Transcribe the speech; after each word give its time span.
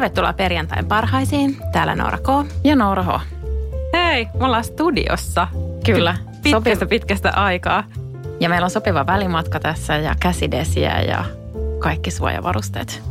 Tervetuloa 0.00 0.32
perjantain 0.32 0.86
parhaisiin. 0.86 1.56
Täällä 1.72 1.94
Noora 1.94 2.18
K. 2.18 2.50
Ja 2.64 2.76
Noora 2.76 3.02
H. 3.02 3.08
Hei, 3.92 4.28
me 4.38 4.44
ollaan 4.44 4.64
studiossa. 4.64 5.48
Kyllä. 5.84 6.16
Pitkästä 6.42 6.86
pitkästä 6.86 7.30
aikaa. 7.30 7.84
Ja 8.40 8.48
meillä 8.48 8.64
on 8.64 8.70
sopiva 8.70 9.06
välimatka 9.06 9.60
tässä 9.60 9.96
ja 9.96 10.14
käsidesiä 10.20 11.00
ja 11.00 11.24
kaikki 11.78 12.10
suojavarusteet. 12.10 13.02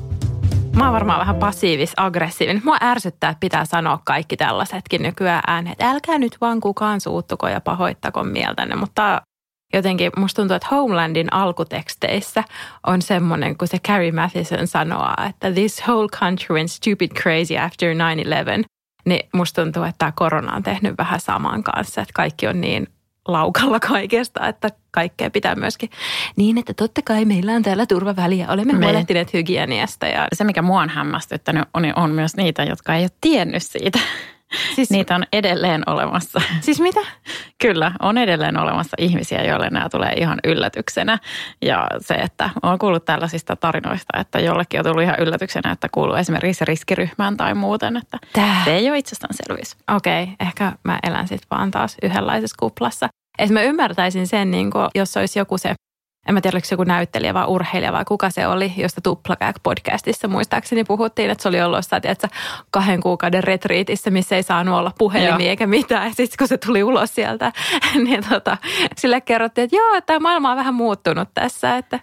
Mä 0.75 0.84
oon 0.84 0.93
varmaan 0.93 1.20
vähän 1.20 1.35
passiivis-aggressiivinen. 1.35 2.62
Mua 2.63 2.77
ärsyttää, 2.81 3.29
että 3.29 3.40
pitää 3.40 3.65
sanoa 3.65 3.99
kaikki 4.05 4.37
tällaisetkin 4.37 5.03
nykyään 5.03 5.43
ääneen. 5.48 5.76
Älkää 5.79 6.17
nyt 6.17 6.37
vaan 6.41 6.59
kukaan 6.59 7.01
suuttuko 7.01 7.48
ja 7.48 7.62
pahoittako 7.62 8.23
mieltänne. 8.23 8.76
Mutta 8.76 9.21
jotenkin 9.73 10.12
musta 10.18 10.41
tuntuu, 10.41 10.55
että 10.55 10.68
Homelandin 10.72 11.34
alkuteksteissä 11.34 12.43
on 12.88 13.02
semmoinen, 13.02 13.57
kun 13.57 13.68
se 13.68 13.80
Carrie 13.80 14.12
Mathison 14.12 14.68
sanoo, 14.68 15.13
että 15.30 15.52
this 15.52 15.82
whole 15.88 16.07
country 16.07 16.55
went 16.55 16.71
stupid 16.71 17.12
crazy 17.12 17.57
after 17.57 17.93
9-11. 18.62 18.63
Niin 19.05 19.30
musta 19.34 19.62
tuntuu, 19.62 19.84
että 19.84 19.98
tämä 19.98 20.12
korona 20.16 20.55
on 20.55 20.63
tehnyt 20.63 20.98
vähän 20.98 21.20
saman 21.20 21.63
kanssa, 21.63 22.02
että 22.02 22.13
kaikki 22.16 22.48
on 22.48 22.62
niin 22.62 22.88
laukalla 23.27 23.80
kaikesta, 23.80 24.48
että 24.48 24.70
kaikkea 24.91 25.30
pitää 25.30 25.55
myöskin 25.55 25.90
niin, 26.36 26.58
että 26.58 26.74
totta 26.74 27.02
kai 27.05 27.26
meillä 27.26 27.52
on 27.52 27.63
täällä 27.63 27.86
turvaväliä, 27.86 28.48
olemme 28.49 28.74
Me- 28.74 28.86
huolehtineet 28.86 29.34
hygieniasta 29.34 30.08
ja 30.08 30.27
Se, 30.34 30.43
mikä 30.43 30.62
mua 30.62 30.82
on 30.82 30.90
hämmästyttänyt, 30.90 31.63
on, 31.74 31.84
on 31.96 32.12
myös 32.12 32.36
niitä, 32.36 32.63
jotka 32.63 32.96
ei 32.96 33.04
ole 33.04 33.10
tiennyt 33.21 33.63
siitä. 33.63 33.99
Siis- 34.76 34.90
Niitä 34.90 35.16
on 35.16 35.24
edelleen 35.34 35.84
olemassa. 35.90 36.42
Siis 36.62 36.80
mitä? 36.80 37.00
Kyllä, 37.62 37.92
on 38.02 38.18
edelleen 38.18 38.58
olemassa 38.58 38.96
ihmisiä, 39.00 39.44
joille 39.44 39.70
nämä 39.70 39.90
tulee 39.90 40.14
ihan 40.14 40.40
yllätyksenä. 40.44 41.18
Ja 41.62 41.88
se, 42.00 42.14
että 42.14 42.50
olen 42.64 42.80
kuullut 42.80 43.05
tällaisista 43.05 43.55
tarinoista, 43.55 44.20
että 44.20 44.40
jollekin 44.40 44.80
on 44.80 44.86
tullut 44.86 45.04
ihan 45.04 45.20
yllätyksenä, 45.20 45.72
että 45.72 45.88
kuuluu 45.92 46.16
esimerkiksi 46.16 46.66
riskiryhmään 46.66 47.38
tai 47.38 47.54
muuten. 47.54 47.98
Että 47.98 48.18
Tää. 48.34 48.62
se 48.66 48.76
ei 48.76 48.90
ole 48.90 48.98
itsestäänselvyys. 48.98 49.77
Okei, 49.96 50.24
okay, 50.24 50.36
ehkä 50.40 50.72
mä 50.84 51.00
elän 51.04 51.27
sitten 51.27 51.48
vaan 51.52 51.72
taas 51.72 51.98
yhdenlaisessa 52.04 52.55
kuplassa. 52.60 53.08
Et 53.40 53.50
mä 53.50 53.62
ymmärtäisin 53.62 54.27
sen, 54.27 54.52
niin 54.52 54.72
kun, 54.72 54.90
jos 54.96 55.18
olisi 55.18 55.40
joku 55.40 55.58
se, 55.58 55.74
en 56.30 56.34
mä 56.34 56.41
tiedä, 56.41 56.55
oliko 56.55 56.68
se 56.68 56.74
joku 56.74 56.84
näyttelijä 56.84 57.34
vai 57.34 57.46
urheilija 57.48 57.94
vai 57.94 58.05
kuka 58.05 58.30
se 58.30 58.48
oli, 58.48 58.74
josta 58.77 59.02
Tuplakääk 59.02 59.55
podcastissa 59.63 60.27
muistaakseni 60.27 60.84
puhuttiin, 60.84 61.30
että 61.30 61.41
se 61.41 61.49
oli 61.49 61.62
ollut 61.62 61.77
jossain, 61.77 62.02
tiedätkö, 62.02 62.27
kahden 62.71 63.02
kuukauden 63.02 63.44
retriitissä, 63.44 64.09
missä 64.09 64.36
ei 64.36 64.44
saanut 64.44 64.75
olla 64.75 64.91
puhelimia 64.97 65.46
Joo. 65.46 65.50
eikä 65.50 65.68
mitään. 65.68 66.08
Ja 66.08 66.13
sitten 66.13 66.38
kun 66.38 66.47
se 66.47 66.58
tuli 66.58 66.84
ulos 66.84 67.16
sieltä, 67.16 67.52
niin 68.06 68.24
tota, 68.30 68.58
sille 68.97 69.22
kerrottiin, 69.22 69.63
että 69.63 69.75
joo, 69.75 70.02
tämä 70.02 70.19
maailma 70.19 70.52
on 70.52 70.58
vähän 70.58 70.74
muuttunut 70.74 71.30
tässä. 71.34 71.78
Että, 71.78 72.00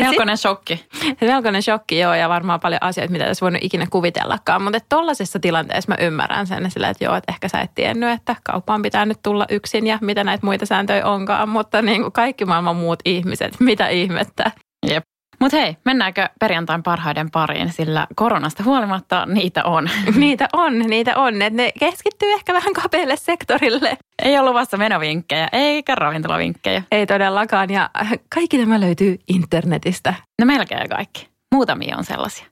Melkoinen 0.00 0.36
shokki. 0.36 0.86
melkoinen 1.20 1.62
shokki, 1.62 1.98
joo, 1.98 2.14
ja 2.14 2.28
varmaan 2.28 2.60
paljon 2.60 2.82
asioita, 2.82 3.12
mitä 3.12 3.26
olisi 3.26 3.40
voinut 3.40 3.62
ikinä 3.64 3.86
kuvitellakaan. 3.90 4.62
Mutta 4.62 4.78
tuollaisessa 4.88 5.40
tilanteessa 5.40 5.92
mä 5.92 6.04
ymmärrän 6.06 6.46
sen 6.46 6.70
sillä, 6.70 6.88
että 6.88 7.04
joo, 7.04 7.14
että 7.14 7.32
ehkä 7.32 7.48
sä 7.48 7.60
et 7.60 7.70
tiennyt, 7.74 8.10
että 8.10 8.36
kauppaan 8.44 8.82
pitää 8.82 9.06
nyt 9.06 9.18
tulla 9.22 9.46
yksin 9.50 9.86
ja 9.86 9.98
mitä 10.00 10.24
näitä 10.24 10.46
muita 10.46 10.66
sääntöjä 10.66 11.06
onkaan. 11.06 11.48
Mutta 11.48 11.82
niin 11.82 12.02
kuin 12.02 12.12
kaikki 12.12 12.44
maailman 12.44 12.76
muut 12.76 12.98
ihmiset, 13.04 13.60
mitä 13.60 13.88
ihmettä. 13.88 14.50
Jep. 14.86 15.09
Mutta 15.40 15.56
hei, 15.56 15.76
mennäänkö 15.84 16.28
perjantain 16.40 16.82
parhaiden 16.82 17.30
pariin, 17.30 17.72
sillä 17.72 18.06
koronasta 18.14 18.62
huolimatta 18.62 19.26
niitä 19.26 19.64
on. 19.64 19.90
Niitä 20.16 20.48
on, 20.52 20.78
niitä 20.78 21.16
on. 21.16 21.42
Et 21.42 21.52
ne 21.52 21.72
keskittyy 21.80 22.32
ehkä 22.32 22.54
vähän 22.54 22.74
kapealle 22.74 23.16
sektorille. 23.16 23.98
Ei 24.22 24.38
ole 24.38 24.48
luvassa 24.48 24.76
menovinkkejä 24.76 25.48
eikä 25.52 25.94
ravintolavinkkejä. 25.94 26.82
Ei 26.92 27.06
todellakaan, 27.06 27.70
ja 27.70 27.90
kaikki 28.34 28.58
tämä 28.58 28.80
löytyy 28.80 29.18
internetistä. 29.28 30.14
No 30.40 30.46
melkein 30.46 30.88
kaikki. 30.88 31.28
Muutamia 31.54 31.96
on 31.96 32.04
sellaisia. 32.04 32.46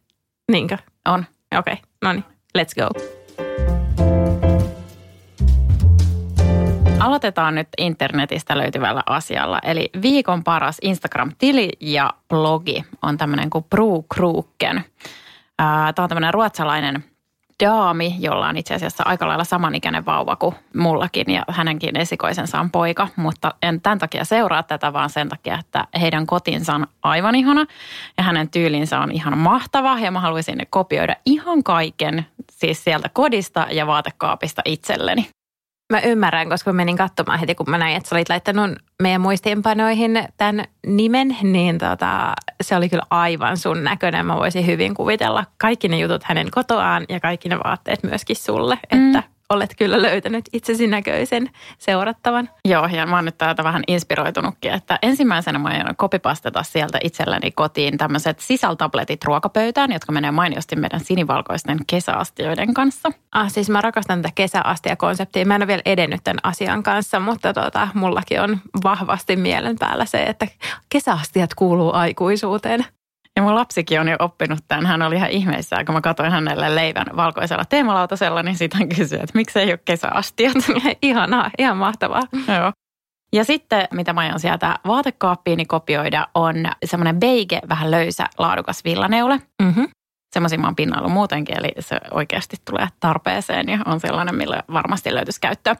Niinkö? 0.53 0.78
On. 1.04 1.27
Okei, 1.59 1.72
okay, 1.72 1.84
no 2.03 2.12
niin, 2.12 2.25
let's 2.59 2.75
go. 2.75 2.88
Aloitetaan 7.00 7.54
nyt 7.54 7.69
internetistä 7.78 8.59
löytyvällä 8.59 9.03
asialla. 9.06 9.59
Eli 9.62 9.91
viikon 10.03 10.44
paras 10.44 10.78
Instagram-tili 10.82 11.69
ja 11.81 12.10
blogi 12.28 12.84
on 13.03 13.19
tämmöinen 13.19 13.50
kuin 13.50 13.64
Bru 13.64 14.03
Kruken. 14.14 14.84
Tämä 15.56 15.92
on 15.98 16.09
tämmöinen 16.09 16.34
ruotsalainen 16.34 17.04
daami, 17.64 18.14
jolla 18.19 18.48
on 18.48 18.56
itse 18.56 18.75
asiassa 18.75 19.04
aika 19.06 19.28
lailla 19.28 19.44
samanikäinen 19.44 20.06
vauva 20.06 20.36
kuin 20.36 20.54
mullakin 20.76 21.32
ja 21.32 21.44
hänenkin 21.48 21.97
esikoisensa 21.97 22.60
on 22.60 22.70
poika, 22.70 23.09
mutta 23.16 23.54
en 23.62 23.80
tämän 23.80 23.98
takia 23.98 24.25
seuraa 24.25 24.62
tätä, 24.62 24.92
vaan 24.92 25.10
sen 25.10 25.28
takia, 25.28 25.59
että 25.59 25.84
heidän 26.00 26.26
kotinsa 26.26 26.75
on 26.75 26.86
aivan 27.03 27.34
ihana 27.34 27.66
ja 28.19 28.25
hänen 28.25 28.50
tyylinsä 28.50 29.00
on 29.00 29.12
ihan 29.12 29.38
mahtava 29.38 29.98
ja 29.98 30.10
mä 30.10 30.20
haluaisin 30.20 30.66
kopioida 30.70 31.16
ihan 31.26 31.62
kaiken 31.62 32.26
siis 32.50 32.84
sieltä 32.84 33.09
kodista 33.12 33.66
ja 33.70 33.86
vaatekaapista 33.86 34.62
itselleni. 34.65 35.28
Mä 35.93 36.00
ymmärrän, 36.00 36.49
koska 36.49 36.72
mä 36.72 36.76
menin 36.76 36.97
katsomaan 36.97 37.38
heti, 37.38 37.54
kun 37.54 37.71
mä 37.71 37.78
näin, 37.78 37.97
että 37.97 38.09
sä 38.09 38.16
olit 38.16 38.28
laittanut 38.28 38.71
meidän 39.03 39.21
muistiinpanoihin 39.21 40.25
tämän 40.37 40.65
nimen, 40.87 41.37
niin 41.43 41.78
tota, 41.78 42.32
se 42.60 42.76
oli 42.76 42.88
kyllä 42.88 43.03
aivan 43.10 43.56
sun 43.56 43.84
näköinen. 43.84 44.27
Mä 44.27 44.37
voisin 44.37 44.66
hyvin 44.66 44.94
kuvitella 44.94 45.44
kaikki 45.59 45.88
ne 45.88 45.98
jutut 45.98 46.25
hänen 46.25 46.50
kotoaan 46.50 47.04
ja 47.09 47.21
kaikki 47.21 47.48
ne 47.48 47.59
vaatteet 47.59 48.03
myöskin 48.03 48.37
sulle, 48.37 48.78
Mm. 48.93 49.09
että 49.09 49.22
olet 49.50 49.75
kyllä 49.78 50.03
löytänyt 50.03 50.44
itsesi 50.53 50.86
näköisen 50.86 51.50
seurattavan. 51.78 52.50
Joo, 52.64 52.86
ja 52.86 53.06
mä 53.06 53.16
oon 53.16 53.25
nyt 53.25 53.38
täältä 53.38 53.64
vähän 53.64 53.82
inspiroitunutkin, 53.86 54.72
että 54.72 54.98
ensimmäisenä 55.03 55.59
mä 55.59 55.69
aion 55.69 55.97
kopipasteta 55.97 56.62
sieltä 56.62 56.98
itselleni 57.04 57.50
kotiin 57.50 57.98
tämmöiset 57.98 58.41
sisältabletit 58.41 59.25
ruokapöytään, 59.25 59.92
jotka 59.92 60.12
menee 60.12 60.31
mainiosti 60.31 60.76
meidän 60.76 61.00
sinivalkoisten 61.00 61.78
kesäastioiden 61.86 62.75
kanssa. 62.75 63.12
Ah, 63.32 63.50
siis 63.53 63.70
mä 63.70 63.81
rakastan 63.81 64.22
tätä 64.22 64.32
kesäastia-konseptia. 64.34 65.44
Mä 65.44 65.54
en 65.54 65.62
ole 65.62 65.66
vielä 65.66 65.82
edennyt 65.84 66.20
tämän 66.25 66.41
asian 66.42 66.82
kanssa, 66.82 67.20
mutta 67.20 67.53
tota, 67.53 67.88
mullakin 67.94 68.41
on 68.41 68.59
vahvasti 68.84 69.36
mielen 69.36 69.76
päällä 69.78 70.04
se, 70.04 70.22
että 70.22 70.47
kesäastiat 70.88 71.54
kuuluu 71.54 71.92
aikuisuuteen. 71.92 72.84
Ja 73.38 73.43
mun 73.43 73.54
lapsikin 73.54 74.00
on 74.00 74.09
jo 74.09 74.16
oppinut 74.19 74.59
tämän. 74.69 74.87
Hän 74.87 75.03
oli 75.03 75.16
ihan 75.16 75.31
ihmeissään, 75.31 75.87
kun 75.87 75.94
mä 75.94 76.00
katsoin 76.00 76.31
hänelle 76.31 76.75
leivän 76.75 77.06
valkoisella 77.16 77.65
teemalautasella, 77.65 78.43
niin 78.43 78.56
siitä 78.56 78.78
hän 78.78 78.88
kysyi, 78.88 79.19
että 79.19 79.32
miksi 79.34 79.59
ei 79.59 79.71
ole 79.71 79.81
kesäastiat. 79.84 80.54
Ihanaa, 81.03 81.50
ihan 81.59 81.77
mahtavaa. 81.77 82.22
Joo. 82.32 82.72
Ja 83.32 83.44
sitten, 83.44 83.88
mitä 83.93 84.12
mä 84.12 84.21
aion 84.21 84.41
sieltä 84.41 84.78
vaatekaappiini 84.87 85.65
kopioida, 85.65 86.28
on 86.34 86.54
semmoinen 86.84 87.21
beige, 87.21 87.60
vähän 87.69 87.91
löysä, 87.91 88.27
laadukas 88.38 88.84
villaneule. 88.84 89.41
Mm-hmm. 89.62 89.88
Semmoisia 90.34 90.59
mä 90.59 90.66
oon 90.66 90.77
pinnaillut 90.77 91.12
muutenkin, 91.12 91.59
eli 91.59 91.72
se 91.78 92.00
oikeasti 92.10 92.56
tulee 92.65 92.88
tarpeeseen 93.00 93.69
ja 93.69 93.78
on 93.87 94.00
sellainen, 94.00 94.34
millä 94.34 94.62
varmasti 94.72 95.15
löytyisi 95.15 95.41
käyttöä. 95.41 95.77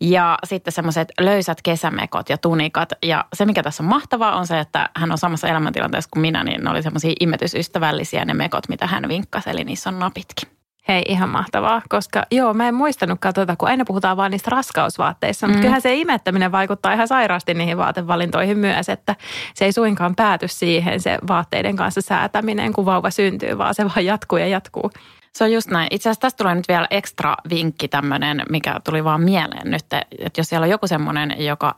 Ja 0.00 0.38
sitten 0.44 0.72
semmoiset 0.72 1.08
löysät 1.20 1.62
kesämekot 1.62 2.28
ja 2.28 2.38
tunikat. 2.38 2.92
Ja 3.02 3.24
se, 3.34 3.44
mikä 3.44 3.62
tässä 3.62 3.82
on 3.82 3.88
mahtavaa, 3.88 4.36
on 4.36 4.46
se, 4.46 4.60
että 4.60 4.88
hän 4.96 5.12
on 5.12 5.18
samassa 5.18 5.48
elämäntilanteessa 5.48 6.10
kuin 6.12 6.20
minä, 6.20 6.44
niin 6.44 6.64
ne 6.64 6.70
oli 6.70 6.82
semmoisia 6.82 7.12
imetysystävällisiä 7.20 8.24
ne 8.24 8.34
mekot, 8.34 8.68
mitä 8.68 8.86
hän 8.86 9.08
vinkkasi, 9.08 9.50
eli 9.50 9.64
niissä 9.64 9.90
on 9.90 9.98
napitkin. 9.98 10.48
Hei, 10.88 11.02
ihan 11.08 11.28
mahtavaa, 11.28 11.82
koska 11.88 12.22
joo, 12.30 12.54
mä 12.54 12.68
en 12.68 12.74
muistanutkaan 12.74 13.34
tota, 13.34 13.56
kun 13.56 13.68
aina 13.68 13.84
puhutaan 13.84 14.16
vaan 14.16 14.30
niistä 14.30 14.50
raskausvaatteissa, 14.50 15.46
mutta 15.46 15.58
Mm. 15.58 15.60
kyllähän 15.60 15.80
se 15.80 15.94
imettäminen 15.94 16.52
vaikuttaa 16.52 16.92
ihan 16.92 17.08
sairaasti 17.08 17.54
niihin 17.54 17.78
vaatevalintoihin 17.78 18.58
myös, 18.58 18.88
että 18.88 19.16
se 19.54 19.64
ei 19.64 19.72
suinkaan 19.72 20.14
pääty 20.14 20.48
siihen 20.48 21.00
se 21.00 21.18
vaatteiden 21.28 21.76
kanssa 21.76 22.00
säätäminen, 22.00 22.72
kun 22.72 22.86
vauva 22.86 23.10
syntyy, 23.10 23.58
vaan 23.58 23.74
se 23.74 23.84
vaan 23.84 24.04
jatkuu 24.04 24.38
ja 24.38 24.46
jatkuu. 24.46 24.90
Se 25.38 25.44
on 25.44 25.52
just 25.52 25.70
näin. 25.70 25.88
Itse 25.90 26.08
asiassa 26.08 26.20
tästä 26.20 26.36
tulee 26.36 26.54
nyt 26.54 26.68
vielä 26.68 26.86
ekstra 26.90 27.36
vinkki 27.50 27.88
tämmöinen, 27.88 28.42
mikä 28.50 28.80
tuli 28.84 29.04
vaan 29.04 29.20
mieleen 29.20 29.70
nyt, 29.70 29.84
että 30.18 30.40
jos 30.40 30.48
siellä 30.48 30.64
on 30.64 30.70
joku 30.70 30.86
semmoinen, 30.86 31.34
joka 31.38 31.76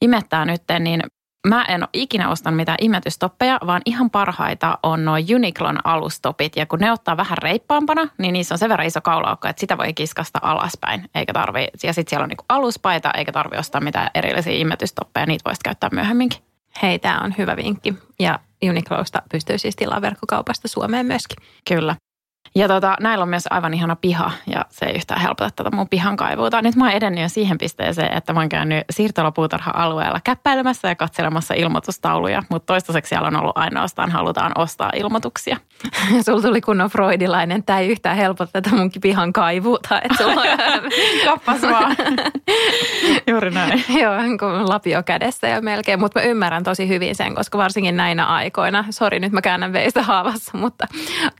imettää 0.00 0.44
nyt, 0.44 0.62
niin 0.80 1.02
mä 1.46 1.64
en 1.64 1.82
ole 1.82 1.88
ikinä 1.92 2.30
ostanut 2.30 2.56
mitään 2.56 2.78
imetystoppeja, 2.80 3.58
vaan 3.66 3.82
ihan 3.86 4.10
parhaita 4.10 4.78
on 4.82 5.04
nuo 5.04 5.16
Uniqlon 5.34 5.78
alustopit. 5.84 6.56
Ja 6.56 6.66
kun 6.66 6.78
ne 6.78 6.92
ottaa 6.92 7.16
vähän 7.16 7.38
reippaampana, 7.38 8.08
niin 8.18 8.32
niissä 8.32 8.54
on 8.54 8.58
sen 8.58 8.68
verran 8.68 8.86
iso 8.86 9.00
kaulaukko, 9.00 9.48
että 9.48 9.60
sitä 9.60 9.78
voi 9.78 9.92
kiskasta 9.92 10.38
alaspäin. 10.42 11.10
Eikä 11.14 11.32
tarvi, 11.32 11.68
ja 11.82 11.92
sitten 11.92 12.10
siellä 12.10 12.24
on 12.24 12.28
niinku 12.28 12.44
aluspaita, 12.48 13.10
eikä 13.10 13.32
tarvi 13.32 13.56
ostaa 13.56 13.80
mitään 13.80 14.10
erillisiä 14.14 14.52
imetystoppeja. 14.52 15.26
Niitä 15.26 15.44
voisi 15.44 15.60
käyttää 15.64 15.90
myöhemminkin. 15.92 16.40
Hei, 16.82 16.98
tämä 16.98 17.20
on 17.24 17.34
hyvä 17.38 17.56
vinkki. 17.56 17.94
Ja 18.18 18.38
Uniqlosta 18.68 19.22
pystyy 19.32 19.58
siis 19.58 19.76
tilaamaan 19.76 20.02
verkkokaupasta 20.02 20.68
Suomeen 20.68 21.06
myöskin. 21.06 21.36
Kyllä. 21.68 21.96
Ja 22.54 22.68
tota, 22.68 22.96
näillä 23.00 23.22
on 23.22 23.28
myös 23.28 23.44
aivan 23.50 23.74
ihana 23.74 23.96
piha 23.96 24.30
ja 24.46 24.64
se 24.70 24.86
ei 24.86 24.94
yhtään 24.94 25.20
helpota 25.20 25.50
tätä 25.56 25.76
mun 25.76 25.88
pihan 25.88 26.16
kaivuuta. 26.16 26.62
Nyt 26.62 26.76
mä 26.76 26.84
oon 26.84 26.92
edennyt 26.92 27.22
jo 27.22 27.28
siihen 27.28 27.58
pisteeseen, 27.58 28.16
että 28.16 28.32
mä 28.32 28.40
oon 28.40 28.48
käynyt 28.48 28.84
siirtolapuutarha-alueella 28.90 30.20
käppäilemässä 30.24 30.88
ja 30.88 30.94
katselemassa 30.94 31.54
ilmoitustauluja, 31.54 32.42
mutta 32.50 32.66
toistaiseksi 32.66 33.08
siellä 33.08 33.28
on 33.28 33.36
ollut 33.36 33.58
ainoastaan 33.58 34.10
halutaan 34.10 34.52
ostaa 34.58 34.90
ilmoituksia. 34.94 35.56
Sulla 36.24 36.42
tuli 36.42 36.60
kunnon 36.60 36.90
freudilainen, 36.90 37.62
tämä 37.62 37.78
ei 37.78 37.88
yhtään 37.88 38.16
helpota 38.16 38.52
tätä 38.52 38.76
munkin 38.76 39.00
pihan 39.00 39.32
kaivuuta. 39.32 40.00
Että 40.02 40.24
sulla 40.24 40.40
on... 40.40 40.46
Kappas 41.24 41.62
vaan. 41.62 41.96
Juuri 43.30 43.50
näin. 43.50 43.84
Joo, 44.00 44.14
kun 44.38 44.68
lapio 44.68 45.02
kädessä 45.02 45.48
jo 45.48 45.60
melkein, 45.60 46.00
mutta 46.00 46.20
mä 46.20 46.26
ymmärrän 46.26 46.64
tosi 46.64 46.88
hyvin 46.88 47.14
sen, 47.14 47.34
koska 47.34 47.58
varsinkin 47.58 47.96
näinä 47.96 48.26
aikoina, 48.26 48.84
sori 48.90 49.20
nyt 49.20 49.32
mä 49.32 49.42
käännän 49.42 49.72
veistä 49.72 50.02
haavassa, 50.02 50.58
mutta 50.58 50.86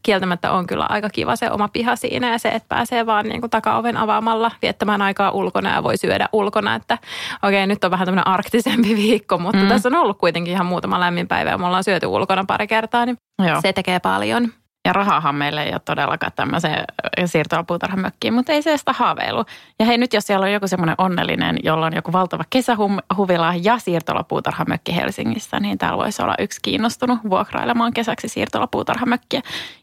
kieltämättä 0.02 0.52
on 0.52 0.66
kyllä 0.66 0.86
aika 0.88 1.10
kiva 1.10 1.36
se 1.36 1.50
oma 1.50 1.68
piha 1.68 1.96
siinä 1.96 2.32
ja 2.32 2.38
se, 2.38 2.48
että 2.48 2.68
pääsee 2.68 3.06
vaan 3.06 3.26
niin 3.26 3.40
kuin 3.40 3.50
takaoven 3.50 3.96
avaamalla 3.96 4.50
viettämään 4.62 5.02
aikaa 5.02 5.30
ulkona 5.30 5.74
ja 5.74 5.82
voi 5.82 5.96
syödä 5.96 6.28
ulkona, 6.32 6.74
että 6.74 6.98
okei 7.42 7.58
okay, 7.58 7.66
nyt 7.66 7.84
on 7.84 7.90
vähän 7.90 8.06
tämmöinen 8.06 8.26
arktisempi 8.26 8.96
viikko, 8.96 9.38
mutta 9.38 9.62
mm. 9.62 9.68
tässä 9.68 9.88
on 9.88 9.94
ollut 9.94 10.18
kuitenkin 10.18 10.52
ihan 10.52 10.66
muutama 10.66 11.00
lämmin 11.00 11.28
päivä 11.28 11.50
ja 11.50 11.58
me 11.58 11.66
ollaan 11.66 11.84
syöty 11.84 12.06
ulkona 12.06 12.44
pari 12.48 12.66
kertaa, 12.66 13.06
niin 13.06 13.18
Joo. 13.42 13.60
se 13.60 13.72
tekee 13.72 14.00
paljon. 14.00 14.52
Ja 14.86 14.92
rahahan 14.92 15.34
meille 15.34 15.62
ei 15.62 15.72
ole 15.72 15.80
todellakaan 15.84 16.32
tämmöiseen 16.36 16.84
siirtolapuutarhamökkiin, 17.26 18.34
mutta 18.34 18.52
ei 18.52 18.62
se 18.62 18.76
sitä 18.76 18.92
haaveilu. 18.92 19.44
Ja 19.78 19.86
hei 19.86 19.98
nyt 19.98 20.12
jos 20.12 20.26
siellä 20.26 20.44
on 20.44 20.52
joku 20.52 20.68
semmoinen 20.68 20.94
onnellinen, 20.98 21.56
jolla 21.62 21.86
on 21.86 21.94
joku 21.94 22.12
valtava 22.12 22.44
kesähuvila 22.50 23.54
ja 23.62 23.78
siirtolapuutarhamökki 23.78 24.96
Helsingissä, 24.96 25.60
niin 25.60 25.78
täällä 25.78 25.98
voisi 25.98 26.22
olla 26.22 26.34
yksi 26.38 26.60
kiinnostunut 26.62 27.18
vuokrailemaan 27.30 27.92
kesäksi 27.92 28.28
siirtolapuutarhamökkiä 28.28 29.42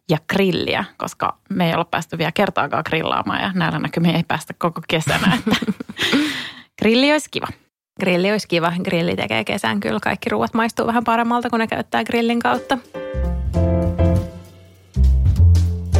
ja 0.09 0.17
grilliä, 0.29 0.85
koska 0.97 1.37
me 1.49 1.69
ei 1.69 1.75
ole 1.75 1.85
päästy 1.91 2.17
vielä 2.17 2.31
kertaakaan 2.31 2.83
grillaamaan 2.89 3.41
ja 3.41 3.51
näillä 3.55 3.79
näkymin 3.79 4.15
ei 4.15 4.23
päästä 4.27 4.53
koko 4.57 4.81
kesänä. 4.87 5.33
Että 5.39 5.73
grilli 6.81 7.11
olisi 7.11 7.27
kiva. 7.31 7.47
Grilli 7.99 8.31
olisi 8.31 8.47
kiva. 8.47 8.73
Grilli 8.83 9.15
tekee 9.15 9.43
kesän 9.43 9.79
kyllä. 9.79 9.99
Kaikki 9.99 10.29
ruuat 10.29 10.53
maistuu 10.53 10.87
vähän 10.87 11.03
paremmalta, 11.03 11.49
kun 11.49 11.59
ne 11.59 11.67
käyttää 11.67 12.03
grillin 12.03 12.39
kautta 12.39 12.77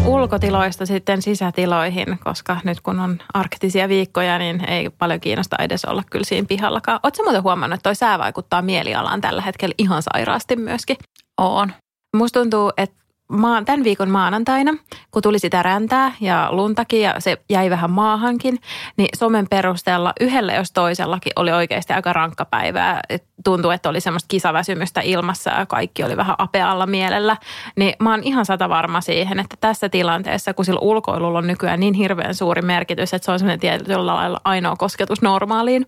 ulkotiloista 0.06 0.86
sitten 0.86 1.22
sisätiloihin, 1.22 2.20
koska 2.24 2.58
nyt 2.64 2.82
kun 2.82 3.00
on 3.00 3.18
arktisia 3.34 3.90
viikkoja, 3.90 4.38
niin 4.38 4.70
ei 4.70 4.90
paljon 4.90 5.20
kiinnosta 5.20 5.56
edes 5.60 5.86
olla 5.86 6.04
kyllä 6.10 6.26
siinä 6.26 6.48
pihallakaan. 6.48 7.00
Oletko 7.04 7.24
muuten 7.24 7.44
huomannut, 7.44 7.76
että 7.76 7.84
toi 7.84 7.96
sää 7.96 8.20
vaikuttaa 8.20 8.62
mielialaan 8.62 9.22
tällä 9.22 9.42
hetkellä 9.42 9.76
ihan 9.78 10.04
sairaasti 10.04 10.56
myöskin? 10.56 10.98
On. 11.38 11.74
Musta 12.18 12.40
tuntuu, 12.40 12.72
että 12.78 13.01
maan, 13.32 13.66
tämän 13.66 13.84
viikon 13.84 14.10
maanantaina, 14.10 14.74
kun 15.12 15.22
tuli 15.22 15.40
sitä 15.40 15.64
räntää 15.64 16.12
ja 16.22 16.48
luntakin 16.52 17.02
ja 17.02 17.16
se 17.20 17.38
jäi 17.50 17.70
vähän 17.70 17.92
maahankin, 17.92 18.60
niin 18.98 19.10
somen 19.18 19.48
perusteella 19.50 20.14
yhdellä 20.20 20.54
jos 20.54 20.72
toisellakin 20.72 21.34
oli 21.36 21.52
oikeasti 21.52 21.94
aika 21.94 22.14
rankka 22.14 22.46
päivää. 22.46 23.02
Tuntui, 23.44 23.74
että 23.74 23.90
oli 23.90 24.02
semmoista 24.02 24.28
kisaväsymystä 24.28 25.02
ilmassa 25.02 25.50
ja 25.50 25.66
kaikki 25.66 26.04
oli 26.04 26.18
vähän 26.18 26.36
apealla 26.38 26.86
mielellä. 26.86 27.38
Niin 27.76 27.94
mä 28.00 28.12
oon 28.12 28.24
ihan 28.24 28.46
sata 28.46 28.70
varma 28.70 29.02
siihen, 29.02 29.40
että 29.40 29.58
tässä 29.60 29.90
tilanteessa, 29.90 30.54
kun 30.54 30.66
sillä 30.66 30.80
ulkoilulla 30.80 31.38
on 31.38 31.48
nykyään 31.48 31.80
niin 31.80 31.94
hirveän 31.94 32.36
suuri 32.36 32.62
merkitys, 32.62 33.14
että 33.14 33.26
se 33.26 33.32
on 33.32 33.40
semmoinen 33.40 33.60
tietyllä 33.60 34.06
lailla 34.06 34.42
ainoa 34.44 34.76
kosketus 34.76 35.22
normaaliin, 35.22 35.86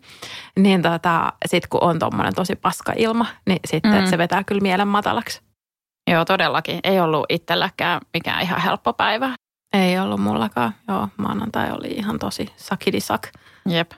niin 0.60 0.82
tota, 0.82 1.34
sitten 1.46 1.70
kun 1.70 1.84
on 1.84 2.00
tuommoinen 2.00 2.36
tosi 2.36 2.56
paska 2.56 2.94
ilma, 2.96 3.26
niin 3.46 3.60
sitten 3.66 4.04
mm. 4.04 4.10
se 4.10 4.18
vetää 4.18 4.44
kyllä 4.44 4.62
mielen 4.62 4.88
matalaksi. 4.88 5.53
Joo, 6.12 6.26
todellakin. 6.26 6.80
Ei 6.84 7.00
ollut 7.00 7.26
itselläkään 7.30 8.02
mikään 8.14 8.42
ihan 8.42 8.62
helppo 8.62 8.94
päivä. 8.94 9.36
Ei 9.74 10.00
ollut 10.00 10.22
mullakaan. 10.22 10.76
Joo, 10.88 11.08
maanantai 11.18 11.72
oli 11.72 11.88
ihan 11.88 12.20
tosi 12.20 12.50
sakidisak. 12.56 13.30
Jep. 13.66 13.92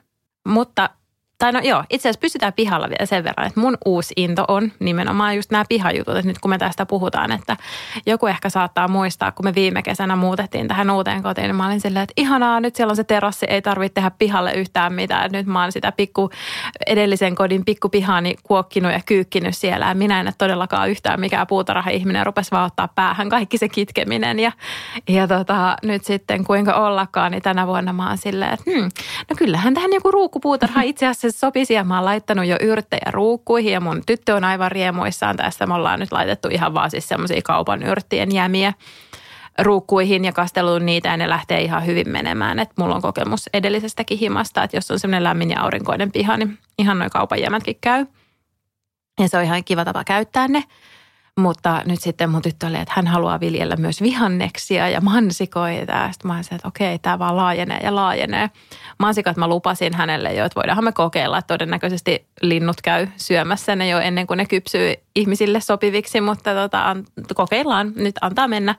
Mutta 0.48 0.90
tai 1.38 1.52
no 1.52 1.60
joo, 1.64 1.84
itse 1.90 2.10
asiassa 2.10 2.20
pysytään 2.20 2.54
pihalla 2.54 2.90
vielä 2.90 3.06
sen 3.06 3.24
verran, 3.24 3.48
että 3.48 3.60
mun 3.60 3.78
uusi 3.86 4.14
into 4.18 4.46
on 4.48 4.72
nimenomaan 4.80 5.36
just 5.36 5.52
nämä 5.52 5.66
pihajutut, 5.70 6.16
että 6.16 6.28
nyt 6.28 6.40
kun 6.40 6.50
me 6.50 6.58
tästä 6.58 6.86
puhutaan, 6.86 7.32
että 7.32 7.58
joku 8.06 8.28
ehkä 8.28 8.50
saattaa 8.50 8.88
muistaa, 8.88 9.32
kun 9.32 9.46
me 9.46 9.56
viime 9.56 9.82
kesänä 9.82 10.16
muutettiin 10.16 10.68
tähän 10.68 10.90
uuteen 10.90 11.24
kotiin, 11.24 11.46
niin 11.46 11.56
mä 11.56 11.68
olin 11.68 11.82
silleen, 11.82 12.04
että 12.04 12.14
ihanaa, 12.18 12.60
nyt 12.60 12.76
siellä 12.76 12.92
on 12.92 12.96
se 12.96 13.04
terassi, 13.04 13.46
ei 13.50 13.62
tarvitse 13.62 13.94
tehdä 13.94 14.12
pihalle 14.12 14.54
yhtään 14.54 14.94
mitään. 14.94 15.32
Nyt 15.32 15.48
mä 15.48 15.62
oon 15.62 15.72
sitä 15.72 15.92
pikku, 15.92 16.30
edellisen 16.88 17.36
kodin 17.36 17.66
pikkupihaani 17.66 18.36
kuokkinut 18.44 18.92
ja 18.92 19.00
kyykkinyt 19.06 19.58
siellä 19.58 19.86
ja 19.88 19.96
minä 19.96 20.20
en 20.20 20.28
ole 20.28 20.34
todellakaan 20.38 20.90
yhtään 20.90 21.20
mikään 21.20 21.48
puutarha-ihminen, 21.48 22.26
rupesi 22.26 22.52
vaan 22.52 22.66
ottaa 22.66 22.88
päähän 22.88 23.30
kaikki 23.30 23.58
se 23.58 23.70
kitkeminen 23.70 24.40
ja, 24.40 24.52
ja 25.10 25.28
tota, 25.28 25.76
nyt 25.84 26.06
sitten 26.06 26.44
kuinka 26.44 26.74
ollakaan, 26.74 27.32
niin 27.32 27.42
tänä 27.42 27.68
vuonna 27.68 27.94
mä 27.94 28.08
oon 28.08 28.18
silleen, 28.18 28.54
että 28.54 28.72
hmm, 28.72 28.90
no 29.30 29.36
kyllähän 29.38 29.74
tähän 29.74 29.94
joku 29.94 30.12
ruukkupuutarha 30.12 30.82
itse 30.92 31.08
asiassa 31.08 31.25
se 31.32 31.38
sopisi 31.38 31.74
ja 31.74 31.84
mä 31.84 31.96
oon 31.96 32.06
laittanut 32.06 32.46
jo 32.46 32.58
yrttejä 32.62 33.12
ruukkuihin 33.12 33.74
ja 33.74 33.82
mun 33.82 34.02
tyttö 34.06 34.36
on 34.36 34.44
aivan 34.44 34.72
riemuissaan 34.72 35.38
tästä. 35.38 35.68
Me 35.68 35.74
ollaan 35.74 36.00
nyt 36.00 36.12
laitettu 36.12 36.48
ihan 36.52 36.74
vaan 36.74 36.92
siis 36.92 37.08
semmoisia 37.08 37.42
kaupan 37.44 37.84
yrttien 37.84 38.32
jämiä 38.32 38.74
ruukkuihin 39.60 40.26
ja 40.26 40.34
kastellut 40.34 40.84
niitä 40.84 41.10
ja 41.10 41.18
ne 41.18 41.30
lähtee 41.30 41.62
ihan 41.62 41.86
hyvin 41.86 42.10
menemään. 42.10 42.60
Et 42.60 42.70
mulla 42.78 42.96
on 42.96 43.02
kokemus 43.02 43.50
edellisestäkin 43.54 44.18
himasta, 44.18 44.64
että 44.64 44.78
jos 44.78 44.92
on 44.92 45.00
semmoinen 45.00 45.24
lämmin 45.24 45.52
ja 45.52 45.62
aurinkoinen 45.62 46.12
piha, 46.12 46.38
niin 46.38 46.58
ihan 46.80 47.00
noin 47.00 47.12
kaupan 47.12 47.42
jämätkin 47.42 47.78
käy. 47.82 48.06
Ja 49.20 49.30
se 49.30 49.38
on 49.38 49.44
ihan 49.44 49.64
kiva 49.64 49.86
tapa 49.86 50.04
käyttää 50.04 50.48
ne. 50.48 50.64
Mutta 51.40 51.82
nyt 51.86 52.02
sitten 52.02 52.30
mun 52.30 52.42
tyttö 52.42 52.68
oli, 52.68 52.78
että 52.78 52.94
hän 52.96 53.08
haluaa 53.08 53.40
viljellä 53.40 53.76
myös 53.76 54.02
vihanneksia 54.02 54.90
ja 54.90 55.02
mansikoita. 55.02 56.12
Sitten 56.12 56.28
mä 56.32 56.36
olisin, 56.36 56.56
että 56.56 56.68
okei, 56.68 57.00
tämä 57.00 57.20
vaan 57.20 57.38
laajenee 57.38 57.80
ja 57.84 57.96
laajenee. 57.96 58.50
Mansikat 59.00 59.38
mä 59.38 59.48
lupasin 59.48 59.94
hänelle 59.94 60.34
jo, 60.34 60.46
että 60.46 60.56
voidaanhan 60.56 60.84
me 60.84 60.92
kokeilla, 60.92 61.38
että 61.38 61.54
todennäköisesti 61.54 62.28
linnut 62.42 62.82
käy 62.82 63.08
syömässä 63.18 63.76
ne 63.76 63.90
jo 63.90 64.00
ennen 64.00 64.28
kuin 64.28 64.38
ne 64.38 64.46
kypsyy 64.46 64.94
ihmisille 65.16 65.60
sopiviksi, 65.60 66.22
mutta 66.22 66.54
tota, 66.54 66.90
an, 66.90 67.06
kokeillaan, 67.36 67.92
nyt 67.96 68.16
antaa 68.22 68.48
mennä. 68.48 68.76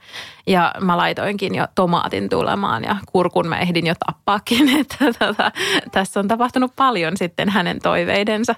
Ja 0.46 0.74
mä 0.80 0.96
laitoinkin 0.96 1.54
jo 1.54 1.66
tomaatin 1.74 2.28
tulemaan 2.28 2.84
ja 2.84 2.96
kurkun 3.12 3.48
mä 3.48 3.58
ehdin 3.58 3.86
jo 3.86 3.94
tappaakin, 4.06 4.68
että 4.80 5.04
tota, 5.18 5.52
tässä 5.92 6.20
on 6.20 6.28
tapahtunut 6.28 6.72
paljon 6.76 7.16
sitten 7.16 7.48
hänen 7.48 7.80
toiveidensa. 7.82 8.54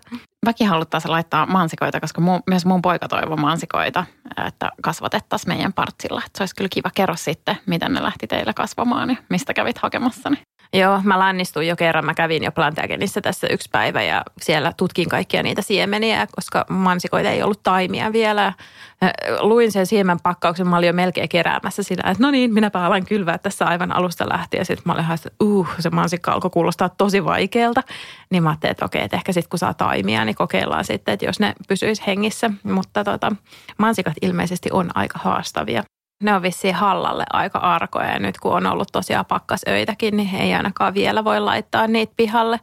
Mäkin 0.47 0.69
haluttaisiin 0.69 1.13
laittaa 1.13 1.47
mansikoita, 1.47 2.01
koska 2.01 2.21
mu, 2.21 2.41
myös 2.47 2.67
mun 2.67 2.83
poika 2.83 3.09
toivoo 3.09 3.37
mansikoita, 3.37 4.05
että 4.47 4.71
kasvatettaisiin 4.83 5.55
meidän 5.55 5.73
partsilla. 5.73 6.23
Että 6.27 6.39
se 6.39 6.43
olisi 6.43 6.55
kyllä 6.55 6.69
kiva 6.73 6.91
kerro 6.95 7.17
sitten, 7.17 7.57
miten 7.67 7.93
ne 7.93 8.03
lähti 8.03 8.27
teillä 8.27 8.53
kasvamaan 8.53 9.11
ja 9.11 9.17
mistä 9.29 9.55
kävit 9.55 9.79
hakemassani. 9.79 10.39
Joo, 10.73 11.01
mä 11.05 11.19
lannistuin 11.19 11.69
jo 11.69 11.77
kerran. 11.77 12.05
Mä 12.05 12.15
kävin 12.15 12.45
jo 12.45 12.53
Plantagenissa 12.53 13.21
tässä 13.21 13.47
yksi 13.51 13.69
päivä 13.73 14.03
ja 14.03 14.23
siellä 14.43 14.73
tutkin 14.77 15.09
kaikkia 15.09 15.43
niitä 15.43 15.63
siemeniä, 15.63 16.27
koska 16.37 16.65
mansikoita 16.69 17.31
ei 17.31 17.43
ollut 17.43 17.63
taimia 17.63 18.13
vielä. 18.13 18.53
Luin 19.41 19.73
sen 19.73 19.87
siemen 19.87 20.21
pakkauksen, 20.23 20.69
mä 20.69 20.77
olin 20.77 20.87
jo 20.87 20.93
melkein 20.93 21.29
keräämässä 21.29 21.83
sillä, 21.83 22.11
että 22.11 22.23
no 22.23 22.31
niin, 22.31 22.55
minäpä 22.55 22.85
alan 22.85 23.07
kylvää 23.07 23.39
tässä 23.39 23.67
aivan 23.67 23.97
alusta 23.97 24.29
lähtien. 24.29 24.67
Sitten 24.67 24.83
mä 24.87 24.93
olin 24.93 25.05
että 25.15 25.31
uh, 25.43 25.69
se 25.79 25.91
mansikka 25.91 26.33
alkoi 26.33 26.51
kuulostaa 26.51 26.89
tosi 26.89 27.25
vaikealta. 27.25 27.83
Niin 28.31 28.43
mä 28.43 28.49
ajattelin, 28.49 28.71
että 28.71 28.85
okei, 28.85 29.03
että 29.03 29.17
ehkä 29.17 29.33
sitten 29.33 29.51
kun 29.51 29.59
saa 29.59 29.75
taimia, 29.75 30.25
niin 30.25 30.37
kokeillaan 30.37 30.85
sitten, 30.85 31.13
että 31.13 31.27
jos 31.27 31.41
ne 31.41 31.53
pysyisi 31.69 32.03
hengissä. 32.07 32.51
Mutta 32.63 33.05
tota, 33.05 33.33
mansikat 33.79 34.15
ilmeisesti 34.23 34.69
on 34.73 34.91
aika 34.95 35.19
haastavia 35.23 35.85
ne 36.23 36.35
on 36.35 36.43
vissiin 36.43 36.75
hallalle 36.75 37.25
aika 37.33 37.59
arkoja 37.59 38.13
ja 38.13 38.19
nyt 38.19 38.39
kun 38.39 38.53
on 38.53 38.67
ollut 38.67 38.89
tosiaan 38.93 39.27
pakkasöitäkin, 39.27 40.17
niin 40.17 40.35
ei 40.35 40.55
ainakaan 40.55 40.95
vielä 40.95 41.25
voi 41.25 41.41
laittaa 41.41 41.87
niitä 41.87 42.13
pihalle. 42.17 42.61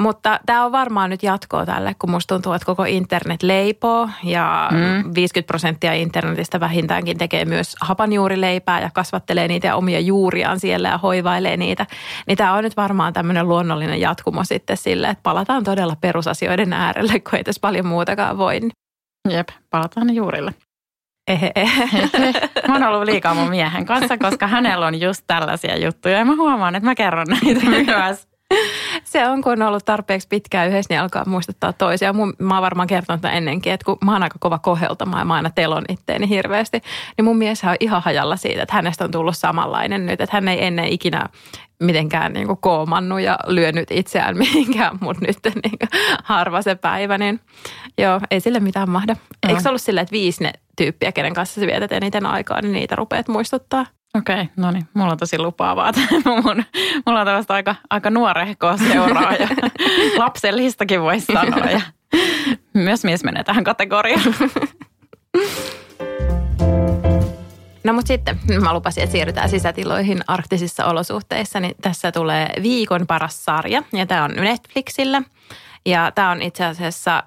Mutta 0.00 0.40
tämä 0.46 0.64
on 0.64 0.72
varmaan 0.72 1.10
nyt 1.10 1.22
jatkoa 1.22 1.66
tälle, 1.66 1.94
kun 1.98 2.10
musta 2.10 2.34
tuntuu, 2.34 2.52
että 2.52 2.66
koko 2.66 2.84
internet 2.84 3.42
leipoo 3.42 4.08
ja 4.24 4.70
mm. 4.72 5.14
50 5.14 5.46
prosenttia 5.46 5.92
internetistä 5.92 6.60
vähintäänkin 6.60 7.18
tekee 7.18 7.44
myös 7.44 7.76
hapanjuurileipää 7.80 8.80
ja 8.80 8.90
kasvattelee 8.94 9.48
niitä 9.48 9.76
omia 9.76 10.00
juuriaan 10.00 10.60
siellä 10.60 10.88
ja 10.88 10.98
hoivailee 10.98 11.56
niitä. 11.56 11.86
Niin 12.26 12.38
tämä 12.38 12.52
on 12.52 12.64
nyt 12.64 12.76
varmaan 12.76 13.12
tämmöinen 13.12 13.48
luonnollinen 13.48 14.00
jatkumo 14.00 14.44
sitten 14.44 14.76
sille, 14.76 15.08
että 15.08 15.22
palataan 15.22 15.64
todella 15.64 15.96
perusasioiden 16.00 16.72
äärelle, 16.72 17.20
kun 17.20 17.34
ei 17.34 17.44
tässä 17.44 17.60
paljon 17.60 17.86
muutakaan 17.86 18.38
voi. 18.38 18.60
Jep, 19.30 19.48
palataan 19.70 20.14
juurille. 20.14 20.54
Mä 22.68 22.74
oon 22.74 22.82
ollut 22.82 23.04
liikaa 23.04 23.34
mun 23.34 23.48
miehen 23.48 23.86
kanssa, 23.86 24.18
koska 24.18 24.46
hänellä 24.46 24.86
on 24.86 25.00
just 25.00 25.24
tällaisia 25.26 25.78
juttuja 25.78 26.18
ja 26.18 26.24
mä 26.24 26.36
huomaan, 26.36 26.74
että 26.74 26.88
mä 26.88 26.94
kerron 26.94 27.26
näitä 27.28 27.66
myös. 27.96 28.28
Se 29.04 29.28
on, 29.28 29.42
kun 29.42 29.52
on 29.52 29.62
ollut 29.62 29.84
tarpeeksi 29.84 30.28
pitkään 30.28 30.68
yhdessä, 30.68 30.94
niin 30.94 31.00
alkaa 31.00 31.24
muistuttaa 31.26 31.72
toisia. 31.72 32.14
mä 32.38 32.54
oon 32.54 32.62
varmaan 32.62 32.88
kertonut 32.88 33.20
tämän 33.20 33.36
ennenkin, 33.36 33.72
että 33.72 33.84
kun 33.84 33.98
mä 34.04 34.12
oon 34.12 34.22
aika 34.22 34.38
kova 34.40 34.58
koheltamaan 34.58 35.20
ja 35.20 35.24
mä 35.24 35.34
aina 35.34 35.50
telon 35.50 35.84
itteeni 35.88 36.28
hirveästi, 36.28 36.80
niin 37.16 37.24
mun 37.24 37.38
mies 37.38 37.64
on 37.64 37.76
ihan 37.80 38.02
hajalla 38.02 38.36
siitä, 38.36 38.62
että 38.62 38.74
hänestä 38.74 39.04
on 39.04 39.10
tullut 39.10 39.36
samanlainen 39.36 40.06
nyt, 40.06 40.20
että 40.20 40.36
hän 40.36 40.48
ei 40.48 40.64
ennen 40.64 40.88
ikinä 40.88 41.28
mitenkään 41.82 42.32
niin 42.32 42.46
kuin 42.46 42.58
koomannut 42.60 43.20
ja 43.20 43.38
lyönyt 43.46 43.90
itseään 43.90 44.38
mihinkään, 44.42 44.98
mutta 45.00 45.26
nyt 45.26 45.38
niin 45.44 45.78
kuin 45.78 46.00
harva 46.24 46.62
se 46.62 46.74
päivä, 46.74 47.18
niin 47.18 47.40
joo, 47.98 48.20
ei 48.30 48.40
sille 48.40 48.60
mitään 48.60 48.90
mahda. 48.90 49.16
Eikö 49.48 49.60
se 49.60 49.68
ollut 49.68 49.82
silleen, 49.82 50.02
että 50.02 50.12
viisi 50.12 50.42
ne 50.42 50.52
tyyppiä, 50.76 51.12
kenen 51.12 51.34
kanssa 51.34 51.60
sä 51.60 51.66
vietät 51.66 51.92
eniten 51.92 52.26
aikaa, 52.26 52.60
niin 52.62 52.72
niitä 52.72 52.96
rupeat 52.96 53.28
muistuttaa? 53.28 53.86
Okei, 54.18 54.34
okay, 54.34 54.46
no 54.56 54.70
niin. 54.70 54.88
Mulla 54.94 55.12
on 55.12 55.18
tosi 55.18 55.38
lupaavaa. 55.38 55.92
Mun, 56.44 56.64
mulla 57.06 57.20
on 57.20 57.26
tällaista 57.26 57.54
aika, 57.54 57.74
aika 57.90 58.10
nuorehkoa 58.10 58.76
seuraa 58.76 59.32
ja 59.32 59.48
lapsellistakin 60.24 61.02
voisi 61.02 61.32
sanoa. 61.32 61.70
Ja 61.70 61.80
myös 62.74 63.04
mies 63.04 63.24
menee 63.24 63.44
tähän 63.44 63.64
kategoriaan. 63.64 64.34
No 67.84 67.92
mutta 67.92 68.08
sitten 68.08 68.38
mä 68.62 68.74
lupasin, 68.74 69.02
että 69.02 69.12
siirrytään 69.12 69.48
sisätiloihin 69.48 70.20
arktisissa 70.26 70.84
olosuhteissa, 70.84 71.60
niin 71.60 71.74
tässä 71.82 72.12
tulee 72.12 72.50
viikon 72.62 73.06
paras 73.06 73.44
sarja 73.44 73.82
ja 73.92 74.06
tämä 74.06 74.24
on 74.24 74.30
Netflixillä. 74.30 75.22
Ja 75.86 76.12
tämä 76.14 76.30
on 76.30 76.42
itse 76.42 76.64
asiassa 76.64 77.22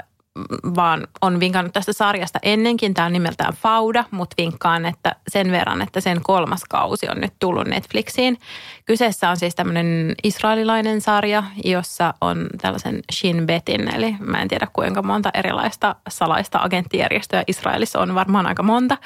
vaan 0.75 1.07
on 1.21 1.39
vinkannut 1.39 1.73
tästä 1.73 1.93
sarjasta 1.93 2.39
ennenkin. 2.43 2.93
Tämä 2.93 3.05
on 3.05 3.13
nimeltään 3.13 3.53
Fauda, 3.53 4.05
mutta 4.11 4.35
vinkkaan, 4.37 4.85
että 4.85 5.15
sen 5.27 5.51
verran, 5.51 5.81
että 5.81 6.01
sen 6.01 6.21
kolmas 6.23 6.65
kausi 6.69 7.09
on 7.09 7.21
nyt 7.21 7.33
tullut 7.39 7.67
Netflixiin. 7.67 8.37
Kyseessä 8.85 9.29
on 9.29 9.37
siis 9.37 9.55
tämmöinen 9.55 10.15
israelilainen 10.23 11.01
sarja, 11.01 11.43
jossa 11.63 12.13
on 12.21 12.47
tällaisen 12.61 13.01
Shin 13.13 13.45
Betin, 13.45 13.95
eli 13.95 14.15
mä 14.19 14.41
en 14.41 14.47
tiedä 14.47 14.67
kuinka 14.73 15.01
monta 15.01 15.29
erilaista 15.33 15.95
salaista 16.09 16.59
agenttijärjestöä 16.61 17.43
Israelissa 17.47 17.99
on, 17.99 18.15
varmaan 18.15 18.45
aika 18.45 18.63
monta, 18.63 18.97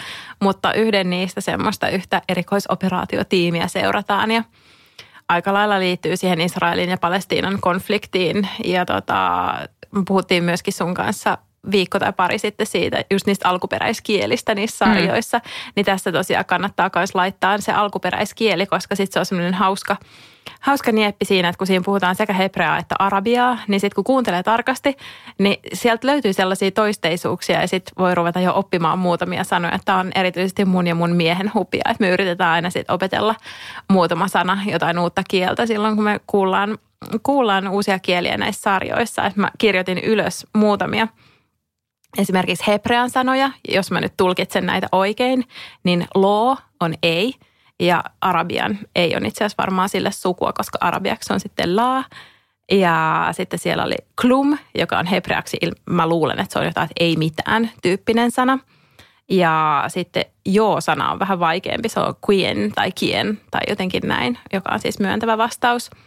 mutta 0.41 0.73
yhden 0.73 1.09
niistä 1.09 1.41
semmoista 1.41 1.89
yhtä 1.89 2.21
erikoisoperaatiotiimiä 2.29 3.67
seurataan 3.67 4.31
ja 4.31 4.43
aika 5.29 5.53
lailla 5.53 5.79
liittyy 5.79 6.17
siihen 6.17 6.41
Israelin 6.41 6.89
ja 6.89 6.97
Palestiinan 6.97 7.57
konfliktiin 7.61 8.47
ja 8.63 8.85
tota, 8.85 9.53
puhuttiin 10.07 10.43
myöskin 10.43 10.73
sun 10.73 10.93
kanssa 10.93 11.37
viikko 11.71 11.99
tai 11.99 12.13
pari 12.13 12.39
sitten 12.39 12.67
siitä, 12.67 13.05
just 13.11 13.27
niistä 13.27 13.49
alkuperäiskielistä 13.49 14.55
niissä 14.55 14.85
mm. 14.85 14.93
sarjoissa, 14.93 15.37
mm. 15.37 15.71
niin 15.75 15.85
tässä 15.85 16.11
tosiaan 16.11 16.45
kannattaa 16.45 16.89
myös 16.95 17.15
laittaa 17.15 17.57
se 17.57 17.71
alkuperäiskieli, 17.71 18.65
koska 18.65 18.95
sitten 18.95 19.13
se 19.13 19.19
on 19.19 19.25
semmoinen 19.25 19.53
hauska, 19.53 19.97
hauska 20.59 20.91
nieppi 20.91 21.25
siinä, 21.25 21.49
että 21.49 21.57
kun 21.57 21.67
siinä 21.67 21.83
puhutaan 21.85 22.15
sekä 22.15 22.33
hebreaa 22.33 22.77
että 22.77 22.95
arabiaa, 22.99 23.57
niin 23.67 23.79
sitten 23.79 23.95
kun 23.95 24.03
kuuntelee 24.03 24.43
tarkasti, 24.43 24.97
niin 25.39 25.57
sieltä 25.73 26.07
löytyy 26.07 26.33
sellaisia 26.33 26.71
toisteisuuksia 26.71 27.61
ja 27.61 27.67
sitten 27.67 27.93
voi 27.97 28.15
ruveta 28.15 28.39
jo 28.39 28.53
oppimaan 28.55 28.99
muutamia 28.99 29.43
sanoja. 29.43 29.79
Tämä 29.85 29.99
on 29.99 30.11
erityisesti 30.15 30.65
mun 30.65 30.87
ja 30.87 30.95
mun 30.95 31.15
miehen 31.15 31.51
hupia, 31.53 31.83
että 31.89 32.03
me 32.03 32.09
yritetään 32.09 32.51
aina 32.51 32.69
sitten 32.69 32.93
opetella 32.93 33.35
muutama 33.89 34.27
sana, 34.27 34.59
jotain 34.65 34.99
uutta 34.99 35.21
kieltä 35.29 35.65
silloin, 35.65 35.95
kun 35.95 36.03
me 36.03 36.19
kuullaan 36.27 36.77
kuullaan 37.23 37.67
uusia 37.67 37.99
kieliä 37.99 38.37
näissä 38.37 38.61
sarjoissa. 38.61 39.25
Että 39.25 39.41
mä 39.41 39.51
kirjoitin 39.57 39.97
ylös 39.97 40.47
muutamia 40.53 41.07
esimerkiksi 42.17 42.67
hebrean 42.67 43.09
sanoja, 43.09 43.51
jos 43.69 43.91
mä 43.91 44.01
nyt 44.01 44.13
tulkitsen 44.17 44.65
näitä 44.65 44.87
oikein, 44.91 45.43
niin 45.83 46.07
law 46.15 46.57
on 46.79 46.93
ei 47.03 47.33
ja 47.79 48.03
arabian 48.21 48.79
ei 48.95 49.15
on 49.15 49.25
itse 49.25 49.43
asiassa 49.43 49.61
varmaan 49.61 49.89
sille 49.89 50.11
sukua, 50.11 50.53
koska 50.53 50.77
arabiaksi 50.81 51.33
on 51.33 51.39
sitten 51.39 51.75
la. 51.75 52.03
Ja 52.71 53.27
sitten 53.31 53.59
siellä 53.59 53.83
oli 53.83 53.95
klum, 54.21 54.57
joka 54.75 54.99
on 54.99 55.05
hebreaksi, 55.05 55.57
mä 55.89 56.07
luulen, 56.07 56.39
että 56.39 56.53
se 56.53 56.59
on 56.59 56.65
jotain, 56.65 56.85
että 56.85 57.03
ei 57.03 57.15
mitään 57.15 57.71
tyyppinen 57.81 58.31
sana. 58.31 58.59
Ja 59.29 59.83
sitten 59.87 60.25
joo-sana 60.45 61.11
on 61.11 61.19
vähän 61.19 61.39
vaikeampi, 61.39 61.89
se 61.89 61.99
on 61.99 62.15
quien 62.29 62.71
tai 62.75 62.91
kien 62.91 63.41
tai 63.51 63.61
jotenkin 63.69 64.07
näin, 64.07 64.37
joka 64.53 64.69
on 64.73 64.79
siis 64.79 64.99
myöntävä 64.99 65.37
vastaus– 65.37 65.89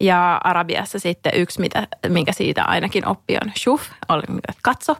ja 0.00 0.40
Arabiassa 0.44 0.98
sitten 0.98 1.32
yksi, 1.34 1.60
mitä, 1.60 1.86
minkä 2.08 2.32
siitä 2.32 2.64
ainakin 2.64 3.08
oppi 3.08 3.34
on 3.34 3.52
shuf, 3.58 3.82
oli 4.08 4.22
katso. 4.62 4.96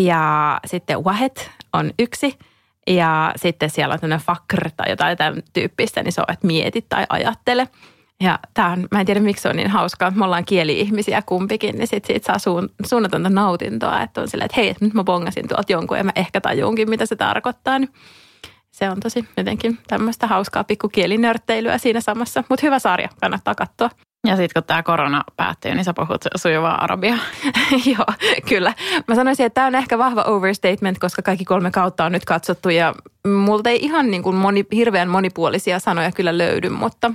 Ja 0.00 0.60
sitten 0.66 1.04
wahet 1.04 1.50
on 1.72 1.90
yksi. 1.98 2.38
Ja 2.86 3.32
sitten 3.36 3.70
siellä 3.70 3.92
on 3.92 4.00
tämmöinen 4.00 4.26
fakr 4.26 4.70
tai 4.76 4.90
jotain 4.90 5.16
tämän 5.16 5.42
tyyppistä, 5.52 6.02
niin 6.02 6.12
se 6.12 6.20
on, 6.20 6.32
että 6.32 6.46
mieti 6.46 6.86
tai 6.88 7.06
ajattele. 7.08 7.68
Ja 8.20 8.38
tämä 8.54 8.68
on, 8.68 8.88
mä 8.90 9.00
en 9.00 9.06
tiedä 9.06 9.20
miksi 9.20 9.42
se 9.42 9.48
on 9.48 9.56
niin 9.56 9.70
hauskaa, 9.70 10.10
me 10.10 10.24
ollaan 10.24 10.44
kieli-ihmisiä 10.44 11.22
kumpikin, 11.26 11.78
niin 11.78 11.86
sit 11.86 12.04
siitä 12.04 12.26
saa 12.26 12.38
suun, 12.38 12.68
suunnatonta 12.86 13.30
nautintoa, 13.30 14.02
että 14.02 14.20
on 14.20 14.28
silleen, 14.28 14.46
että 14.46 14.60
hei, 14.60 14.74
nyt 14.80 14.94
mä 14.94 15.04
bongasin 15.04 15.48
tuolta 15.48 15.72
jonkun 15.72 15.98
ja 15.98 16.04
mä 16.04 16.12
ehkä 16.16 16.40
tajuunkin, 16.40 16.90
mitä 16.90 17.06
se 17.06 17.16
tarkoittaa. 17.16 17.78
Niin 17.78 17.92
se 18.70 18.90
on 18.90 19.00
tosi 19.00 19.24
jotenkin 19.36 19.78
tämmöistä 19.86 20.26
hauskaa 20.26 20.64
pikkukielinörtteilyä 20.64 21.78
siinä 21.78 22.00
samassa, 22.00 22.44
mutta 22.48 22.66
hyvä 22.66 22.78
sarja, 22.78 23.08
kannattaa 23.20 23.54
katsoa. 23.54 23.90
Ja 24.26 24.36
sitten 24.36 24.62
kun 24.62 24.66
tämä 24.66 24.82
korona 24.82 25.24
päättyy, 25.36 25.74
niin 25.74 25.84
sä 25.84 25.94
puhut 25.94 26.24
sujuvaa 26.36 26.84
arabiaa. 26.84 27.18
Joo, 27.96 28.06
kyllä. 28.48 28.74
Mä 29.08 29.14
sanoisin, 29.14 29.46
että 29.46 29.54
tämä 29.54 29.66
on 29.66 29.74
ehkä 29.74 29.98
vahva 29.98 30.22
overstatement, 30.22 30.98
koska 30.98 31.22
kaikki 31.22 31.44
kolme 31.44 31.70
kautta 31.70 32.04
on 32.04 32.12
nyt 32.12 32.24
katsottu 32.24 32.68
ja 32.68 32.94
multa 33.26 33.70
ei 33.70 33.78
ihan 33.82 34.10
niin 34.10 34.22
kuin 34.22 34.36
moni, 34.36 34.66
hirveän 34.72 35.08
monipuolisia 35.08 35.78
sanoja 35.78 36.12
kyllä 36.12 36.38
löydy, 36.38 36.68
mutta... 36.68 37.12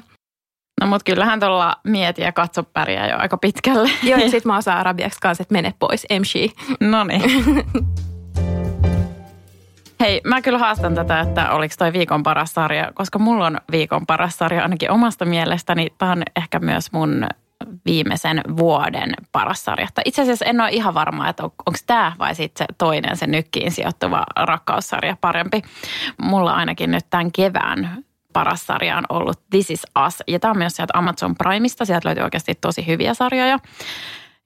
No 0.82 0.88
mutta 0.88 1.04
kyllähän 1.06 1.40
tuolla 1.40 1.76
mieti 1.84 2.22
ja 2.22 2.32
katso 2.32 2.64
pärjää 2.64 3.10
jo 3.10 3.18
aika 3.18 3.38
pitkälle. 3.38 3.90
Joo, 4.04 4.20
ja 4.24 4.30
sitten 4.30 4.52
mä 4.52 4.58
osaan 4.58 4.78
arabiaksi 4.78 5.20
kanssa, 5.22 5.42
että 5.42 5.54
mene 5.54 5.74
pois, 5.80 6.06
emshi. 6.10 6.52
No 6.80 7.04
niin. 7.04 7.22
Hei, 10.06 10.22
mä 10.24 10.42
kyllä 10.42 10.60
haastan 10.60 10.96
tätä, 10.96 11.20
että 11.20 11.52
oliko 11.52 11.76
toi 11.78 11.94
viikon 11.94 12.24
paras 12.24 12.54
sarja, 12.54 12.92
koska 12.94 13.20
mulla 13.20 13.46
on 13.46 13.58
viikon 13.72 14.06
paras 14.06 14.38
sarja 14.38 14.62
ainakin 14.62 14.92
omasta 14.92 15.26
mielestäni. 15.26 15.88
Tämä 15.98 16.12
on 16.12 16.24
ehkä 16.36 16.60
myös 16.60 16.92
mun 16.92 17.28
viimeisen 17.86 18.42
vuoden 18.58 19.14
paras 19.32 19.66
sarja. 19.66 19.88
Itse 20.06 20.22
asiassa 20.22 20.46
en 20.46 20.62
ole 20.62 20.70
ihan 20.70 20.94
varma, 20.94 21.30
että 21.30 21.44
on, 21.44 21.52
onko 21.66 21.80
tämä 21.86 22.14
vai 22.20 22.36
sitten 22.36 22.68
se 22.68 22.76
toinen, 22.78 23.18
se 23.18 23.28
nykkiin 23.28 23.72
sijoittuva 23.72 24.24
rakkaussarja 24.36 25.18
parempi. 25.22 25.62
Mulla 26.22 26.54
ainakin 26.54 26.92
nyt 26.92 27.06
tämän 27.10 27.32
kevään 27.32 28.04
paras 28.34 28.68
sarja 28.68 28.98
on 28.98 29.06
ollut 29.10 29.40
This 29.50 29.72
is 29.72 29.84
Us. 30.08 30.24
Ja 30.28 30.40
tämä 30.40 30.52
on 30.52 30.58
myös 30.58 30.76
sieltä 30.76 30.98
Amazon 30.98 31.36
Primeista. 31.36 31.86
Sieltä 31.86 32.08
löytyy 32.08 32.24
oikeasti 32.24 32.56
tosi 32.56 32.88
hyviä 32.88 33.14
sarjoja. 33.14 33.60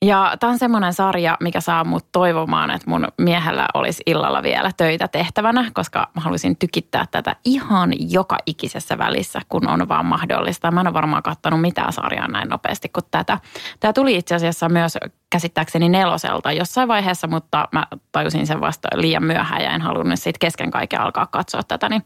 Ja 0.06 0.34
tämä 0.40 0.52
on 0.52 0.60
semmoinen 0.60 0.94
sarja, 0.94 1.38
mikä 1.40 1.62
saa 1.62 1.84
mut 1.84 2.06
toivomaan, 2.12 2.72
että 2.72 2.90
mun 2.90 3.08
miehellä 3.18 3.66
olisi 3.74 4.04
illalla 4.06 4.44
vielä 4.44 4.72
töitä 4.78 5.08
tehtävänä, 5.08 5.72
koska 5.74 6.08
mä 6.16 6.22
haluaisin 6.22 6.58
tykittää 6.58 7.06
tätä 7.12 7.36
ihan 7.46 7.90
joka 8.12 8.38
ikisessä 8.46 8.98
välissä, 8.98 9.42
kun 9.50 9.68
on 9.68 9.88
vaan 9.88 10.06
mahdollista. 10.06 10.72
Mä 10.72 10.82
en 10.82 10.88
ole 10.88 10.94
varmaan 10.94 11.24
katsonut 11.24 11.62
mitään 11.62 11.94
sarjaa 11.94 12.28
näin 12.28 12.50
nopeasti 12.50 12.90
kuin 12.90 13.04
tätä. 13.12 13.38
Tämä 13.80 13.94
tuli 13.94 14.16
itse 14.16 14.36
asiassa 14.36 14.70
myös 14.70 14.98
käsittääkseni 15.30 15.90
neloselta 15.90 16.52
jossain 16.52 16.88
vaiheessa, 16.88 17.28
mutta 17.28 17.68
mä 17.72 17.88
tajusin 18.12 18.48
sen 18.48 18.62
vasta 18.62 18.88
liian 18.96 19.24
myöhään 19.24 19.64
ja 19.64 19.72
en 19.72 19.82
halunnut 19.82 20.20
siitä 20.20 20.40
kesken 20.40 20.72
kaiken 20.72 21.02
alkaa 21.02 21.26
katsoa 21.26 21.64
tätä. 21.64 21.90
Niin 21.90 22.06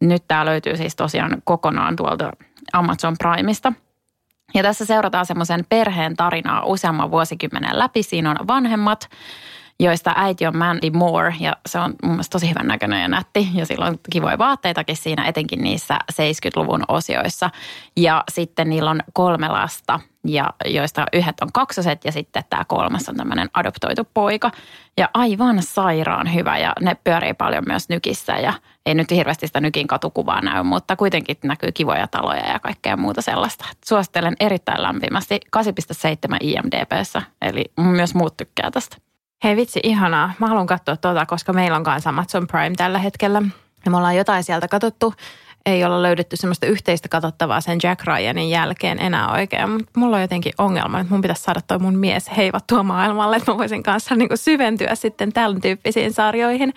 nyt 0.00 0.24
tämä 0.28 0.44
löytyy 0.44 0.76
siis 0.76 0.96
tosiaan 0.96 1.42
kokonaan 1.44 1.96
tuolta 1.96 2.32
Amazon 2.72 3.16
Primeista– 3.18 3.72
ja 4.54 4.62
tässä 4.62 4.84
seurataan 4.84 5.26
semmoisen 5.26 5.64
perheen 5.68 6.16
tarinaa 6.16 6.64
useamman 6.64 7.10
vuosikymmenen 7.10 7.78
läpi. 7.78 8.02
Siinä 8.02 8.30
on 8.30 8.48
vanhemmat, 8.48 9.08
joista 9.82 10.12
äiti 10.16 10.46
on 10.46 10.56
Mandy 10.56 10.90
Moore 10.90 11.34
ja 11.40 11.56
se 11.66 11.78
on 11.78 11.94
mun 12.02 12.12
mielestä 12.12 12.32
tosi 12.32 12.50
hyvän 12.50 12.66
näköinen 12.66 13.02
ja 13.02 13.08
nätti. 13.08 13.48
Ja 13.54 13.66
sillä 13.66 13.84
on 13.84 13.98
kivoja 14.10 14.38
vaatteitakin 14.38 14.96
siinä, 14.96 15.26
etenkin 15.26 15.62
niissä 15.62 15.98
70-luvun 16.12 16.84
osioissa. 16.88 17.50
Ja 17.96 18.24
sitten 18.30 18.68
niillä 18.68 18.90
on 18.90 19.00
kolme 19.12 19.48
lasta, 19.48 20.00
ja 20.24 20.50
joista 20.64 21.06
yhdet 21.12 21.40
on 21.40 21.52
kaksoset 21.52 22.04
ja 22.04 22.12
sitten 22.12 22.44
tämä 22.50 22.64
kolmas 22.64 23.08
on 23.08 23.16
tämmöinen 23.16 23.50
adoptoitu 23.54 24.08
poika. 24.14 24.50
Ja 24.96 25.08
aivan 25.14 25.62
sairaan 25.62 26.34
hyvä 26.34 26.58
ja 26.58 26.72
ne 26.80 26.96
pyörii 27.04 27.34
paljon 27.34 27.64
myös 27.66 27.88
nykissä 27.88 28.32
ja 28.32 28.52
ei 28.86 28.94
nyt 28.94 29.10
hirveästi 29.10 29.46
sitä 29.46 29.60
nykin 29.60 29.86
katukuvaa 29.86 30.40
näy, 30.40 30.62
mutta 30.62 30.96
kuitenkin 30.96 31.36
näkyy 31.44 31.72
kivoja 31.72 32.06
taloja 32.06 32.48
ja 32.48 32.58
kaikkea 32.58 32.96
muuta 32.96 33.22
sellaista. 33.22 33.64
Suosittelen 33.84 34.36
erittäin 34.40 34.82
lämpimästi 34.82 35.40
8,7 35.56 36.36
IMDBssä, 36.40 37.22
eli 37.42 37.64
myös 37.78 38.14
muut 38.14 38.36
tykkää 38.36 38.70
tästä. 38.70 39.11
Hei 39.44 39.56
vitsi, 39.56 39.80
ihanaa. 39.82 40.32
Mä 40.38 40.46
haluan 40.46 40.66
katsoa 40.66 40.96
tuota, 40.96 41.26
koska 41.26 41.52
meillä 41.52 41.76
on 41.76 41.84
kanssa 41.84 42.10
Amazon 42.10 42.46
Prime 42.46 42.74
tällä 42.76 42.98
hetkellä. 42.98 43.42
Ja 43.84 43.90
me 43.90 43.96
ollaan 43.96 44.16
jotain 44.16 44.44
sieltä 44.44 44.68
katsottu. 44.68 45.14
Ei 45.66 45.84
olla 45.84 46.02
löydetty 46.02 46.36
semmoista 46.36 46.66
yhteistä 46.66 47.08
katsottavaa 47.08 47.60
sen 47.60 47.78
Jack 47.82 48.04
Ryanin 48.04 48.50
jälkeen 48.50 48.98
enää 48.98 49.32
oikein. 49.32 49.70
Mutta 49.70 50.00
mulla 50.00 50.16
on 50.16 50.22
jotenkin 50.22 50.52
ongelma, 50.58 51.00
että 51.00 51.12
mun 51.12 51.20
pitäisi 51.20 51.42
saada 51.42 51.60
toi 51.66 51.78
mun 51.78 51.98
mies 51.98 52.30
heivattua 52.36 52.82
maailmalle, 52.82 53.36
että 53.36 53.52
mä 53.52 53.58
voisin 53.58 53.82
kanssa 53.82 54.14
niin 54.14 54.28
syventyä 54.34 54.94
sitten 54.94 55.32
tämän 55.32 55.60
tyyppisiin 55.60 56.12
sarjoihin. 56.12 56.74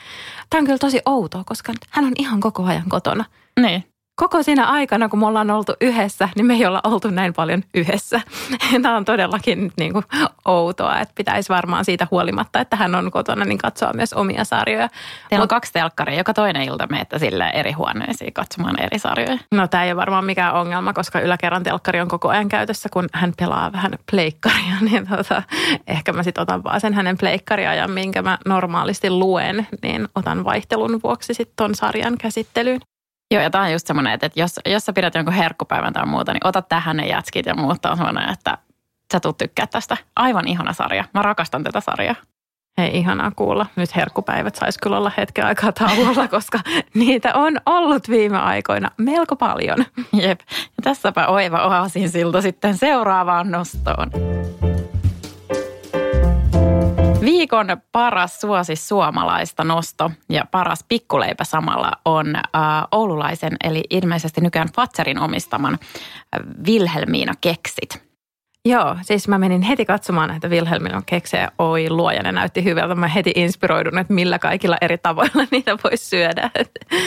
Tämä 0.50 0.60
on 0.60 0.65
kyllä 0.65 0.77
tosi 0.77 1.01
outoa, 1.05 1.43
koska 1.45 1.74
hän 1.89 2.05
on 2.05 2.13
ihan 2.17 2.39
koko 2.39 2.63
ajan 2.63 2.89
kotona. 2.89 3.25
Niin. 3.60 3.95
Koko 4.15 4.43
siinä 4.43 4.65
aikana, 4.65 5.10
kun 5.10 5.19
me 5.19 5.25
ollaan 5.25 5.51
oltu 5.51 5.74
yhdessä, 5.81 6.29
niin 6.36 6.45
me 6.45 6.53
ei 6.53 6.65
olla 6.65 6.81
oltu 6.84 7.10
näin 7.10 7.34
paljon 7.34 7.63
yhdessä. 7.74 8.22
Tämä 8.81 8.98
on 8.98 9.05
todellakin 9.05 9.63
nyt 9.63 9.74
niin 9.77 9.93
kuin 9.93 10.05
outoa, 10.45 11.00
että 11.00 11.13
pitäisi 11.15 11.50
varmaan 11.50 11.86
siitä 11.86 12.07
huolimatta, 12.12 12.60
että 12.60 12.75
hän 12.75 12.95
on 12.95 13.12
kotona, 13.12 13.45
niin 13.45 13.57
katsoa 13.57 13.93
myös 13.93 14.13
omia 14.13 14.43
sarjoja. 14.43 14.89
Teillä 15.29 15.43
on 15.43 15.48
kaksi 15.48 15.74
telkkaria, 15.74 16.17
joka 16.17 16.34
toinen 16.34 16.62
ilta 16.62 16.88
menette 16.88 17.19
sille 17.19 17.50
eri 17.50 17.72
huoneisiin 17.72 18.34
katsomaan 18.34 18.81
eri 18.81 19.00
sarjoja. 19.00 19.38
No 19.51 19.67
tämä 19.67 19.84
ei 19.84 19.91
ole 19.91 19.95
varmaan 19.95 20.25
mikään 20.25 20.53
ongelma, 20.53 20.93
koska 20.93 21.19
yläkerran 21.19 21.63
telkkari 21.63 22.01
on 22.01 22.07
koko 22.07 22.29
ajan 22.29 22.50
käytössä, 22.50 22.89
kun 22.89 23.07
hän 23.13 23.34
pelaa 23.38 23.72
vähän 23.72 23.91
pleikkaria, 24.12 24.75
niin 24.91 25.07
tota, 25.07 25.43
ehkä 25.88 26.13
mä 26.13 26.24
sitten 26.24 26.41
otan 26.41 26.63
vaan 26.63 26.81
sen 26.81 26.93
hänen 26.93 27.17
pleikkariajan, 27.17 27.91
minkä 27.91 28.22
mä 28.22 28.38
normaalisti 28.45 29.10
luen, 29.10 29.67
niin 29.81 30.07
otan 30.15 30.43
vaihtelun 30.43 31.00
vuoksi 31.03 31.34
sitten 31.34 31.55
ton 31.55 31.75
sarjan 31.75 32.17
käsittelyyn. 32.17 32.81
Joo, 33.32 33.41
ja 33.41 33.50
tämä 33.50 33.63
on 33.63 33.72
just 33.72 33.88
semmoinen, 33.88 34.13
että 34.13 34.29
jos, 34.36 34.60
jos 34.65 34.86
sä 34.86 34.94
pidät 34.94 35.15
jonkun 35.15 35.34
herkkupäivän 35.34 35.94
tai 35.94 36.05
muuta, 36.05 36.34
niin 36.34 36.48
ota 36.48 36.62
tähän 36.62 36.98
ne 36.98 37.08
jätskit 37.08 37.46
ja 37.46 37.55
muut 37.55 37.86
on 37.86 37.98
semmoinen, 37.98 38.29
että 38.29 38.58
sä 39.13 39.20
tulet 39.20 39.38
tykkää 39.38 39.67
tästä. 39.67 39.98
Aivan 40.15 40.48
ihana 40.48 40.74
sarja. 40.74 41.03
Mä 41.13 41.22
rakastan 41.22 41.63
tätä 41.63 41.79
sarjaa. 41.79 42.15
Hei, 42.77 42.98
ihanaa 42.98 43.32
kuulla. 43.36 43.65
Nyt 43.75 43.96
herkkupäivät 43.96 44.55
saisi 44.55 44.79
kyllä 44.79 44.98
olla 44.98 45.12
hetken 45.17 45.46
aikaa 45.46 45.72
tauolla, 45.72 46.27
koska 46.38 46.60
niitä 46.94 47.34
on 47.34 47.58
ollut 47.65 48.10
viime 48.10 48.38
aikoina 48.38 48.91
melko 48.98 49.36
paljon. 49.36 49.86
Jep. 50.13 50.39
Ja 50.50 50.84
tässäpä 50.84 51.27
oiva 51.27 51.67
oasin 51.67 52.10
silta 52.10 52.41
sitten 52.41 52.77
seuraavaan 52.77 53.51
nostoon. 53.51 54.12
Viikon 57.22 57.67
paras 57.91 58.41
suosi 58.41 58.75
suomalaista 58.75 59.63
nosto 59.63 60.12
ja 60.29 60.45
paras 60.51 60.86
pikkuleipä 60.88 61.43
samalla 61.43 61.91
on 62.05 62.36
äh, 62.36 62.41
oululaisen, 62.91 63.55
eli 63.63 63.84
ilmeisesti 63.89 64.41
nykyään 64.41 64.72
Fatserin 64.75 65.19
omistaman 65.19 65.74
äh, 65.74 66.39
Vilhelmiina 66.65 67.34
Keksit. 67.41 68.05
Joo, 68.67 68.98
siis 69.01 69.27
mä 69.27 69.38
menin 69.38 69.62
heti 69.62 69.86
katsomaan 69.86 70.29
näitä 70.29 70.48
Wilhelmin 70.48 70.91
keksejä. 71.05 71.51
Oi 71.60 71.89
luoja, 71.89 72.24
ne 72.24 72.31
näytti 72.31 72.63
hyvältä. 72.63 72.95
Mä 72.95 73.07
heti 73.07 73.31
inspiroidun, 73.36 73.98
että 73.98 74.13
millä 74.13 74.39
kaikilla 74.39 74.77
eri 74.81 74.98
tavoilla 74.98 75.45
niitä 75.51 75.77
voisi 75.84 76.05
syödä. 76.05 76.50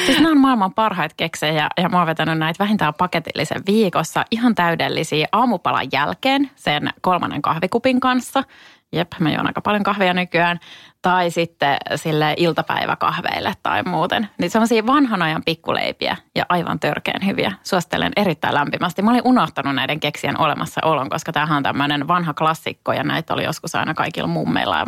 Siis 0.06 0.18
nämä 0.18 0.30
on 0.30 0.40
maailman 0.40 0.74
parhaita 0.74 1.14
keksejä 1.16 1.68
ja 1.82 1.88
mä 1.88 1.98
oon 1.98 2.06
vetänyt 2.06 2.38
näitä 2.38 2.64
vähintään 2.64 2.94
paketillisen 2.94 3.62
viikossa. 3.66 4.24
Ihan 4.30 4.54
täydellisiä 4.54 5.28
aamupalan 5.32 5.88
jälkeen 5.92 6.50
sen 6.54 6.90
kolmannen 7.00 7.42
kahvikupin 7.42 8.00
kanssa 8.00 8.44
jep, 8.92 9.12
mä 9.21 9.30
juon 9.30 9.47
aika 9.47 9.61
paljon 9.61 9.83
kahvia 9.83 10.14
nykyään, 10.14 10.61
tai 11.02 11.30
sitten 11.30 11.76
sille 11.97 12.35
iltapäiväkahveille 12.37 13.52
tai 13.62 13.83
muuten. 13.83 14.28
Niin 14.38 14.50
semmoisia 14.50 14.87
vanhan 14.87 15.23
ajan 15.23 15.42
pikkuleipiä 15.45 16.16
ja 16.35 16.47
aivan 16.49 16.80
törkeän 16.80 17.26
hyviä. 17.26 17.52
Suosittelen 17.62 18.12
erittäin 18.16 18.54
lämpimästi. 18.54 19.02
Mä 19.02 19.11
olin 19.11 19.23
unohtanut 19.25 19.75
näiden 19.75 20.00
keksien 20.00 20.40
olemassaolon, 20.40 21.11
koska 21.11 21.33
tämähän 21.33 21.57
on 21.57 21.62
tämmöinen 21.62 22.09
vanha 22.09 22.35
klassikko 22.35 22.92
ja 22.92 23.04
näitä 23.04 23.35
oli 23.35 23.45
joskus 23.45 23.75
aina 23.75 23.95
kaikilla 23.95 24.28
mummeilla 24.28 24.78
ja 24.78 24.87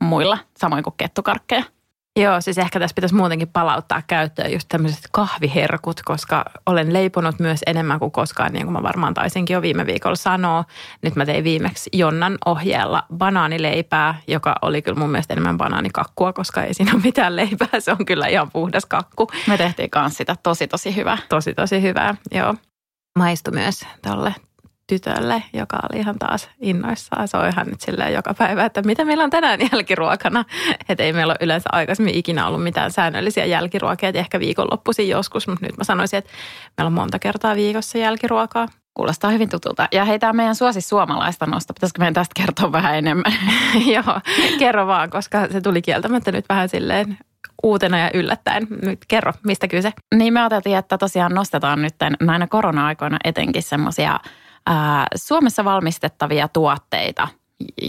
muilla, 0.00 0.38
samoin 0.56 0.84
kuin 0.84 0.94
kettukarkkeja. 0.96 1.64
Joo, 2.20 2.40
siis 2.40 2.58
ehkä 2.58 2.80
tässä 2.80 2.94
pitäisi 2.94 3.14
muutenkin 3.14 3.48
palauttaa 3.48 4.02
käyttöön 4.06 4.52
just 4.52 4.68
tämmöiset 4.68 5.08
kahviherkut, 5.12 6.00
koska 6.04 6.44
olen 6.66 6.92
leiponut 6.92 7.38
myös 7.38 7.60
enemmän 7.66 7.98
kuin 7.98 8.10
koskaan, 8.10 8.52
niin 8.52 8.66
kuin 8.66 8.72
mä 8.72 8.82
varmaan 8.82 9.14
taisinkin 9.14 9.54
jo 9.54 9.62
viime 9.62 9.86
viikolla 9.86 10.16
sanoa. 10.16 10.64
Nyt 11.02 11.16
mä 11.16 11.26
tein 11.26 11.44
viimeksi 11.44 11.90
Jonnan 11.92 12.38
ohjeella 12.46 13.02
banaanileipää, 13.16 14.20
joka 14.26 14.54
oli 14.62 14.82
kyllä 14.82 14.98
mun 14.98 15.10
mielestä 15.10 15.34
enemmän 15.34 15.58
banaanikakkua, 15.58 16.32
koska 16.32 16.62
ei 16.62 16.74
siinä 16.74 16.92
ole 16.94 17.02
mitään 17.04 17.36
leipää. 17.36 17.68
Se 17.80 17.92
on 17.92 18.06
kyllä 18.06 18.26
ihan 18.26 18.50
puhdas 18.52 18.86
kakku. 18.86 19.30
Me 19.46 19.56
tehtiin 19.56 19.90
kanssa 19.90 20.18
sitä 20.18 20.36
tosi 20.42 20.68
tosi 20.68 20.96
hyvää. 20.96 21.18
Tosi 21.28 21.54
tosi 21.54 21.82
hyvää, 21.82 22.14
joo. 22.32 22.54
Maistu 23.18 23.50
myös 23.50 23.86
tolle 24.02 24.34
tytölle, 24.86 25.42
joka 25.52 25.78
oli 25.82 26.00
ihan 26.00 26.18
taas 26.18 26.48
innoissaan. 26.60 27.28
Se 27.28 27.36
on 27.36 27.48
ihan 27.48 27.66
nyt 27.66 27.80
silleen 27.80 28.12
joka 28.12 28.34
päivä, 28.34 28.64
että 28.64 28.82
mitä 28.82 29.04
meillä 29.04 29.24
on 29.24 29.30
tänään 29.30 29.60
jälkiruokana. 29.72 30.44
Että 30.88 31.02
ei 31.02 31.12
meillä 31.12 31.30
ole 31.30 31.38
yleensä 31.40 31.68
aikaisemmin 31.72 32.14
ikinä 32.14 32.46
ollut 32.46 32.62
mitään 32.62 32.90
säännöllisiä 32.90 33.44
jälkiruokia, 33.44 34.08
että 34.08 34.18
ehkä 34.18 34.40
viikonloppuisin 34.40 35.08
joskus, 35.08 35.48
mutta 35.48 35.66
nyt 35.66 35.76
mä 35.76 35.84
sanoisin, 35.84 36.18
että 36.18 36.30
meillä 36.76 36.86
on 36.86 36.92
monta 36.92 37.18
kertaa 37.18 37.56
viikossa 37.56 37.98
jälkiruokaa. 37.98 38.68
Kuulostaa 38.94 39.30
hyvin 39.30 39.48
tutulta. 39.48 39.88
Ja 39.92 40.04
hei, 40.04 40.18
tämä 40.18 40.32
meidän 40.32 40.54
suosi 40.54 40.80
suomalaista 40.80 41.46
nosta. 41.46 41.74
Pitäisikö 41.74 41.98
meidän 41.98 42.14
tästä 42.14 42.32
kertoa 42.36 42.72
vähän 42.72 42.94
enemmän? 42.94 43.32
Joo, 43.94 44.20
kerro 44.58 44.86
vaan, 44.86 45.10
koska 45.10 45.48
se 45.52 45.60
tuli 45.60 45.82
kieltämättä 45.82 46.32
nyt 46.32 46.44
vähän 46.48 46.68
silleen 46.68 47.18
uutena 47.62 47.98
ja 47.98 48.10
yllättäen. 48.14 48.66
Nyt 48.82 48.98
kerro, 49.08 49.32
mistä 49.44 49.68
kyse? 49.68 49.92
Niin 50.14 50.32
me 50.32 50.40
ajateltiin, 50.40 50.76
että 50.76 50.98
tosiaan 50.98 51.34
nostetaan 51.34 51.82
nyt 51.82 51.94
näinä 52.20 52.46
korona-aikoina 52.46 53.18
etenkin 53.24 53.62
semmoisia– 53.62 54.20
Suomessa 55.16 55.64
valmistettavia 55.64 56.48
tuotteita 56.48 57.28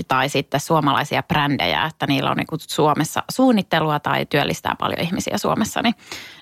tai 0.07 0.29
sitten 0.29 0.59
suomalaisia 0.59 1.23
brändejä, 1.23 1.85
että 1.85 2.07
niillä 2.07 2.31
on 2.31 2.37
niin 2.37 2.47
Suomessa 2.59 3.23
suunnittelua 3.31 3.99
tai 3.99 4.25
työllistää 4.25 4.75
paljon 4.79 5.01
ihmisiä 5.01 5.37
Suomessa, 5.37 5.81
niin 5.81 5.95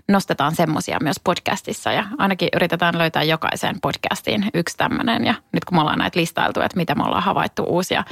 nostetaan 0.08 0.56
semmoisia 0.56 0.98
myös 1.02 1.16
podcastissa 1.24 1.92
ja 1.92 2.06
ainakin 2.18 2.50
yritetään 2.56 2.98
löytää 2.98 3.24
jokaiseen 3.24 3.76
podcastiin 3.82 4.46
yksi 4.54 4.78
tämmöinen 4.78 5.26
ja 5.26 5.34
nyt 5.52 5.66
kun 5.66 5.78
me 5.78 5.82
ollaan 5.82 6.00
näitä 6.00 6.20
listailtu, 6.20 6.62
että 6.62 6.78
mitä 6.78 6.96
me 6.96 7.04
ollaan 7.04 7.24
havaittu 7.24 7.64
uusia 7.64 8.04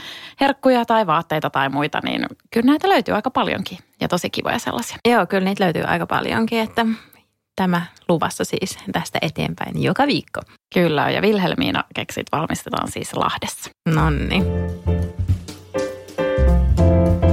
herkkuja 0.42 0.86
tai 0.86 1.08
vaatteita 1.08 1.50
tai 1.50 1.70
muita, 1.70 2.00
niin 2.04 2.26
kyllä 2.52 2.66
näitä 2.66 2.90
löytyy 2.90 3.16
aika 3.16 3.30
paljonkin 3.30 3.78
ja 4.02 4.08
tosi 4.08 4.30
kivoja 4.30 4.60
sellaisia. 4.60 4.98
Joo, 5.10 5.26
kyllä 5.26 5.46
niitä 5.46 5.64
löytyy 5.64 5.84
aika 5.84 6.08
paljonkin, 6.08 6.60
että 6.60 6.86
tämä 7.62 7.82
luvassa 8.10 8.46
siis 8.46 8.78
tästä 8.92 9.20
eteenpäin 9.22 9.84
joka 9.84 10.08
viikko. 10.08 10.42
Kyllä, 10.74 11.10
ja 11.10 11.22
Vilhelmiina 11.22 11.84
keksit 11.96 12.28
valmistetaan 12.32 12.92
siis 12.92 13.14
Lahdessa. 13.14 13.70
Nonni. 13.94 14.44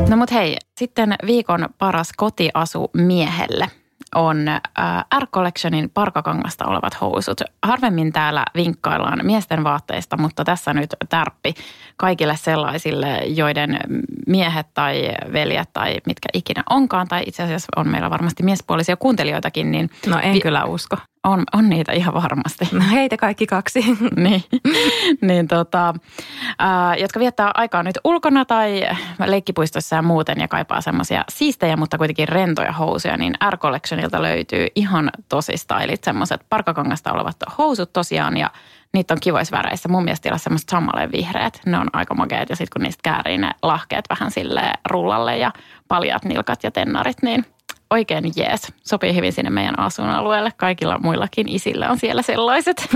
No 0.09 0.17
mut 0.17 0.31
hei, 0.31 0.57
sitten 0.79 1.15
viikon 1.27 1.69
paras 1.79 2.13
kotiasu 2.17 2.91
miehelle 2.95 3.71
on 4.15 4.49
äh, 4.49 4.61
R-Collectionin 5.21 5.91
parkakangasta 5.91 6.67
olevat 6.67 7.01
housut. 7.01 7.41
Harvemmin 7.63 8.13
täällä 8.13 8.45
vinkkaillaan 8.55 9.21
miesten 9.23 9.65
vaatteista, 9.65 10.17
mutta 10.17 10.45
tässä 10.45 10.75
nyt 10.75 10.91
tärppi 11.09 11.55
kaikille 11.97 12.37
sellaisille, 12.37 13.17
joiden 13.17 13.79
miehet 14.29 14.67
tai 14.75 15.09
veljet 15.33 15.73
tai 15.73 15.97
mitkä 16.07 16.29
ikinä 16.35 16.63
onkaan, 16.71 17.09
tai 17.09 17.23
itse 17.27 17.43
asiassa 17.43 17.69
on 17.77 17.89
meillä 17.89 18.11
varmasti 18.11 18.43
miespuolisia 18.43 18.97
kuuntelijoitakin. 18.97 19.71
Niin 19.71 19.91
no 20.07 20.19
en 20.23 20.33
vi- 20.35 20.41
kyllä 20.41 20.65
usko. 20.65 20.97
On, 21.25 21.45
on 21.53 21.69
niitä 21.69 21.93
ihan 21.93 22.15
varmasti. 22.15 22.69
No 22.73 22.85
heitä 22.93 23.17
kaikki 23.17 23.47
kaksi. 23.47 23.81
niin, 24.17 24.45
niin 25.21 25.49
tota, 25.49 25.95
ää, 26.59 26.97
jotka 26.97 27.21
viettää 27.21 27.51
aikaa 27.55 27.83
nyt 27.83 27.99
ulkona 28.05 28.45
tai 28.45 28.83
leikkipuistossa 29.27 29.97
ja 29.97 30.03
muuten 30.03 30.41
ja 30.41 30.49
kaipaa 30.49 30.81
semmoisia 30.81 31.25
siistejä, 31.29 31.77
mutta 31.77 31.99
kuitenkin 31.99 32.29
rentoja 32.29 32.73
housuja, 32.73 33.17
niin 33.17 33.35
R-Collectionilta 33.51 34.23
löytyy 34.23 34.67
ihan 34.75 35.11
tosi 35.29 35.57
stylit, 35.57 36.05
semmoiset 36.05 36.41
parkakangasta 36.49 37.13
olevat 37.13 37.37
housut 37.59 37.93
tosiaan 37.93 38.37
ja 38.37 38.51
niitä 38.95 39.15
on 39.15 39.21
kivoissa 39.21 39.57
väreissä. 39.57 39.89
Mun 39.89 40.05
mielestä 40.05 40.33
on 40.33 40.39
semmoiset 40.39 40.69
sammaleen 40.69 41.13
vihreät. 41.13 41.61
Ne 41.67 41.79
on 41.79 41.89
aika 41.93 42.15
makeat 42.15 42.51
ja 42.51 42.57
sitten 42.57 42.73
kun 42.73 42.83
niistä 42.83 43.01
käärii 43.03 43.39
ne 43.39 43.51
lahkeet 43.63 44.05
vähän 44.11 44.31
sille 44.31 44.73
rullalle 44.91 45.39
ja 45.39 45.53
paljat 45.89 46.25
nilkat 46.25 46.65
ja 46.65 46.71
tennarit, 46.71 47.23
niin– 47.23 47.45
oikein 47.91 48.25
jees. 48.37 48.73
Sopii 48.85 49.15
hyvin 49.15 49.33
sinne 49.33 49.51
meidän 49.51 49.79
asuinalueelle. 49.79 50.53
Kaikilla 50.57 50.99
muillakin 50.99 51.49
isillä 51.49 51.91
on 51.91 51.99
siellä 51.99 52.23
sellaiset. 52.23 52.89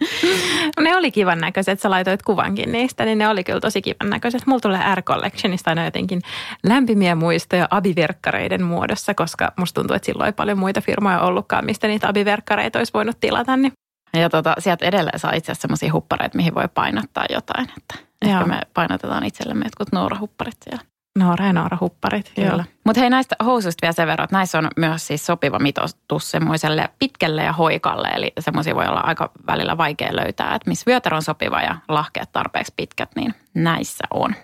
ne 0.80 0.96
oli 0.96 1.10
kivan 1.10 1.38
näköiset. 1.38 1.80
Sä 1.80 1.90
laitoit 1.90 2.22
kuvankin 2.22 2.72
niistä, 2.72 3.04
niin 3.04 3.18
ne 3.18 3.28
oli 3.28 3.44
kyllä 3.44 3.60
tosi 3.60 3.82
kivan 3.82 4.10
näköiset. 4.10 4.46
Mulla 4.46 4.60
tulee 4.60 4.94
R-Collectionista 4.94 5.70
aina 5.70 5.84
jotenkin 5.84 6.20
lämpimiä 6.66 7.14
muistoja 7.14 7.68
abiverkkareiden 7.70 8.62
muodossa, 8.62 9.14
koska 9.14 9.52
musta 9.56 9.80
tuntuu, 9.80 9.96
että 9.96 10.06
silloin 10.06 10.26
ei 10.26 10.32
paljon 10.32 10.58
muita 10.58 10.80
firmoja 10.80 11.20
ollutkaan, 11.20 11.64
mistä 11.64 11.88
niitä 11.88 12.08
abiverkkareita 12.08 12.78
olisi 12.78 12.92
voinut 12.92 13.20
tilata. 13.20 13.56
Niin. 13.56 13.72
Ja 14.14 14.30
tota, 14.30 14.54
sieltä 14.58 14.84
edelleen 14.86 15.18
saa 15.18 15.32
itse 15.32 15.52
asiassa 15.52 15.62
sellaisia 15.62 15.92
huppareita, 15.92 16.36
mihin 16.36 16.54
voi 16.54 16.68
painottaa 16.74 17.24
jotain. 17.30 17.68
Että 17.76 17.94
ehkä 18.22 18.44
me 18.44 18.60
painotetaan 18.74 19.24
itsellemme 19.24 19.64
jotkut 19.64 19.92
Noora-hupparit 19.92 20.56
siellä. 20.64 20.84
Noora 21.18 21.46
ja 21.46 21.52
Noora 21.52 21.78
hupparit, 21.80 22.32
kyllä. 22.34 22.64
Mutta 22.86 23.00
hei 23.00 23.10
näistä 23.10 23.36
housuista 23.44 23.82
vielä 23.82 23.92
sen 23.92 24.06
verran, 24.06 24.24
että 24.24 24.36
näissä 24.36 24.58
on 24.58 24.68
myös 24.76 25.06
siis 25.06 25.26
sopiva 25.26 25.58
mitoitus 25.58 26.30
semmoiselle 26.30 26.88
pitkälle 26.98 27.42
ja 27.44 27.52
hoikalle. 27.52 28.08
Eli 28.08 28.32
semmoisia 28.40 28.74
voi 28.74 28.86
olla 28.86 29.00
aika 29.00 29.30
välillä 29.46 29.78
vaikea 29.78 30.16
löytää, 30.16 30.54
että 30.54 30.70
missä 30.70 30.84
vyötär 30.86 31.14
on 31.14 31.22
sopiva 31.22 31.62
ja 31.62 31.76
lahkeet 31.88 32.32
tarpeeksi 32.32 32.72
pitkät, 32.76 33.10
niin 33.16 33.34
näissä 33.54 34.04
on. 34.10 34.34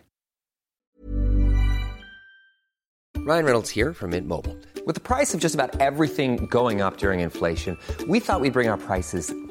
Ryan 3.26 3.44
Reynolds 3.44 3.76
here 3.76 3.92
from 3.92 4.10
Mint 4.10 4.26
Mobile. 4.26 4.54
With 4.86 5.02
the 5.02 5.14
price 5.14 5.36
of 5.36 5.42
just 5.42 5.54
about 5.54 5.82
everything 5.82 6.48
going 6.48 6.86
up 6.86 6.94
during 7.02 7.22
inflation, 7.22 7.76
we 8.08 8.20
thought 8.20 8.40
we'd 8.42 8.52
bring 8.52 8.70
our 8.70 8.78
prices 8.78 9.34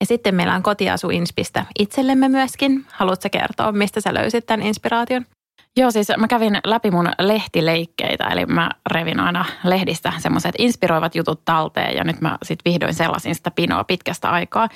Ja 0.00 0.06
sitten 0.06 0.34
meillä 0.34 0.54
on 0.54 0.62
kotiasuinspistä 0.62 1.66
itsellemme 1.78 2.28
myöskin. 2.28 2.84
Haluatko 2.88 3.28
kertoa, 3.32 3.72
mistä 3.72 4.00
sä 4.00 4.14
löysit 4.14 4.46
tämän 4.46 4.66
inspiraation? 4.66 5.26
Joo, 5.76 5.90
siis 5.90 6.08
mä 6.16 6.28
kävin 6.28 6.58
läpi 6.64 6.90
mun 6.90 7.08
lehtileikkeitä, 7.18 8.24
eli 8.24 8.46
mä 8.46 8.70
revin 8.90 9.20
aina 9.20 9.44
lehdistä 9.64 10.12
semmoiset 10.18 10.54
inspiroivat 10.58 11.14
jutut 11.14 11.44
talteen 11.44 11.96
ja 11.96 12.04
nyt 12.04 12.20
mä 12.20 12.38
sitten 12.42 12.72
vihdoin 12.72 12.94
sellaisin 12.94 13.34
sitä 13.34 13.50
pinoa 13.50 13.84
pitkästä 13.84 14.30
aikaa. 14.30 14.68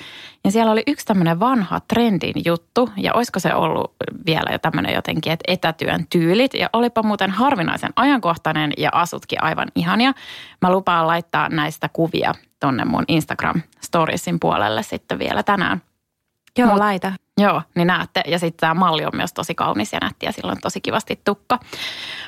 Ja 0.43 0.51
siellä 0.51 0.71
oli 0.71 0.83
yksi 0.87 1.05
tämmöinen 1.05 1.39
vanha 1.39 1.79
trendin 1.79 2.33
juttu 2.45 2.89
ja 2.97 3.13
olisiko 3.13 3.39
se 3.39 3.53
ollut 3.53 3.93
vielä 4.25 4.51
jo 4.51 4.59
tämmöinen 4.59 4.93
jotenkin, 4.93 5.33
että 5.33 5.51
etätyön 5.53 6.05
tyylit 6.09 6.53
ja 6.53 6.69
olipa 6.73 7.03
muuten 7.03 7.31
harvinaisen 7.31 7.93
ajankohtainen 7.95 8.71
ja 8.77 8.89
asutkin 8.93 9.43
aivan 9.43 9.67
ihania. 9.75 10.13
Mä 10.61 10.71
lupaan 10.71 11.07
laittaa 11.07 11.49
näistä 11.49 11.89
kuvia 11.93 12.33
tonne 12.59 12.85
mun 12.85 13.05
Instagram-storiesin 13.07 14.37
puolelle 14.41 14.83
sitten 14.83 15.19
vielä 15.19 15.43
tänään. 15.43 15.81
Joo, 16.57 16.69
Mut- 16.69 16.79
laita. 16.79 17.24
Joo, 17.41 17.61
niin 17.75 17.87
näette. 17.87 18.23
Ja 18.27 18.39
sitten 18.39 18.59
tämä 18.59 18.73
malli 18.73 19.05
on 19.05 19.11
myös 19.15 19.33
tosi 19.33 19.55
kaunis 19.55 19.93
ja 19.93 19.99
nätti 20.01 20.25
ja 20.25 20.31
sillä 20.31 20.51
on 20.51 20.57
tosi 20.61 20.81
kivasti 20.81 21.19
tukka. 21.25 21.59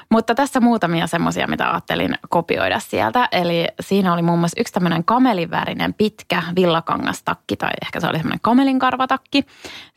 Mutta 0.10 0.36
tässä 0.36 0.60
muutamia 0.60 1.08
semmoisia, 1.08 1.48
mitä 1.48 1.72
ajattelin 1.72 2.16
kopioida 2.30 2.80
sieltä. 2.80 3.30
Eli 3.32 3.68
siinä 3.80 4.14
oli 4.14 4.22
muun 4.22 4.40
muassa 4.40 4.62
yksi 4.62 4.74
tämmöinen 4.74 5.04
kamelivärinen 5.04 5.94
pitkä 5.94 6.44
villakangastakki 6.56 7.56
tai 7.56 7.70
ehkä 7.82 8.00
se 8.00 8.08
oli 8.08 8.18
semmoinen 8.18 8.40
kamelinkarvatakki. 8.42 9.46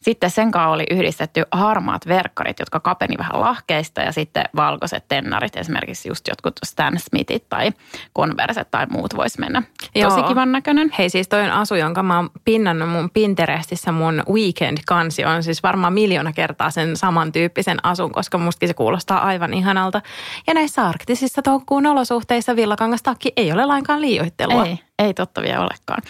Sitten 0.02 0.30
sen 0.30 0.50
kanssa 0.50 0.68
oli 0.68 0.84
yhdistetty 0.90 1.42
harmaat 1.52 2.06
verkkarit, 2.06 2.58
jotka 2.58 2.80
kapeni 2.80 3.18
vähän 3.18 3.40
lahkeista 3.40 4.00
ja 4.00 4.12
sitten 4.12 4.44
valkoiset 4.56 5.04
tennarit, 5.08 5.56
esimerkiksi 5.56 6.08
just 6.08 6.28
jotkut 6.28 6.54
Stan 6.66 6.98
Smithit 6.98 7.48
tai 7.48 7.72
Converset 8.16 8.70
tai 8.70 8.86
muut 8.86 9.16
vois 9.16 9.38
mennä. 9.38 9.62
Tosi 10.02 10.20
Joo. 10.20 10.28
kivan 10.28 10.52
näköinen. 10.52 10.90
Hei 10.98 11.10
siis 11.10 11.28
toi 11.28 11.42
on 11.42 11.50
asu, 11.50 11.74
jonka 11.74 12.02
mä 12.02 12.16
oon 12.16 12.30
pinnannut 12.44 12.88
mun 12.88 13.10
Pinterestissä 13.10 13.92
mun 13.92 14.22
weekend-kansi 14.28 14.99
on 15.34 15.42
siis 15.42 15.62
varmaan 15.62 15.92
miljoona 15.92 16.32
kertaa 16.32 16.70
sen 16.70 16.96
samantyyppisen 16.96 17.78
asun, 17.82 18.12
koska 18.12 18.38
mustakin 18.38 18.68
se 18.68 18.74
kuulostaa 18.74 19.24
aivan 19.24 19.54
ihanalta. 19.54 20.02
Ja 20.46 20.54
näissä 20.54 20.82
arktisissa 20.86 21.42
toukokuun 21.42 21.86
olosuhteissa 21.86 22.56
villakangastakki 22.56 23.32
ei 23.36 23.52
ole 23.52 23.66
lainkaan 23.66 24.00
liioittelua. 24.00 24.66
Ei, 24.66 24.78
ei 24.98 25.14
totta 25.14 25.42
vielä 25.42 25.60
olekaan. 25.60 26.02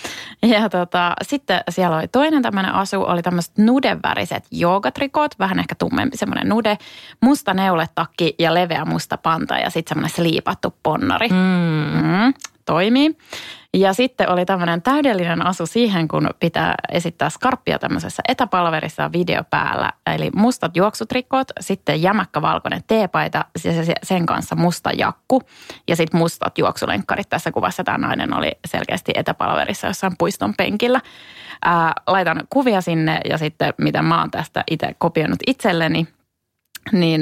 Ja 0.42 0.68
tota, 0.68 1.12
sitten 1.22 1.61
siellä 1.70 1.96
oli 1.96 2.09
toinen 2.09 2.42
tämmöinen 2.42 2.74
asu, 2.74 3.03
oli 3.03 3.22
tämmöiset 3.22 3.59
nudeväriset 3.59 4.44
joogatrikot, 4.50 5.38
vähän 5.38 5.59
ehkä 5.59 5.74
tummempi 5.74 6.16
semmoinen 6.16 6.48
nude, 6.48 6.79
musta 7.20 7.55
neuletakki 7.55 8.35
ja 8.38 8.55
leveä 8.55 8.85
musta 8.85 9.16
panta 9.16 9.55
ja 9.59 9.70
sitten 9.70 9.90
semmoinen 9.94 10.16
sliipattu 10.16 10.74
ponnari. 10.83 11.29
Mm. 11.29 11.37
Mm, 12.00 12.35
toimii. 12.64 13.16
Ja 13.74 13.92
sitten 13.92 14.30
oli 14.30 14.44
tämmöinen 14.44 14.83
täydellinen 14.83 15.46
asu 15.46 15.66
siihen, 15.66 16.09
kun 16.09 16.30
pitää 16.40 16.74
esittää 16.92 17.30
skarppia 17.30 17.78
tämmöisessä 17.78 18.22
etäpalverissa 18.28 19.12
video 19.12 19.44
päällä. 19.50 19.92
Eli 20.06 20.30
mustat 20.35 20.76
juoksutrikot, 20.76 21.48
sitten 21.61 22.02
jämäkkä 22.02 22.42
valkoinen 22.42 22.83
teepaita, 22.87 23.44
ja 23.64 23.85
se- 23.85 23.94
sen 24.02 24.26
kanssa 24.26 24.56
musta 24.56 24.90
jakku 24.92 25.42
ja 25.88 25.96
sitten 25.96 26.18
mustat 26.18 26.59
juoksulenkkarit. 26.59 27.28
Tässä 27.28 27.52
kuvassa 27.52 27.85
tämä 27.85 27.98
nainen 27.98 28.35
oli 28.35 28.52
selkeästi 28.66 29.12
etäpalverissa 29.14 29.87
jossain 29.87 30.14
puiston 30.18 30.54
penkillä. 30.54 31.00
Ää, 31.64 31.92
laitan 32.06 32.42
kuvia 32.50 32.80
sinne 32.80 33.20
ja 33.30 33.38
sitten 33.38 33.74
mitä 33.78 34.02
mä 34.02 34.20
oon 34.20 34.30
tästä 34.30 34.64
itse 34.70 34.94
kopioinut 34.98 35.38
itselleni– 35.46 36.06
niin 36.92 37.20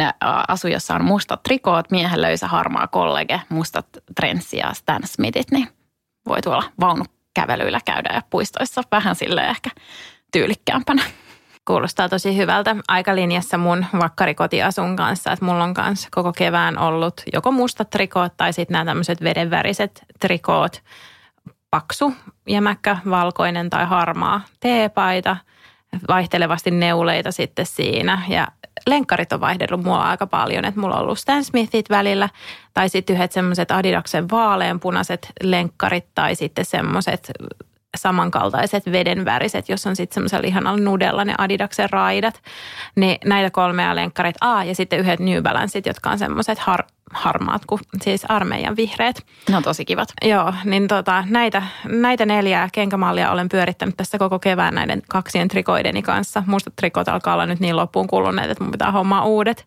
asu, 0.48 0.68
jossa 0.68 0.94
on 0.94 1.04
mustat 1.04 1.42
trikoot, 1.42 1.90
miehen 1.90 2.22
löysä 2.22 2.48
harmaa 2.48 2.86
kollege, 2.86 3.40
mustat 3.48 3.86
trenssi 4.16 4.56
ja 4.56 4.72
Stan 4.72 5.02
Smithit, 5.04 5.50
niin 5.50 5.68
voi 6.28 6.42
tuolla 6.42 6.64
vaunukävelyillä 6.80 7.80
käydä 7.84 8.14
ja 8.14 8.22
puistoissa 8.30 8.82
vähän 8.90 9.14
sille 9.14 9.40
ehkä 9.40 9.70
tyylikkäämpänä. 10.32 11.02
Kuulostaa 11.64 12.08
tosi 12.08 12.36
hyvältä. 12.36 12.76
Aika 12.88 13.14
linjassa 13.14 13.58
mun 13.58 13.86
vakkarikotiasun 13.98 14.96
kanssa, 14.96 15.32
että 15.32 15.44
mulla 15.44 15.64
on 15.64 15.74
kanssa 15.74 16.08
koko 16.10 16.32
kevään 16.32 16.78
ollut 16.78 17.22
joko 17.32 17.52
mustat 17.52 17.90
trikoot 17.90 18.36
tai 18.36 18.52
sitten 18.52 18.72
nämä 18.72 18.84
tämmöiset 18.84 19.24
vedenväriset 19.24 20.04
trikoot. 20.20 20.82
Paksu, 21.70 22.14
jämäkkä, 22.48 22.96
valkoinen 23.10 23.70
tai 23.70 23.86
harmaa 23.86 24.40
teepaita, 24.60 25.36
vaihtelevasti 26.08 26.70
neuleita 26.70 27.32
sitten 27.32 27.66
siinä 27.66 28.22
ja 28.28 28.48
lenkkarit 28.86 29.32
on 29.32 29.40
vaihdellut 29.40 29.84
mulla 29.84 30.02
aika 30.02 30.26
paljon, 30.26 30.64
että 30.64 30.80
mulla 30.80 30.96
on 30.96 31.02
ollut 31.02 31.18
Stan 31.18 31.44
Smithit 31.44 31.90
välillä 31.90 32.28
tai 32.74 32.88
sitten 32.88 33.16
yhdet 33.16 33.32
semmoiset 33.32 33.70
Adidaksen 33.70 34.30
vaaleanpunaiset 34.30 35.32
lenkkarit 35.42 36.06
tai 36.14 36.34
sitten 36.34 36.64
semmoiset 36.64 37.32
samankaltaiset 37.96 38.92
vedenväriset, 38.92 39.68
jos 39.68 39.86
on 39.86 39.96
sitten 39.96 40.14
semmoisella 40.14 40.46
ihanalla 40.46 40.80
nudella 40.80 41.24
ne 41.24 41.34
Adidaksen 41.38 41.90
raidat. 41.90 42.42
Niin 42.96 43.18
näitä 43.24 43.50
kolmea 43.50 43.94
lenkkarit. 43.94 44.36
A, 44.40 44.64
ja 44.64 44.74
sitten 44.74 44.98
yhdet 44.98 45.20
New 45.20 45.42
Balanceit, 45.42 45.86
jotka 45.86 46.10
on 46.10 46.18
semmoiset 46.18 46.58
har, 46.58 46.84
harmaat, 47.12 47.62
kuin 47.66 47.80
siis 48.02 48.24
armeijan 48.28 48.76
vihreät. 48.76 49.24
Ne 49.50 49.56
on 49.56 49.62
tosi 49.62 49.84
kivat. 49.84 50.08
Joo, 50.22 50.54
niin 50.64 50.88
tota, 50.88 51.24
näitä, 51.28 51.62
näitä 51.84 52.26
neljää 52.26 52.68
kenkämallia 52.72 53.30
olen 53.30 53.48
pyörittänyt 53.48 53.96
tässä 53.96 54.18
koko 54.18 54.38
kevään 54.38 54.74
näiden 54.74 55.02
kaksien 55.08 55.48
trikoideni 55.48 56.02
kanssa. 56.02 56.42
Mustat 56.46 56.76
trikot 56.76 57.08
alkaa 57.08 57.34
olla 57.34 57.46
nyt 57.46 57.60
niin 57.60 57.76
loppuun 57.76 58.06
kuluneet, 58.06 58.50
että 58.50 58.64
mun 58.64 58.70
pitää 58.70 58.92
hommaa 58.92 59.24
uudet. 59.24 59.66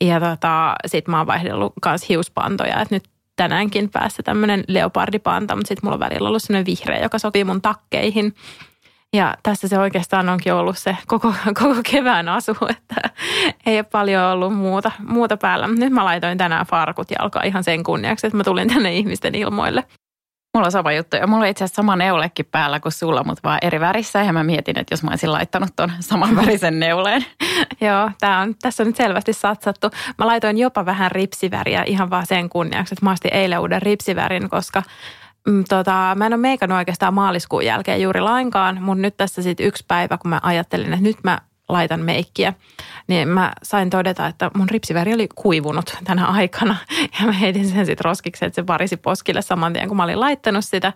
Ja 0.00 0.20
tota, 0.20 0.74
sit 0.86 1.08
mä 1.08 1.18
oon 1.18 1.26
vaihdellut 1.26 1.72
kans 1.82 2.08
hiuspantoja, 2.08 2.80
että 2.80 2.94
nyt 2.94 3.04
tänäänkin 3.36 3.90
päässä 3.90 4.22
tämmöinen 4.22 4.64
leopardipanta, 4.68 5.56
mutta 5.56 5.68
sitten 5.68 5.86
mulla 5.86 5.94
on 5.94 6.10
välillä 6.10 6.28
ollut 6.28 6.42
semmoinen 6.42 6.66
vihreä, 6.66 7.02
joka 7.02 7.18
sopii 7.18 7.44
mun 7.44 7.62
takkeihin. 7.62 8.34
Ja 9.16 9.36
tässä 9.42 9.68
se 9.68 9.78
oikeastaan 9.78 10.28
onkin 10.28 10.54
ollut 10.54 10.78
se 10.78 10.96
koko, 11.06 11.34
koko 11.62 11.80
kevään 11.90 12.28
asu, 12.28 12.56
että 12.70 13.10
ei 13.66 13.76
ole 13.76 13.82
paljon 13.82 14.24
ollut 14.24 14.54
muuta, 14.54 14.92
muuta 15.08 15.36
päällä. 15.36 15.68
Nyt 15.68 15.92
mä 15.92 16.04
laitoin 16.04 16.38
tänään 16.38 16.66
farkut 16.66 17.08
jalkaan 17.18 17.46
ihan 17.46 17.64
sen 17.64 17.82
kunniaksi, 17.82 18.26
että 18.26 18.36
mä 18.36 18.44
tulin 18.44 18.68
tänne 18.68 18.94
ihmisten 18.94 19.34
ilmoille. 19.34 19.84
Mulla 20.56 20.66
on 20.66 20.72
sama 20.72 20.92
juttu 20.92 21.16
ja 21.16 21.26
mulla 21.26 21.44
on 21.44 21.50
itse 21.50 21.64
asiassa 21.64 21.82
sama 21.82 21.96
neulekin 21.96 22.46
päällä 22.50 22.80
kuin 22.80 22.92
sulla, 22.92 23.24
mutta 23.24 23.48
vaan 23.48 23.58
eri 23.62 23.80
värissä 23.80 24.22
ja 24.22 24.32
mä 24.32 24.44
mietin, 24.44 24.78
että 24.78 24.92
jos 24.92 25.02
mä 25.02 25.10
olisin 25.10 25.32
laittanut 25.32 25.70
ton 25.76 25.92
saman 26.00 26.36
värisen 26.36 26.80
neuleen. 26.80 27.24
Joo, 27.80 28.10
tää 28.20 28.38
on, 28.38 28.54
tässä 28.62 28.82
on 28.82 28.86
nyt 28.86 28.96
selvästi 28.96 29.32
satsattu. 29.32 29.90
Mä 30.18 30.26
laitoin 30.26 30.58
jopa 30.58 30.86
vähän 30.86 31.10
ripsiväriä 31.10 31.82
ihan 31.86 32.10
vaan 32.10 32.26
sen 32.26 32.48
kunniaksi, 32.48 32.94
että 32.94 33.06
mä 33.06 33.12
ostin 33.12 33.34
eilen 33.34 33.58
uuden 33.58 33.82
ripsivärin, 33.82 34.50
koska 34.50 34.82
tota, 35.68 36.14
mä 36.16 36.26
en 36.26 36.32
ole 36.32 36.40
meikannut 36.40 36.78
oikeastaan 36.78 37.14
maaliskuun 37.14 37.64
jälkeen 37.64 38.02
juuri 38.02 38.20
lainkaan, 38.20 38.82
mutta 38.82 39.02
nyt 39.02 39.16
tässä 39.16 39.42
sitten 39.42 39.66
yksi 39.66 39.84
päivä, 39.88 40.18
kun 40.18 40.28
mä 40.28 40.40
ajattelin, 40.42 40.92
että 40.92 41.02
nyt 41.04 41.16
mä 41.24 41.38
laitan 41.68 42.00
meikkiä, 42.00 42.52
niin 43.06 43.28
mä 43.28 43.52
sain 43.62 43.90
todeta, 43.90 44.26
että 44.26 44.50
mun 44.54 44.68
ripsiväri 44.70 45.14
oli 45.14 45.28
kuivunut 45.34 45.96
tänä 46.04 46.26
aikana. 46.26 46.76
Ja 47.20 47.26
mä 47.26 47.32
heitin 47.32 47.68
sen 47.68 47.86
sitten 47.86 48.04
roskiksi, 48.04 48.44
että 48.44 48.54
se 48.54 48.66
varisi 48.66 48.96
poskille 48.96 49.42
saman 49.42 49.72
tien, 49.72 49.88
kun 49.88 49.96
mä 49.96 50.04
olin 50.04 50.20
laittanut 50.20 50.64
sitä. 50.64 50.92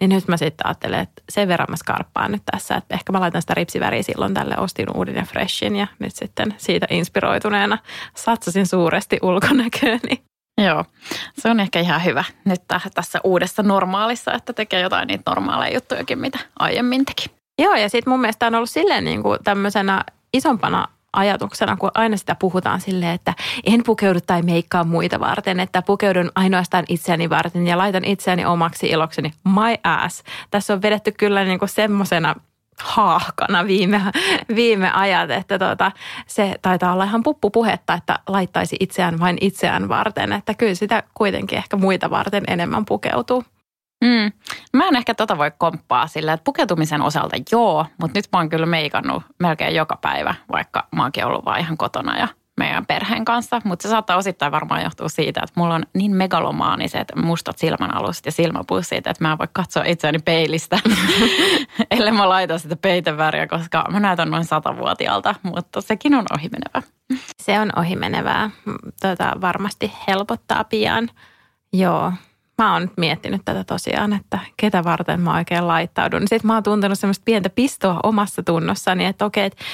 Niin 0.00 0.08
nyt 0.08 0.28
mä 0.28 0.36
sitten 0.36 0.66
ajattelen, 0.66 1.00
että 1.00 1.22
sen 1.28 1.48
verran 1.48 1.66
mä 1.70 1.76
skarppaan 1.76 2.32
nyt 2.32 2.42
tässä, 2.52 2.74
että 2.76 2.94
ehkä 2.94 3.12
mä 3.12 3.20
laitan 3.20 3.42
sitä 3.42 3.54
ripsiväriä 3.54 4.02
silloin 4.02 4.34
tälle. 4.34 4.54
Ostin 4.58 4.96
uuden 4.96 5.16
ja 5.16 5.24
freshin 5.24 5.76
ja 5.76 5.86
nyt 5.98 6.16
sitten 6.16 6.54
siitä 6.56 6.86
inspiroituneena 6.90 7.78
satsasin 8.14 8.66
suuresti 8.66 9.18
ulkonäkööni. 9.22 10.22
Joo, 10.64 10.84
se 11.38 11.50
on 11.50 11.60
ehkä 11.60 11.80
ihan 11.80 12.04
hyvä 12.04 12.24
nyt 12.44 12.62
tässä 12.94 13.20
uudessa 13.24 13.62
normaalissa, 13.62 14.32
että 14.32 14.52
tekee 14.52 14.80
jotain 14.80 15.06
niitä 15.06 15.30
normaaleja 15.30 15.74
juttujakin, 15.74 16.18
mitä 16.18 16.38
aiemmin 16.58 17.04
teki. 17.04 17.26
Joo, 17.62 17.74
ja 17.74 17.88
sitten 17.88 18.10
mun 18.10 18.20
mielestä 18.20 18.46
on 18.46 18.54
ollut 18.54 18.70
silleen 18.70 19.04
niin 19.04 19.22
kuin 19.22 19.38
tämmöisenä 19.44 20.04
isompana 20.34 20.88
ajatuksena, 21.12 21.76
kun 21.76 21.90
aina 21.94 22.16
sitä 22.16 22.34
puhutaan 22.34 22.80
silleen, 22.80 23.12
että 23.12 23.34
en 23.64 23.84
pukeudu 23.84 24.18
tai 24.26 24.42
meikkaa 24.42 24.84
muita 24.84 25.20
varten, 25.20 25.60
että 25.60 25.82
pukeudun 25.82 26.30
ainoastaan 26.34 26.84
itseäni 26.88 27.30
varten 27.30 27.66
ja 27.66 27.78
laitan 27.78 28.04
itseäni 28.04 28.44
omaksi 28.44 28.86
ilokseni. 28.86 29.32
My 29.44 29.74
ass. 29.84 30.22
Tässä 30.50 30.72
on 30.72 30.82
vedetty 30.82 31.12
kyllä 31.12 31.44
niin 31.44 31.58
kuin 31.58 31.68
semmoisena 31.68 32.34
haahkana 32.84 33.66
viime, 33.66 34.02
viime 34.54 34.90
ajat, 34.92 35.30
että 35.30 35.58
tota, 35.58 35.92
se 36.26 36.54
taitaa 36.62 36.92
olla 36.92 37.04
ihan 37.04 37.22
puppupuhetta, 37.22 37.94
että 37.94 38.18
laittaisi 38.28 38.76
itseään 38.80 39.20
vain 39.20 39.38
itseään 39.40 39.88
varten, 39.88 40.32
että 40.32 40.54
kyllä 40.54 40.74
sitä 40.74 41.02
kuitenkin 41.14 41.58
ehkä 41.58 41.76
muita 41.76 42.10
varten 42.10 42.44
enemmän 42.48 42.84
pukeutuu. 42.84 43.44
Mm. 44.04 44.32
Mä 44.72 44.88
en 44.88 44.96
ehkä 44.96 45.14
tota 45.14 45.38
voi 45.38 45.50
komppaa 45.58 46.06
sillä, 46.06 46.32
että 46.32 46.44
pukeutumisen 46.44 47.02
osalta 47.02 47.36
joo, 47.52 47.86
mutta 48.00 48.18
nyt 48.18 48.24
mä 48.32 48.38
oon 48.38 48.48
kyllä 48.48 48.66
meikannut 48.66 49.22
melkein 49.38 49.74
joka 49.74 49.98
päivä, 50.00 50.34
vaikka 50.52 50.86
mä 50.96 51.02
oonkin 51.02 51.24
ollut 51.24 51.44
vaan 51.44 51.60
ihan 51.60 51.76
kotona 51.76 52.18
ja 52.18 52.28
meidän 52.60 52.86
perheen 52.86 53.24
kanssa. 53.24 53.60
Mutta 53.64 53.82
se 53.82 53.88
saattaa 53.88 54.16
osittain 54.16 54.52
varmaan 54.52 54.82
johtua 54.82 55.08
siitä, 55.08 55.40
että 55.44 55.60
mulla 55.60 55.74
on 55.74 55.82
niin 55.94 56.16
megalomaaniset 56.16 57.08
mustat 57.16 57.58
silmänaluset 57.58 58.26
ja 58.26 58.32
silmäpussit, 58.32 59.06
että 59.06 59.24
mä 59.24 59.32
en 59.32 59.38
voi 59.38 59.48
katsoa 59.52 59.84
itseäni 59.84 60.18
peilistä, 60.18 60.78
ellei 61.90 62.12
mä 62.12 62.28
laita 62.28 62.58
sitä 62.58 62.76
peiteväriä, 62.76 63.46
koska 63.46 63.84
mä 63.90 64.00
näytän 64.00 64.30
noin 64.30 64.44
satavuotiaalta, 64.44 65.34
mutta 65.42 65.80
sekin 65.80 66.14
on 66.14 66.24
ohimenevä. 66.32 66.82
Se 67.42 67.60
on 67.60 67.72
ohimenevää. 67.76 68.50
Tota, 69.00 69.32
varmasti 69.40 69.92
helpottaa 70.08 70.64
pian. 70.64 71.08
Joo, 71.72 72.12
mä 72.60 72.72
oon 72.72 72.90
miettinyt 72.96 73.42
tätä 73.44 73.64
tosiaan, 73.64 74.12
että 74.12 74.38
ketä 74.56 74.84
varten 74.84 75.20
mä 75.20 75.36
oikein 75.36 75.68
laittaudun. 75.68 76.20
Sitten 76.20 76.46
mä 76.46 76.54
oon 76.54 76.62
tuntenut 76.62 76.98
semmoista 76.98 77.22
pientä 77.24 77.50
pistoa 77.50 78.00
omassa 78.02 78.42
tunnossani, 78.42 79.04
että 79.04 79.24
okei, 79.24 79.44
että 79.44 79.64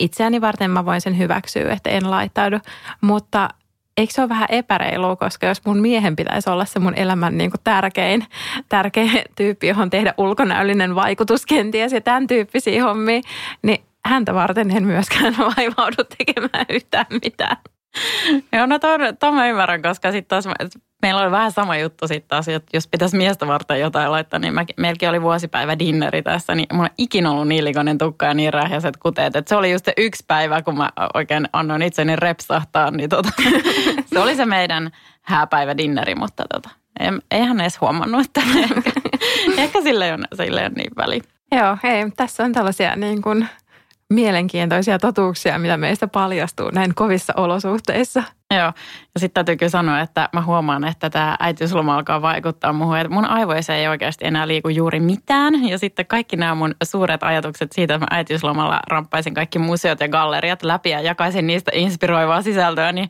itseäni 0.00 0.40
varten 0.40 0.70
mä 0.70 0.84
voin 0.84 1.00
sen 1.00 1.18
hyväksyä, 1.18 1.72
että 1.72 1.90
en 1.90 2.10
laittaudu. 2.10 2.58
Mutta 3.00 3.48
eikö 3.96 4.12
se 4.12 4.20
ole 4.20 4.28
vähän 4.28 4.48
epäreilua, 4.48 5.16
koska 5.16 5.46
jos 5.46 5.64
mun 5.64 5.80
miehen 5.80 6.16
pitäisi 6.16 6.50
olla 6.50 6.64
se 6.64 6.78
mun 6.78 6.94
elämän 6.94 7.38
niin 7.38 7.50
kuin 7.50 7.60
tärkein, 7.64 8.26
tärkein 8.68 9.22
tyyppi, 9.36 9.66
johon 9.66 9.90
tehdä 9.90 10.14
ulkonäöllinen 10.18 10.94
vaikutus 10.94 11.46
kenties 11.46 11.92
ja 11.92 12.00
tämän 12.00 12.26
tyyppisiä 12.26 12.84
hommia, 12.84 13.20
niin 13.62 13.84
häntä 14.06 14.34
varten 14.34 14.70
en 14.70 14.84
myöskään 14.84 15.36
vaivaudu 15.56 16.04
tekemään 16.18 16.66
yhtään 16.68 17.06
mitään. 17.22 17.56
Joo, 18.52 18.66
no 18.66 18.78
ton, 18.78 19.00
ton 19.20 19.34
mä 19.34 19.48
ymmärrän, 19.48 19.82
koska 19.82 20.12
sitten 20.12 20.28
taas 20.28 20.54
meillä 21.02 21.22
oli 21.22 21.30
vähän 21.30 21.52
sama 21.52 21.76
juttu 21.76 22.08
sitten 22.08 22.28
taas, 22.28 22.48
että 22.48 22.76
jos 22.76 22.88
pitäisi 22.88 23.16
miestä 23.16 23.46
varten 23.46 23.80
jotain 23.80 24.10
laittaa, 24.10 24.38
niin 24.38 24.54
mä, 24.54 24.64
meilläkin 24.76 25.08
oli 25.08 25.22
vuosipäivä 25.22 25.78
dinneri 25.78 26.22
tässä, 26.22 26.54
niin 26.54 26.66
mulla 26.72 26.84
on 26.84 26.94
ikinä 26.98 27.30
ollut 27.30 27.48
niin 27.48 27.64
likoinen 27.64 27.98
tukka 27.98 28.26
ja 28.26 28.34
niin 28.34 28.52
rähjäiset 28.52 28.96
kuteet, 28.96 29.36
että 29.36 29.48
se 29.48 29.56
oli 29.56 29.72
just 29.72 29.84
se 29.84 29.92
yksi 29.96 30.24
päivä, 30.26 30.62
kun 30.62 30.76
mä 30.76 30.90
oikein 31.14 31.48
annoin 31.52 31.82
itseni 31.82 32.16
repsahtaa, 32.16 32.90
niin 32.90 33.10
tota, 33.10 33.30
se 34.12 34.18
oli 34.18 34.36
se 34.36 34.46
meidän 34.46 34.90
hääpäivä 35.22 35.76
dinneri, 35.76 36.14
mutta 36.14 36.44
tota, 36.52 36.70
eihän 37.30 37.60
edes 37.60 37.80
huomannut, 37.80 38.26
että 38.26 38.40
ehkä, 38.58 38.90
ehkä 39.56 39.82
sille 39.82 40.06
ei 40.06 40.12
ole, 40.12 40.68
niin 40.68 40.90
väliä. 40.96 41.20
Joo, 41.52 41.78
hei, 41.82 42.10
tässä 42.16 42.44
on 42.44 42.52
tällaisia 42.52 42.96
niin 42.96 43.22
kuin 43.22 43.48
mielenkiintoisia 44.12 44.98
totuuksia, 44.98 45.58
mitä 45.58 45.76
meistä 45.76 46.08
paljastuu 46.08 46.70
näin 46.70 46.94
kovissa 46.94 47.32
olosuhteissa. 47.36 48.22
Joo, 48.58 48.72
ja 49.14 49.20
sitten 49.20 49.44
täytyy 49.44 49.56
kyllä 49.56 49.70
sanoa, 49.70 50.00
että 50.00 50.28
mä 50.32 50.42
huomaan, 50.42 50.84
että 50.84 51.10
tämä 51.10 51.36
äitiysloma 51.40 51.94
alkaa 51.94 52.22
vaikuttaa 52.22 52.72
muuhun. 52.72 52.98
Että 52.98 53.12
mun 53.12 53.24
aivoissa 53.24 53.74
ei 53.74 53.88
oikeasti 53.88 54.26
enää 54.26 54.48
liiku 54.48 54.68
juuri 54.68 55.00
mitään. 55.00 55.68
Ja 55.68 55.78
sitten 55.78 56.06
kaikki 56.06 56.36
nämä 56.36 56.54
mun 56.54 56.74
suuret 56.84 57.22
ajatukset 57.22 57.72
siitä, 57.72 57.94
että 57.94 58.06
mä 58.06 58.16
äitiyslomalla 58.16 58.80
ramppaisin 58.88 59.34
kaikki 59.34 59.58
museot 59.58 60.00
ja 60.00 60.08
galleriat 60.08 60.62
läpi 60.62 60.90
ja 60.90 61.00
jakaisin 61.00 61.46
niistä 61.46 61.70
inspiroivaa 61.74 62.42
sisältöä, 62.42 62.92
niin 62.92 63.08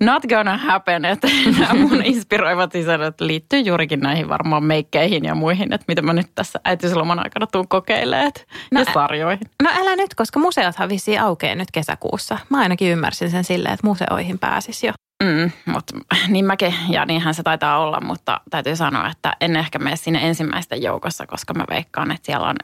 not 0.00 0.22
gonna 0.28 0.56
happen. 0.56 1.04
Että 1.04 1.28
nämä 1.58 1.74
mun 1.74 2.04
inspiroivat 2.12 2.72
sisällöt 2.72 3.20
liittyy 3.20 3.60
juurikin 3.60 4.00
näihin 4.00 4.28
varmaan 4.28 4.64
meikkeihin 4.64 5.24
ja 5.24 5.34
muihin, 5.34 5.72
että 5.72 5.84
mitä 5.88 6.02
mä 6.02 6.12
nyt 6.12 6.34
tässä 6.34 6.60
äitiysloman 6.64 7.18
aikana 7.18 7.46
tuun 7.46 7.68
kokeilemaan 7.68 8.32
no, 8.72 8.80
ja 8.80 8.92
sarjoihin. 8.92 9.50
No 9.62 9.70
älä 9.80 9.96
nyt, 9.96 10.14
koska 10.14 10.40
museothan 10.40 10.88
vissiin 10.88 11.20
aukeaa 11.20 11.54
nyt 11.54 11.70
kesäkuussa. 11.70 12.38
Mä 12.48 12.58
ainakin 12.58 12.92
ymmärsin 12.92 13.30
sen 13.30 13.44
silleen, 13.44 13.74
että 13.74 13.86
museoihin 13.86 14.38
pääsisi 14.58 14.86
jo. 14.86 14.92
Mm, 15.24 15.50
mutta 15.66 15.94
niin 16.28 16.44
mäkin, 16.44 16.74
ja 16.88 17.04
niinhän 17.04 17.34
se 17.34 17.42
taitaa 17.42 17.78
olla, 17.78 18.00
mutta 18.00 18.40
täytyy 18.50 18.76
sanoa, 18.76 19.10
että 19.10 19.32
en 19.40 19.56
ehkä 19.56 19.78
mene 19.78 19.96
sinne 19.96 20.28
ensimmäisten 20.28 20.82
joukossa, 20.82 21.26
koska 21.26 21.54
mä 21.54 21.64
veikkaan, 21.70 22.10
että 22.10 22.26
siellä 22.26 22.48
on 22.48 22.56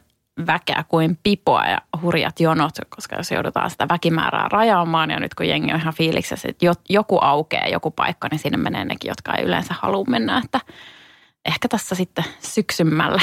väkeä 0.47 0.85
kuin 0.89 1.19
pipoa 1.23 1.67
ja 1.67 1.79
hurjat 2.03 2.41
jonot, 2.41 2.75
koska 2.89 3.17
jos 3.17 3.31
joudutaan 3.31 3.71
sitä 3.71 3.89
väkimäärää 3.89 4.49
rajaamaan 4.49 5.11
ja 5.11 5.21
nyt 5.21 5.35
kun 5.35 5.49
jengi 5.49 5.73
on 5.73 5.81
ihan 5.81 5.95
fiiliksessä, 5.95 6.49
että 6.49 6.67
joku 6.89 7.19
aukeaa 7.19 7.69
joku 7.69 7.91
paikka, 7.91 8.29
niin 8.31 8.39
sinne 8.39 8.59
menee 8.59 8.85
nekin, 8.85 9.09
jotka 9.09 9.35
ei 9.35 9.45
yleensä 9.45 9.75
halua 9.79 10.05
mennä, 10.09 10.43
että 10.45 10.61
ehkä 11.45 11.69
tässä 11.69 11.95
sitten 11.95 12.25
syksymällä 12.41 13.21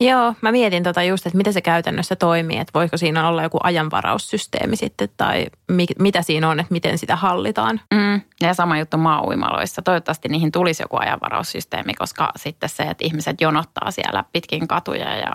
Joo, 0.00 0.34
mä 0.40 0.52
mietin 0.52 0.82
tota 0.82 1.02
just, 1.02 1.26
että 1.26 1.36
miten 1.36 1.52
se 1.52 1.60
käytännössä 1.60 2.16
toimii, 2.16 2.58
että 2.58 2.70
voiko 2.74 2.96
siinä 2.96 3.28
olla 3.28 3.42
joku 3.42 3.58
ajanvaraussysteemi 3.62 4.76
sitten 4.76 5.08
tai 5.16 5.46
mi- 5.68 5.86
mitä 5.98 6.22
siinä 6.22 6.48
on, 6.48 6.60
että 6.60 6.72
miten 6.72 6.98
sitä 6.98 7.16
hallitaan. 7.16 7.80
Mm, 7.94 8.20
ja 8.40 8.54
sama 8.54 8.78
juttu 8.78 8.96
maa-uimaloissa. 8.96 9.82
Toivottavasti 9.82 10.28
niihin 10.28 10.52
tulisi 10.52 10.82
joku 10.82 10.96
ajanvaraussysteemi, 10.96 11.94
koska 11.94 12.32
sitten 12.36 12.68
se, 12.68 12.82
että 12.82 13.04
ihmiset 13.04 13.40
jonottaa 13.40 13.90
siellä 13.90 14.24
pitkin 14.32 14.68
katuja 14.68 15.16
ja 15.16 15.32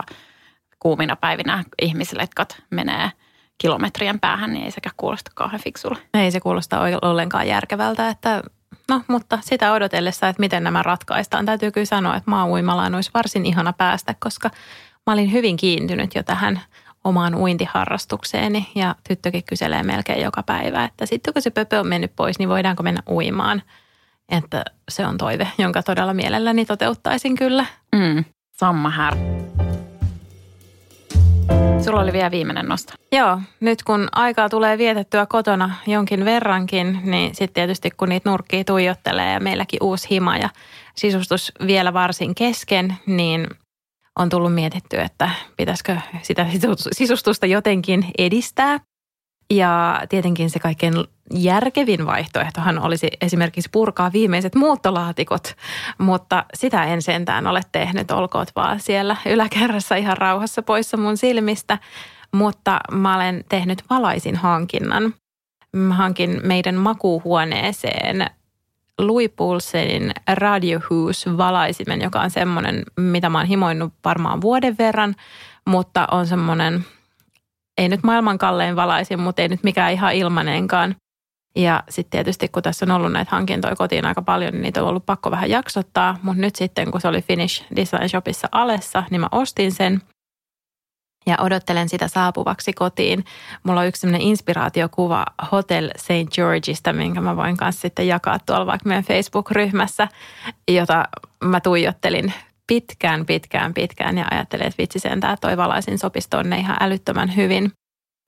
kuumina 0.80 1.16
päivinä 1.16 1.64
ihmisletkat 1.82 2.62
menee 2.70 3.12
kilometrien 3.58 4.20
päähän, 4.20 4.54
niin 4.54 4.66
ei 4.66 4.72
sekä 4.72 4.90
kuulosta 4.98 5.32
kauhean 5.36 5.62
fiksulle. 5.62 5.98
Ei 6.14 6.32
se 6.32 6.40
kuulosta 6.40 6.80
ollenkaan 7.02 7.48
järkevältä, 7.48 8.10
että 8.10 8.44
No, 8.90 9.02
mutta 9.08 9.40
sitä 9.42 9.74
odotellessa, 9.74 10.28
että 10.28 10.40
miten 10.40 10.64
nämä 10.64 10.84
ratkaistaan. 10.84 11.46
Täytyy 11.46 11.72
kyllä 11.72 11.86
sanoa, 11.86 12.16
että 12.16 12.32
maa-uimalaan 12.32 12.96
olisi 12.96 13.12
varsin 13.14 13.46
ihana 13.46 13.74
päästä, 13.74 14.16
koska 14.20 14.50
mä 15.08 15.14
olin 15.14 15.32
hyvin 15.32 15.58
kiintynyt 15.58 16.16
jo 16.16 16.24
tähän 16.24 16.62
omaan 17.04 17.36
uintiharrastukseeni 17.36 18.72
ja 18.76 18.96
tyttökin 19.08 19.44
kyselee 19.44 19.84
melkein 19.84 20.22
joka 20.22 20.44
päivä, 20.44 20.84
että 20.84 21.06
sitten 21.06 21.34
kun 21.34 21.42
se 21.42 21.50
pöpö 21.50 21.80
on 21.80 21.88
mennyt 21.88 22.16
pois, 22.16 22.40
niin 22.40 22.50
voidaanko 22.50 22.84
mennä 22.84 23.04
uimaan. 23.10 23.62
Että 24.30 24.66
se 24.90 25.06
on 25.06 25.18
toive, 25.18 25.48
jonka 25.58 25.84
todella 25.84 26.14
mielelläni 26.14 26.66
toteuttaisin 26.66 27.36
kyllä. 27.36 27.66
Mm, 27.96 28.26
samma 28.52 28.90
här. 28.90 29.39
Sulla 31.82 32.02
oli 32.02 32.14
vielä 32.14 32.32
viimeinen 32.32 32.66
nosto. 32.66 32.94
Joo, 33.12 33.40
nyt 33.60 33.84
kun 33.84 34.08
aikaa 34.12 34.50
tulee 34.50 34.78
vietettyä 34.78 35.26
kotona 35.26 35.76
jonkin 35.88 36.26
verrankin, 36.26 37.00
niin 37.04 37.36
sitten 37.36 37.54
tietysti 37.54 37.92
kun 37.92 38.10
niitä 38.10 38.30
nurkkia 38.30 38.64
tuijottelee 38.64 39.34
ja 39.34 39.40
meilläkin 39.40 39.84
uusi 39.84 40.08
hima 40.12 40.38
ja 40.38 40.50
sisustus 40.96 41.52
vielä 41.68 41.94
varsin 41.94 42.36
kesken, 42.36 42.98
niin 43.06 43.48
on 44.20 44.30
tullut 44.30 44.54
mietitty, 44.54 44.98
että 44.98 45.30
pitäisikö 45.58 45.98
sitä 46.22 46.46
sisustusta 46.92 47.46
jotenkin 47.46 48.06
edistää. 48.18 48.80
Ja 49.54 50.02
tietenkin 50.10 50.50
se 50.50 50.60
kaikkein 50.60 50.94
järkevin 51.34 52.06
vaihtoehtohan 52.06 52.80
olisi 52.80 53.08
esimerkiksi 53.22 53.70
purkaa 53.72 54.12
viimeiset 54.14 54.56
muuttolaatikot, 54.56 55.56
mutta 55.98 56.46
sitä 56.54 56.84
en 56.84 57.02
sentään 57.02 57.48
ole 57.48 57.62
tehnyt, 57.72 58.12
olkoot 58.12 58.48
vaan 58.56 58.80
siellä 58.80 59.16
yläkerrassa 59.26 59.96
ihan 59.96 60.18
rauhassa 60.18 60.62
poissa 60.62 60.98
mun 60.98 61.18
silmistä. 61.18 61.78
Mutta 62.32 62.80
mä 62.92 63.16
olen 63.16 63.44
tehnyt 63.50 63.84
valaisin 63.90 64.36
hankinnan. 64.36 65.14
Mä 65.76 65.94
hankin 65.94 66.40
meidän 66.44 66.76
makuuhuoneeseen 66.76 68.26
Louis 69.00 69.32
Poulsenin 69.36 70.12
Radiohouse 70.34 71.38
valaisimen, 71.38 72.02
joka 72.02 72.22
on 72.22 72.30
semmoinen, 72.30 72.84
mitä 72.98 73.30
mä 73.30 73.38
oon 73.38 73.48
himoinut 73.48 73.94
varmaan 74.06 74.42
vuoden 74.42 74.78
verran, 74.78 75.16
mutta 75.66 76.08
on 76.12 76.28
semmoinen– 76.28 76.86
ei 77.80 77.90
nyt 77.90 78.04
maailman 78.04 78.38
kallein 78.38 78.76
valaisin, 78.76 79.20
mutta 79.20 79.42
ei 79.42 79.48
nyt 79.48 79.64
mikään 79.64 79.94
ihan 79.94 80.14
ilmanenkaan. 80.14 80.96
Ja 81.56 81.84
sitten 81.90 82.12
tietysti 82.12 82.48
kun 82.48 82.64
tässä 82.64 82.86
on 82.86 82.92
ollut 82.92 83.12
näitä 83.12 83.32
hankintoja 83.32 83.76
kotiin 83.76 84.06
aika 84.06 84.22
paljon, 84.22 84.54
niin 84.54 84.62
niitä 84.62 84.82
on 84.84 84.90
ollut 84.90 85.06
pakko 85.06 85.32
vähän 85.32 85.50
jaksottaa. 85.50 86.18
Mutta 86.24 86.42
nyt 86.42 86.56
sitten 86.56 86.92
kun 86.92 87.02
se 87.02 87.08
oli 87.08 87.22
Finish 87.22 87.66
Design 87.76 88.10
Shopissa 88.10 88.48
alessa, 88.52 89.04
niin 89.10 89.22
mä 89.22 89.28
ostin 89.32 89.72
sen 89.72 90.02
ja 91.28 91.38
odottelen 91.40 91.90
sitä 91.90 92.08
saapuvaksi 92.08 92.74
kotiin. 92.74 93.26
Mulla 93.64 93.80
on 93.80 93.88
yksi 93.88 94.00
sellainen 94.00 94.28
inspiraatiokuva 94.28 95.26
Hotel 95.52 95.92
St. 95.98 96.36
Georgeista, 96.36 96.94
minkä 96.94 97.22
mä 97.22 97.36
voin 97.36 97.58
kanssa 97.58 97.82
sitten 97.82 98.08
jakaa 98.08 98.40
tuolla 98.40 98.66
vaikka 98.66 98.90
meidän 98.90 99.04
Facebook-ryhmässä, 99.04 100.08
jota 100.68 101.06
mä 101.44 101.60
tuijottelin 101.60 102.34
pitkään, 102.70 103.26
pitkään, 103.26 103.74
pitkään 103.74 104.18
ja 104.18 104.26
ajattelin, 104.32 104.68
että 104.68 104.82
vitsi 104.82 105.00
sen 105.00 105.20
tämä 105.20 105.38
toi 105.42 105.58
valaisin 105.58 106.00
sopisi 106.00 106.30
tonne 106.30 106.58
ihan 106.58 106.78
älyttömän 106.80 107.36
hyvin. 107.36 107.72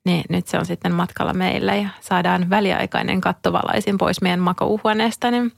Niin 0.06 0.24
nyt 0.30 0.48
se 0.48 0.58
on 0.58 0.66
sitten 0.66 0.94
matkalla 0.94 1.34
meille 1.34 1.78
ja 1.78 1.90
saadaan 2.00 2.50
väliaikainen 2.50 3.22
kattovalaisin 3.22 3.98
pois 3.98 4.22
meidän 4.22 4.40
makouhuoneesta, 4.40 5.32
niin 5.32 5.52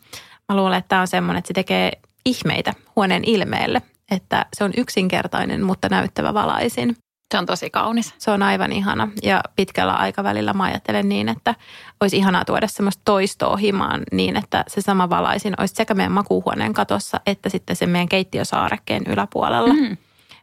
Mä 0.49 0.55
luulen, 0.55 0.77
että 0.77 0.89
tämä 0.89 1.01
on 1.01 1.07
semmoinen, 1.07 1.39
että 1.39 1.47
se 1.47 1.53
tekee 1.53 1.91
ihmeitä 2.25 2.73
huoneen 2.95 3.23
ilmeelle, 3.25 3.81
että 4.11 4.45
se 4.53 4.63
on 4.63 4.71
yksinkertainen, 4.77 5.63
mutta 5.63 5.89
näyttävä 5.89 6.33
valaisin. 6.33 6.95
Se 7.33 7.37
on 7.37 7.45
tosi 7.45 7.69
kaunis. 7.69 8.13
Se 8.17 8.31
on 8.31 8.43
aivan 8.43 8.71
ihana 8.71 9.09
ja 9.23 9.41
pitkällä 9.55 9.93
aikavälillä 9.93 10.53
mä 10.53 10.63
ajattelen 10.63 11.09
niin, 11.09 11.29
että 11.29 11.55
olisi 12.01 12.17
ihanaa 12.17 12.45
tuoda 12.45 12.67
semmoista 12.67 13.01
toistoa 13.05 13.57
himaan 13.57 14.03
niin, 14.11 14.37
että 14.37 14.63
se 14.67 14.81
sama 14.81 15.09
valaisin 15.09 15.53
olisi 15.57 15.75
sekä 15.75 15.93
meidän 15.93 16.11
makuuhuoneen 16.11 16.73
katossa 16.73 17.19
että 17.25 17.49
sitten 17.49 17.75
se 17.75 17.85
meidän 17.85 18.09
keittiösaarekkeen 18.09 19.03
yläpuolella. 19.07 19.73
Mm. 19.73 19.97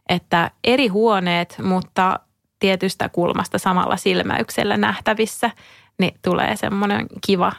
Että 0.09 0.51
eri 0.63 0.87
huoneet, 0.87 1.57
mutta 1.63 2.19
tietystä 2.59 3.09
kulmasta 3.09 3.57
samalla 3.57 3.97
silmäyksellä 3.97 4.77
nähtävissä, 4.77 5.51
niin 5.99 6.13
tulee 6.21 6.55
semmoinen 6.55 7.07
kiva, 7.25 7.51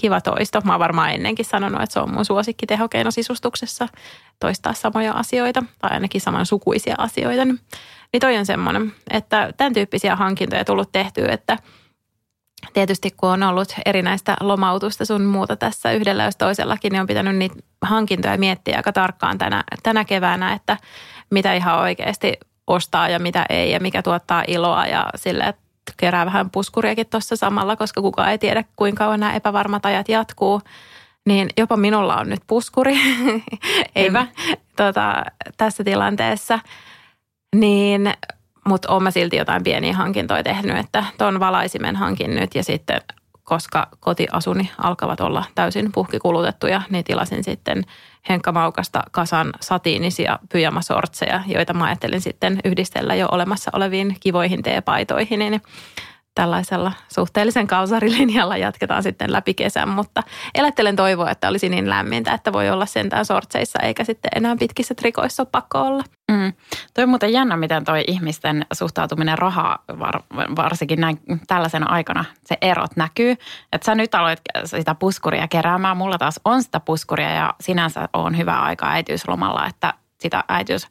kiva 0.00 0.20
toisto. 0.20 0.60
Mä 0.64 0.72
oon 0.72 0.80
varmaan 0.80 1.10
ennenkin 1.10 1.44
sanonut, 1.44 1.82
että 1.82 1.92
se 1.92 2.00
on 2.00 2.14
mun 2.14 2.24
suosikki 2.24 2.66
tehokeinosisustuksessa 2.66 3.88
toistaa 4.40 4.72
samoja 4.72 5.12
asioita 5.12 5.62
tai 5.78 5.90
ainakin 5.90 6.20
samansukuisia 6.20 6.94
asioita. 6.98 7.42
Niin 8.14 8.20
toi 8.20 8.36
on 8.36 8.46
semmoinen, 8.46 8.92
että 9.10 9.52
tämän 9.56 9.72
tyyppisiä 9.72 10.16
hankintoja 10.16 10.64
tullut 10.64 10.92
tehtyä, 10.92 11.32
että 11.32 11.58
tietysti 12.72 13.10
kun 13.10 13.28
on 13.28 13.42
ollut 13.42 13.74
erinäistä 13.86 14.36
lomautusta 14.40 15.04
sun 15.04 15.24
muuta 15.24 15.56
tässä 15.56 15.92
yhdellä 15.92 16.24
jos 16.24 16.36
toisellakin, 16.36 16.92
niin 16.92 17.00
on 17.00 17.06
pitänyt 17.06 17.36
niitä 17.36 17.54
hankintoja 17.82 18.38
miettiä 18.38 18.76
aika 18.76 18.92
tarkkaan 18.92 19.38
tänä, 19.38 19.64
tänä 19.82 20.04
keväänä, 20.04 20.52
että 20.52 20.76
mitä 21.30 21.54
ihan 21.54 21.78
oikeasti 21.78 22.32
ostaa 22.66 23.08
ja 23.08 23.18
mitä 23.18 23.46
ei 23.48 23.70
ja 23.70 23.80
mikä 23.80 24.02
tuottaa 24.02 24.44
iloa 24.46 24.86
ja 24.86 25.06
sille, 25.14 25.44
että 25.44 25.62
kerää 25.96 26.26
vähän 26.26 26.50
puskuriakin 26.50 27.06
tuossa 27.06 27.36
samalla, 27.36 27.76
koska 27.76 28.00
kukaan 28.00 28.30
ei 28.30 28.38
tiedä, 28.38 28.64
kuinka 28.76 29.04
kauan 29.04 29.20
nämä 29.20 29.34
epävarmat 29.34 29.86
ajat 29.86 30.08
jatkuu. 30.08 30.60
Niin 31.26 31.48
jopa 31.56 31.76
minulla 31.76 32.16
on 32.16 32.28
nyt 32.28 32.42
puskuri. 32.46 32.96
Hyvä. 33.98 34.26
tota, 34.76 35.24
tässä 35.56 35.84
tilanteessa. 35.84 36.58
Niin, 37.54 38.12
mutta 38.68 38.92
olen 38.92 39.12
silti 39.12 39.36
jotain 39.36 39.64
pieniä 39.64 39.92
hankintoja 39.92 40.42
tehnyt, 40.42 40.78
että 40.78 41.04
tuon 41.18 41.40
valaisimen 41.40 41.96
hankin 41.96 42.34
nyt 42.34 42.54
ja 42.54 42.64
sitten 42.64 43.00
koska 43.44 43.88
kotiasuni 44.00 44.70
alkavat 44.78 45.20
olla 45.20 45.44
täysin 45.54 45.92
puhkikulutettuja, 45.92 46.82
niin 46.90 47.04
tilasin 47.04 47.44
sitten 47.44 47.84
Henkka 48.28 48.52
Maukasta 48.52 49.02
kasan 49.10 49.52
satiinisia 49.60 50.38
pyjamasortseja, 50.52 51.40
joita 51.46 51.74
mä 51.74 51.84
ajattelin 51.84 52.20
sitten 52.20 52.60
yhdistellä 52.64 53.14
jo 53.14 53.28
olemassa 53.32 53.70
oleviin 53.74 54.16
kivoihin 54.20 54.62
teepaitoihin. 54.62 55.38
Niin 55.38 55.62
tällaisella 56.34 56.92
suhteellisen 57.14 57.66
kausarilinjalla 57.66 58.56
jatketaan 58.56 59.02
sitten 59.02 59.32
läpi 59.32 59.54
kesän, 59.54 59.88
mutta 59.88 60.22
elättelen 60.54 60.96
toivoa, 60.96 61.30
että 61.30 61.48
olisi 61.48 61.68
niin 61.68 61.90
lämmintä, 61.90 62.32
että 62.32 62.52
voi 62.52 62.70
olla 62.70 62.86
sentään 62.86 63.24
sortseissa 63.24 63.78
eikä 63.82 64.04
sitten 64.04 64.30
enää 64.34 64.56
pitkissä 64.56 64.94
trikoissa 64.94 65.44
pakko 65.44 65.80
olla. 65.80 66.04
Mm. 66.32 66.52
Toi 66.94 67.04
on 67.04 67.08
muuten 67.08 67.32
jännä, 67.32 67.56
miten 67.56 67.84
toi 67.84 68.04
ihmisten 68.06 68.66
suhtautuminen 68.72 69.38
rahaa 69.38 69.78
var, 70.00 70.20
varsinkin 70.56 71.00
näin 71.00 71.20
tällaisena 71.46 71.86
aikana, 71.90 72.24
se 72.44 72.58
erot 72.60 72.96
näkyy. 72.96 73.36
Että 73.72 73.84
sä 73.84 73.94
nyt 73.94 74.14
aloit 74.14 74.40
sitä 74.64 74.94
puskuria 74.94 75.48
keräämään, 75.48 75.96
mulla 75.96 76.18
taas 76.18 76.40
on 76.44 76.62
sitä 76.62 76.80
puskuria 76.80 77.30
ja 77.30 77.54
sinänsä 77.60 78.08
on 78.12 78.38
hyvä 78.38 78.60
aika 78.60 78.90
äitiyslomalla, 78.90 79.66
että 79.66 79.94
sitä 80.20 80.44
äitiys 80.48 80.88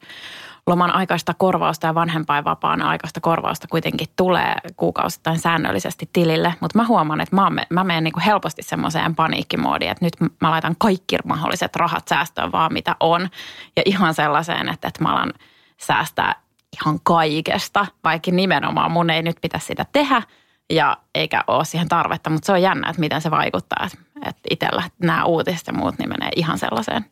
loman 0.66 0.94
aikaista 0.94 1.34
korvausta 1.34 1.86
ja 1.86 1.94
vanhempainvapaan 1.94 2.82
aikaista 2.82 3.20
korvausta 3.20 3.68
kuitenkin 3.68 4.08
tulee 4.16 4.54
kuukausittain 4.76 5.38
säännöllisesti 5.38 6.08
tilille. 6.12 6.54
Mutta 6.60 6.78
mä 6.78 6.86
huomaan, 6.86 7.20
että 7.20 7.36
mä, 7.36 7.50
mä 7.70 7.84
menen 7.84 8.04
niin 8.04 8.20
helposti 8.26 8.62
semmoiseen 8.62 9.14
paniikkimoodiin, 9.14 9.90
että 9.90 10.04
nyt 10.04 10.16
mä 10.40 10.50
laitan 10.50 10.76
kaikki 10.78 11.16
mahdolliset 11.24 11.76
rahat 11.76 12.08
säästöön 12.08 12.52
vaan 12.52 12.72
mitä 12.72 12.96
on. 13.00 13.28
Ja 13.76 13.82
ihan 13.84 14.14
sellaiseen, 14.14 14.68
että, 14.68 14.88
että 14.88 15.02
mä 15.02 15.12
alan 15.12 15.32
säästää 15.80 16.34
ihan 16.82 17.00
kaikesta, 17.02 17.86
vaikka 18.04 18.30
nimenomaan 18.30 18.90
mun 18.90 19.10
ei 19.10 19.22
nyt 19.22 19.36
pitäisi 19.40 19.66
sitä 19.66 19.86
tehdä 19.92 20.22
ja 20.70 20.96
eikä 21.14 21.44
ole 21.46 21.64
siihen 21.64 21.88
tarvetta, 21.88 22.30
mutta 22.30 22.46
se 22.46 22.52
on 22.52 22.62
jännä, 22.62 22.88
että 22.90 23.00
miten 23.00 23.20
se 23.20 23.30
vaikuttaa. 23.30 23.88
Että 24.26 24.40
itsellä 24.50 24.82
nämä 24.98 25.24
uutiset 25.24 25.66
ja 25.66 25.72
muut 25.72 25.98
niin 25.98 26.08
menee 26.08 26.30
ihan 26.36 26.58
sellaiseen 26.58 27.04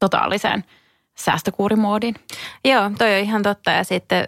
totaaliseen– 0.00 0.64
säästökuurimoodin. 1.18 2.14
Joo, 2.64 2.90
toi 2.98 3.14
on 3.14 3.20
ihan 3.20 3.42
totta 3.42 3.70
ja 3.70 3.84
sitten 3.84 4.26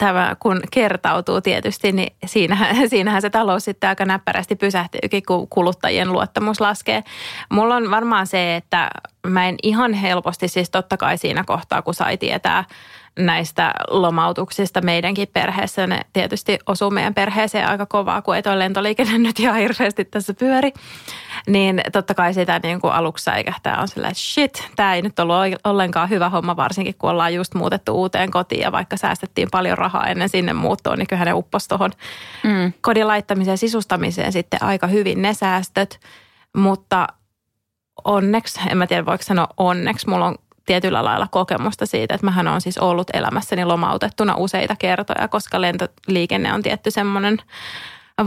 tämä 0.00 0.36
kun 0.40 0.60
kertautuu 0.70 1.40
tietysti, 1.40 1.92
niin 1.92 2.16
siinähän, 2.26 2.88
siinähän 2.90 3.22
se 3.22 3.30
talous 3.30 3.64
sitten 3.64 3.88
aika 3.88 4.04
näppärästi 4.04 4.56
pysähtyykin, 4.56 5.22
kun 5.26 5.48
kuluttajien 5.48 6.12
luottamus 6.12 6.60
laskee. 6.60 7.02
Mulla 7.50 7.76
on 7.76 7.90
varmaan 7.90 8.26
se, 8.26 8.56
että 8.56 8.90
mä 9.26 9.48
en 9.48 9.56
ihan 9.62 9.92
helposti, 9.92 10.48
siis 10.48 10.70
totta 10.70 10.96
kai 10.96 11.18
siinä 11.18 11.44
kohtaa, 11.44 11.82
kun 11.82 11.94
sai 11.94 12.16
tietää 12.16 12.64
näistä 13.18 13.74
lomautuksista 13.90 14.80
meidänkin 14.80 15.28
perheessä. 15.32 15.86
Ne 15.86 16.00
tietysti 16.12 16.58
osuu 16.66 16.90
meidän 16.90 17.14
perheeseen 17.14 17.68
aika 17.68 17.86
kovaa, 17.86 18.22
kun 18.22 18.36
ei 18.36 18.42
toi 18.42 18.58
lentoliikenne 18.58 19.18
nyt 19.28 19.40
ihan 19.40 19.56
hirveästi 19.56 20.04
tässä 20.04 20.34
pyöri. 20.34 20.72
Niin 21.46 21.82
totta 21.92 22.14
kai 22.14 22.34
sitä 22.34 22.60
niin 22.62 22.80
kuin 22.80 22.92
aluksi 22.92 23.24
säikähtää 23.24 23.80
on 23.80 23.88
silleen, 23.88 24.10
että 24.10 24.22
shit, 24.22 24.68
tämä 24.76 24.94
ei 24.94 25.02
nyt 25.02 25.18
ollut 25.18 25.36
ollenkaan 25.64 26.10
hyvä 26.10 26.28
homma, 26.28 26.56
varsinkin 26.56 26.94
kun 26.98 27.10
ollaan 27.10 27.34
just 27.34 27.54
muutettu 27.54 27.94
uuteen 27.94 28.30
kotiin 28.30 28.60
ja 28.60 28.72
vaikka 28.72 28.96
säästettiin 28.96 29.48
paljon 29.50 29.78
rahaa 29.78 30.06
ennen 30.06 30.28
sinne 30.28 30.52
muuttoon, 30.52 30.98
niin 30.98 31.06
kyllä 31.06 31.24
ne 31.24 31.32
upposi 31.32 31.68
tuohon 31.68 31.90
mm. 32.42 32.72
kodin 32.80 33.06
laittamiseen 33.06 33.52
ja 33.52 33.56
sisustamiseen 33.56 34.32
sitten 34.32 34.62
aika 34.62 34.86
hyvin 34.86 35.22
ne 35.22 35.34
säästöt. 35.34 36.00
Mutta 36.56 37.06
onneksi, 38.04 38.60
en 38.70 38.78
mä 38.78 38.86
tiedä 38.86 39.06
voiko 39.06 39.22
sanoa 39.22 39.48
onneksi, 39.56 40.08
mulla 40.08 40.26
on 40.26 40.36
tietyllä 40.70 41.04
lailla 41.04 41.26
kokemusta 41.30 41.86
siitä, 41.86 42.14
että 42.14 42.24
mähän 42.24 42.48
on 42.48 42.60
siis 42.60 42.78
ollut 42.78 43.10
elämässäni 43.12 43.64
lomautettuna 43.64 44.34
useita 44.36 44.76
kertoja, 44.78 45.28
koska 45.28 45.60
lentoliikenne 45.60 46.52
on 46.52 46.62
tietty 46.62 46.90
semmoinen 46.90 47.38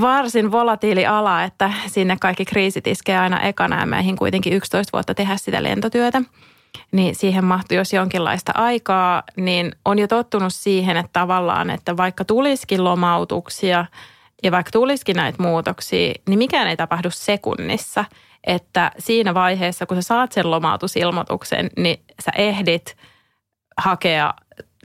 varsin 0.01 0.51
volatiili 0.51 1.05
ala, 1.05 1.43
että 1.43 1.73
sinne 1.87 2.17
kaikki 2.21 2.45
kriisit 2.45 2.87
iskee 2.87 3.17
aina 3.17 3.39
ekana 3.39 3.79
ja 3.79 3.85
meihin 3.85 4.15
kuitenkin 4.15 4.53
11 4.53 4.97
vuotta 4.97 5.13
tehdä 5.13 5.37
sitä 5.37 5.63
lentotyötä. 5.63 6.21
Niin 6.91 7.15
siihen 7.15 7.45
mahtuu 7.45 7.77
jos 7.77 7.93
jonkinlaista 7.93 8.51
aikaa, 8.55 9.23
niin 9.37 9.71
on 9.85 9.99
jo 9.99 10.07
tottunut 10.07 10.53
siihen, 10.53 10.97
että 10.97 11.13
tavallaan, 11.13 11.69
että 11.69 11.97
vaikka 11.97 12.25
tulisikin 12.25 12.83
lomautuksia 12.83 13.85
ja 14.43 14.51
vaikka 14.51 14.71
tulisikin 14.71 15.15
näitä 15.15 15.43
muutoksia, 15.43 16.13
niin 16.27 16.39
mikään 16.39 16.67
ei 16.67 16.77
tapahdu 16.77 17.09
sekunnissa– 17.11 18.05
että 18.47 18.91
siinä 18.99 19.33
vaiheessa, 19.33 19.85
kun 19.85 19.97
sä 19.97 20.01
saat 20.01 20.31
sen 20.31 20.51
lomautusilmoituksen, 20.51 21.69
niin 21.77 22.03
sä 22.25 22.31
ehdit 22.37 22.97
hakea 23.77 24.33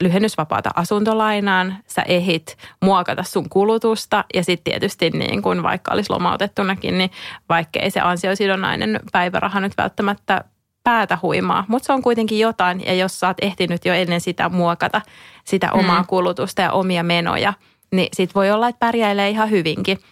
lyhennysvapaata 0.01 0.71
asuntolainaan, 0.75 1.77
sä 1.87 2.03
ehit 2.03 2.59
muokata 2.83 3.23
sun 3.23 3.49
kulutusta 3.49 4.25
ja 4.35 4.45
sitten 4.45 4.73
tietysti 4.73 5.11
niin 5.11 5.43
kun 5.43 5.63
vaikka 5.63 5.93
olisi 5.93 6.11
lomautettunakin, 6.11 6.99
niin 6.99 7.11
vaikka 7.49 7.81
ei 7.81 7.91
se 7.91 8.01
ansiosidonnainen 8.01 9.01
päiväraha 9.13 9.61
nyt 9.61 9.73
välttämättä 9.79 10.45
päätä 10.85 11.19
huimaa, 11.23 11.65
mutta 11.69 11.87
se 11.87 11.93
on 11.93 12.03
kuitenkin 12.03 12.39
jotain 12.39 12.87
ja 12.87 12.95
jos 12.95 13.21
sä 13.21 13.27
oot 13.27 13.37
ehtinyt 13.43 13.85
jo 13.85 13.95
ennen 13.95 14.21
sitä 14.21 14.49
muokata 14.49 15.01
sitä 15.45 15.73
omaa 15.73 16.01
mm. 16.01 16.07
kulutusta 16.07 16.63
ja 16.63 16.73
omia 16.73 17.03
menoja, 17.03 17.53
niin 17.93 18.09
sit 18.13 18.35
voi 18.35 18.51
olla, 18.51 18.69
että 18.69 18.87
pärjäilee 18.87 19.31
ihan 19.31 19.51
hyvinkin– 19.51 19.99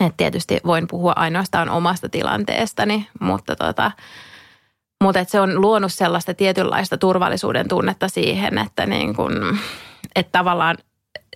et 0.00 0.14
tietysti 0.16 0.60
voin 0.66 0.86
puhua 0.86 1.12
ainoastaan 1.16 1.68
omasta 1.68 2.08
tilanteestani, 2.08 3.08
mutta, 3.20 3.56
tota, 3.56 3.90
mutta 5.04 5.20
et 5.20 5.28
se 5.28 5.40
on 5.40 5.60
luonut 5.60 5.92
sellaista 5.92 6.34
tietynlaista 6.34 6.98
turvallisuuden 6.98 7.68
tunnetta 7.68 8.08
siihen, 8.08 8.58
että, 8.58 8.86
niin 8.86 9.16
kun, 9.16 9.58
että 10.16 10.38
tavallaan 10.38 10.76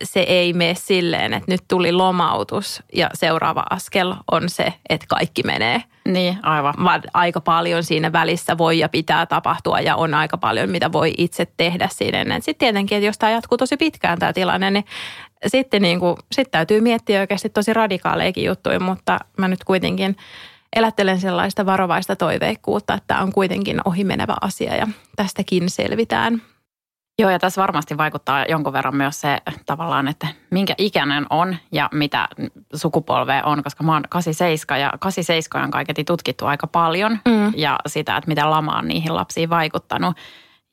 se 0.03 0.21
ei 0.21 0.53
mene 0.53 0.75
silleen, 0.75 1.33
että 1.33 1.53
nyt 1.53 1.61
tuli 1.69 1.93
lomautus 1.93 2.83
ja 2.95 3.11
seuraava 3.15 3.65
askel 3.71 4.15
on 4.31 4.49
se, 4.49 4.73
että 4.89 5.07
kaikki 5.09 5.43
menee. 5.43 5.83
Niin, 6.09 6.39
aivan. 6.43 6.75
Vaan 6.85 7.03
aika 7.15 7.41
paljon 7.41 7.85
siinä 7.85 8.13
välissä 8.13 8.59
voi 8.59 8.79
ja 8.79 8.89
pitää 8.89 9.27
tapahtua 9.27 9.81
ja 9.81 9.97
on 9.97 10.15
aika 10.15 10.39
paljon, 10.39 10.71
mitä 10.71 10.93
voi 10.93 11.15
itse 11.19 11.47
tehdä 11.57 11.89
siinä. 11.93 12.35
Sitten 12.35 12.55
tietenkin, 12.59 12.99
että 12.99 13.07
jos 13.07 13.19
tämä 13.19 13.33
jatkuu 13.33 13.59
tosi 13.59 13.77
pitkään 13.77 14.19
tämä 14.19 14.33
tilanne, 14.33 14.71
niin 14.71 14.85
sitten 15.47 15.83
niin 15.83 16.01
kuin, 16.01 16.17
sit 16.33 16.51
täytyy 16.51 16.81
miettiä 16.81 17.21
oikeasti 17.21 17.49
tosi 17.49 17.73
radikaaleikin 17.73 18.45
juttuja, 18.45 18.81
mutta 18.81 19.19
mä 19.39 19.49
nyt 19.49 19.65
kuitenkin 19.65 20.17
elättelen 20.77 21.21
sellaista 21.21 21.67
varovaista 21.67 22.17
toiveikkuutta, 22.17 22.95
että 22.95 23.05
tämä 23.07 23.21
on 23.21 23.33
kuitenkin 23.33 23.81
ohimenevä 23.85 24.37
asia 24.41 24.77
ja 24.77 24.89
tästäkin 25.17 25.71
selvitään. 25.71 26.43
Joo, 27.19 27.31
ja 27.31 27.39
tässä 27.39 27.63
varmasti 27.63 27.97
vaikuttaa 27.97 28.45
jonkun 28.45 28.73
verran 28.73 28.97
myös 28.97 29.21
se 29.21 29.39
tavallaan, 29.67 30.09
että 30.09 30.27
minkä 30.51 30.75
ikäinen 30.79 31.27
on 31.31 31.57
ja 31.73 31.89
mitä 31.93 32.29
sukupolvea 32.75 33.43
on, 33.45 33.63
koska 33.63 33.85
mä 33.85 33.93
oon 33.93 34.03
87 34.09 34.81
ja 34.81 34.93
87 35.01 35.65
on 35.65 35.71
kaiketi 35.71 36.05
tutkittu 36.05 36.47
aika 36.47 36.67
paljon 36.67 37.19
mm. 37.29 37.53
ja 37.57 37.79
sitä, 37.87 38.17
että 38.17 38.29
miten 38.29 38.51
lama 38.51 38.79
on 38.79 38.89
niihin 38.89 39.15
lapsiin 39.15 39.51
vaikuttanut. 39.51 40.17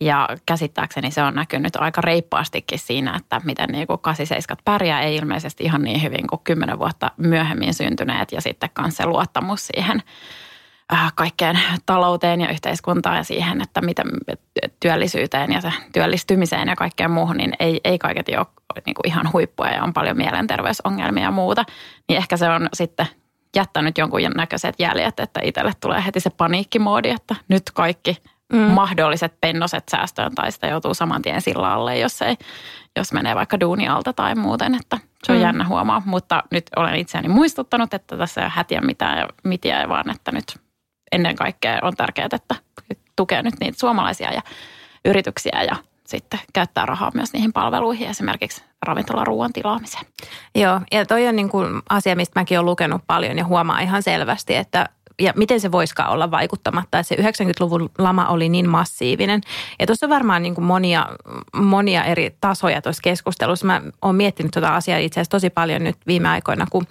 Ja 0.01 0.29
käsittääkseni 0.45 1.11
se 1.11 1.23
on 1.23 1.35
näkynyt 1.35 1.75
aika 1.75 2.01
reippaastikin 2.01 2.79
siinä, 2.79 3.15
että 3.17 3.41
miten 3.43 3.69
niin 3.69 3.87
kuin 3.87 3.99
87 3.99 4.57
pärjää 4.65 5.01
ei 5.01 5.15
ilmeisesti 5.15 5.63
ihan 5.63 5.81
niin 5.81 6.03
hyvin 6.03 6.27
kuin 6.27 6.41
10 6.43 6.79
vuotta 6.79 7.11
myöhemmin 7.17 7.73
syntyneet 7.73 8.31
ja 8.31 8.41
sitten 8.41 8.69
kanssa 8.73 9.03
se 9.03 9.09
luottamus 9.09 9.67
siihen 9.67 10.01
äh, 10.93 11.13
kaikkeen 11.15 11.59
talouteen 11.85 12.41
ja 12.41 12.49
yhteiskuntaan 12.49 13.17
ja 13.17 13.23
siihen, 13.23 13.61
että 13.61 13.81
miten 13.81 14.05
työllisyyteen 14.79 15.51
ja 15.51 15.61
se 15.61 15.73
työllistymiseen 15.93 16.67
ja 16.67 16.75
kaikkeen 16.75 17.11
muuhun, 17.11 17.37
niin 17.37 17.53
ei, 17.59 17.81
ei 17.83 17.99
kaiketi 17.99 18.37
ole 18.37 18.47
niin 18.85 18.95
kuin 18.95 19.07
ihan 19.07 19.33
huippuja 19.33 19.71
ja 19.71 19.83
on 19.83 19.93
paljon 19.93 20.17
mielenterveysongelmia 20.17 21.23
ja 21.23 21.31
muuta. 21.31 21.65
Niin 22.09 22.17
ehkä 22.17 22.37
se 22.37 22.49
on 22.49 22.69
sitten 22.73 23.07
jättänyt 23.55 23.97
jonkun 23.97 24.21
näköiset 24.35 24.75
jäljet, 24.79 25.19
että 25.19 25.39
itselle 25.43 25.71
tulee 25.81 26.03
heti 26.05 26.19
se 26.19 26.29
paniikkimoodi, 26.29 27.09
että 27.09 27.35
nyt 27.47 27.63
kaikki 27.73 28.17
mm. 28.51 28.59
mahdolliset 28.59 29.33
pennoset 29.41 29.83
säästöön 29.91 30.35
tai 30.35 30.51
sitä 30.51 30.67
joutuu 30.67 30.93
saman 30.93 31.21
tien 31.21 31.41
sillä 31.41 31.73
alle, 31.73 31.97
jos, 31.97 32.21
ei, 32.21 32.37
jos 32.95 33.13
menee 33.13 33.35
vaikka 33.35 33.59
duunialta 33.59 34.13
tai 34.13 34.35
muuten, 34.35 34.75
että 34.75 34.97
se 35.23 35.31
on 35.31 35.37
mm. 35.37 35.43
jännä 35.43 35.67
huomaa. 35.67 36.01
Mutta 36.05 36.43
nyt 36.51 36.65
olen 36.75 36.95
itseäni 36.95 37.27
muistuttanut, 37.27 37.93
että 37.93 38.17
tässä 38.17 38.41
ei 38.41 38.45
ole 38.45 38.53
hätiä 38.55 38.81
mitään 38.81 39.17
ja 39.17 39.27
mitiä, 39.43 39.89
vaan 39.89 40.09
että 40.09 40.31
nyt 40.31 40.59
ennen 41.11 41.35
kaikkea 41.35 41.79
on 41.81 41.95
tärkeää, 41.95 42.29
että 42.31 42.55
tukee 43.15 43.43
nyt 43.43 43.59
niitä 43.59 43.79
suomalaisia 43.79 44.33
ja 44.33 44.41
yrityksiä 45.05 45.63
ja 45.63 45.75
sitten 46.05 46.39
käyttää 46.53 46.85
rahaa 46.85 47.11
myös 47.13 47.33
niihin 47.33 47.53
palveluihin, 47.53 48.09
esimerkiksi 48.09 48.63
ravintolaruuan 48.85 49.53
tilaamiseen. 49.53 50.05
Joo, 50.55 50.81
ja 50.91 51.05
toi 51.05 51.27
on 51.27 51.35
niin 51.35 51.49
kuin 51.49 51.81
asia, 51.89 52.15
mistä 52.15 52.39
mäkin 52.39 52.59
olen 52.59 52.65
lukenut 52.65 53.01
paljon 53.07 53.37
ja 53.37 53.45
huomaa 53.45 53.79
ihan 53.79 54.03
selvästi, 54.03 54.55
että 54.55 54.89
ja 55.21 55.33
miten 55.35 55.59
se 55.59 55.71
voisikaan 55.71 56.09
olla 56.09 56.31
vaikuttamatta, 56.31 56.99
että 56.99 57.07
se 57.07 57.15
90-luvun 57.15 57.89
lama 57.97 58.27
oli 58.27 58.49
niin 58.49 58.69
massiivinen. 58.69 59.41
Ja 59.79 59.85
tuossa 59.87 60.05
on 60.05 60.09
varmaan 60.09 60.43
niin 60.43 60.55
kuin 60.55 60.65
monia, 60.65 61.07
monia 61.55 62.03
eri 62.03 62.35
tasoja 62.41 62.81
tuossa 62.81 63.01
keskustelussa. 63.01 63.65
Mä 63.65 63.81
oon 64.01 64.15
miettinyt 64.15 64.51
tuota 64.51 64.75
asiaa 64.75 64.97
itse 64.99 65.19
asiassa 65.19 65.31
tosi 65.31 65.49
paljon 65.49 65.83
nyt 65.83 65.97
viime 66.07 66.29
aikoina, 66.29 66.67
kun 66.71 66.85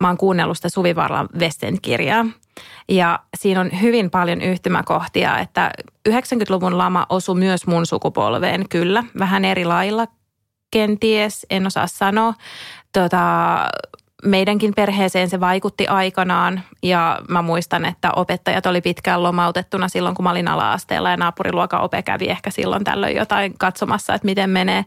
mä 0.00 0.08
oon 0.08 0.16
kuunnellut 0.16 0.56
sitä 0.56 0.68
Suvi 0.68 0.96
Varlan 0.96 1.28
Westend-kirjaa. 1.38 2.26
Ja 2.88 3.18
siinä 3.36 3.60
on 3.60 3.70
hyvin 3.80 4.10
paljon 4.10 4.40
yhtymäkohtia, 4.40 5.38
että 5.38 5.70
90-luvun 6.08 6.78
lama 6.78 7.06
osui 7.08 7.34
myös 7.34 7.66
mun 7.66 7.86
sukupolveen, 7.86 8.68
kyllä, 8.68 9.04
vähän 9.18 9.44
eri 9.44 9.64
lailla 9.64 10.06
kenties, 10.70 11.46
en 11.50 11.66
osaa 11.66 11.86
sanoa. 11.86 12.34
Tota, 12.92 13.18
meidänkin 14.24 14.74
perheeseen 14.76 15.30
se 15.30 15.40
vaikutti 15.40 15.86
aikanaan 15.86 16.62
ja 16.82 17.18
mä 17.28 17.42
muistan, 17.42 17.84
että 17.84 18.12
opettajat 18.12 18.66
oli 18.66 18.80
pitkään 18.80 19.22
lomautettuna 19.22 19.88
silloin, 19.88 20.14
kun 20.14 20.22
mä 20.22 20.30
olin 20.30 20.48
ala-asteella 20.48 21.10
ja 21.10 21.16
naapuriluokan 21.16 21.80
ope 21.80 22.02
kävi 22.02 22.24
ehkä 22.24 22.50
silloin 22.50 22.84
tällöin 22.84 23.16
jotain 23.16 23.58
katsomassa, 23.58 24.14
että 24.14 24.26
miten 24.26 24.50
menee. 24.50 24.84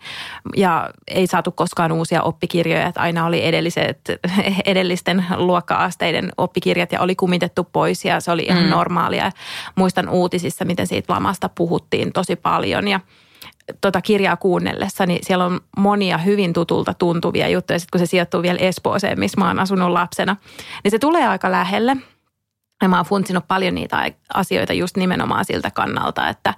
Ja 0.55 0.89
ei 1.07 1.27
saatu 1.27 1.51
koskaan 1.51 1.91
uusia 1.91 2.21
oppikirjoja, 2.21 2.87
että 2.87 3.01
aina 3.01 3.25
oli 3.25 3.45
edelliset, 3.45 3.99
edellisten 4.65 5.25
luokka-asteiden 5.35 6.31
oppikirjat 6.37 6.91
ja 6.91 7.01
oli 7.01 7.15
kumitettu 7.15 7.63
pois 7.63 8.05
ja 8.05 8.19
se 8.19 8.31
oli 8.31 8.43
ihan 8.43 8.63
mm. 8.63 8.69
normaalia. 8.69 9.31
Muistan 9.75 10.09
uutisissa, 10.09 10.65
miten 10.65 10.87
siitä 10.87 11.13
lamasta 11.13 11.49
puhuttiin 11.49 12.13
tosi 12.13 12.35
paljon 12.35 12.87
ja– 12.87 12.99
tota 13.81 14.01
kirjaa 14.01 14.37
kuunnellessa, 14.37 15.05
niin 15.05 15.19
siellä 15.25 15.45
on 15.45 15.61
monia 15.77 16.17
hyvin 16.17 16.53
tutulta 16.53 16.93
tuntuvia 16.93 17.47
juttuja. 17.47 17.79
Sitten 17.79 17.99
kun 17.99 18.07
se 18.07 18.09
sijoittuu 18.09 18.41
vielä 18.41 18.59
Espooseen, 18.59 19.19
missä 19.19 19.41
mä 19.41 19.47
oon 19.47 19.59
asunut 19.59 19.91
lapsena, 19.91 20.35
niin 20.83 20.91
se 20.91 20.99
tulee 20.99 21.27
aika 21.27 21.51
lähelle. 21.51 21.97
Ja 22.81 22.89
mä 22.89 22.95
oon 22.95 23.05
funtsinut 23.05 23.47
paljon 23.47 23.75
niitä 23.75 24.11
asioita 24.33 24.73
just 24.73 24.97
nimenomaan 24.97 25.45
siltä 25.45 25.71
kannalta, 25.71 26.29
että 26.29 26.53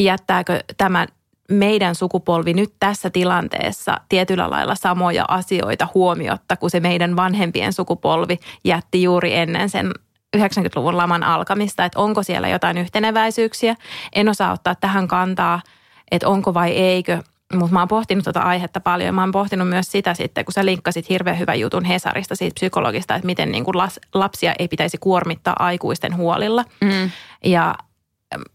jättääkö 0.00 0.60
tämä 0.76 1.06
meidän 1.50 1.94
sukupolvi 1.94 2.54
nyt 2.54 2.74
tässä 2.80 3.10
tilanteessa 3.10 4.00
tietyllä 4.08 4.50
lailla 4.50 4.74
samoja 4.74 5.24
asioita 5.28 5.88
huomiotta, 5.94 6.56
kun 6.56 6.70
se 6.70 6.80
meidän 6.80 7.16
vanhempien 7.16 7.72
sukupolvi 7.72 8.38
jätti 8.64 9.02
juuri 9.02 9.34
ennen 9.34 9.70
sen 9.70 9.90
90-luvun 10.36 10.96
laman 10.96 11.22
alkamista, 11.22 11.84
että 11.84 12.00
onko 12.00 12.22
siellä 12.22 12.48
jotain 12.48 12.78
yhteneväisyyksiä. 12.78 13.74
En 14.14 14.28
osaa 14.28 14.52
ottaa 14.52 14.74
tähän 14.74 15.08
kantaa– 15.08 15.60
että 16.14 16.28
onko 16.28 16.54
vai 16.54 16.70
eikö. 16.70 17.22
Mutta 17.54 17.72
mä 17.72 17.78
oon 17.78 17.88
pohtinut 17.88 18.24
tuota 18.24 18.40
aihetta 18.40 18.80
paljon 18.80 19.06
ja 19.06 19.12
mä 19.12 19.20
oon 19.20 19.32
pohtinut 19.32 19.68
myös 19.68 19.92
sitä 19.92 20.14
sitten, 20.14 20.44
kun 20.44 20.52
sä 20.52 20.64
linkkasit 20.64 21.08
hirveän 21.08 21.38
hyvän 21.38 21.60
jutun 21.60 21.84
Hesarista 21.84 22.36
siitä 22.36 22.54
psykologista, 22.54 23.14
että 23.14 23.26
miten 23.26 23.52
niin 23.52 23.64
kuin 23.64 23.76
lapsia 24.14 24.54
ei 24.58 24.68
pitäisi 24.68 24.98
kuormittaa 24.98 25.56
aikuisten 25.58 26.16
huolilla. 26.16 26.64
Mm. 26.80 27.10
Ja 27.44 27.74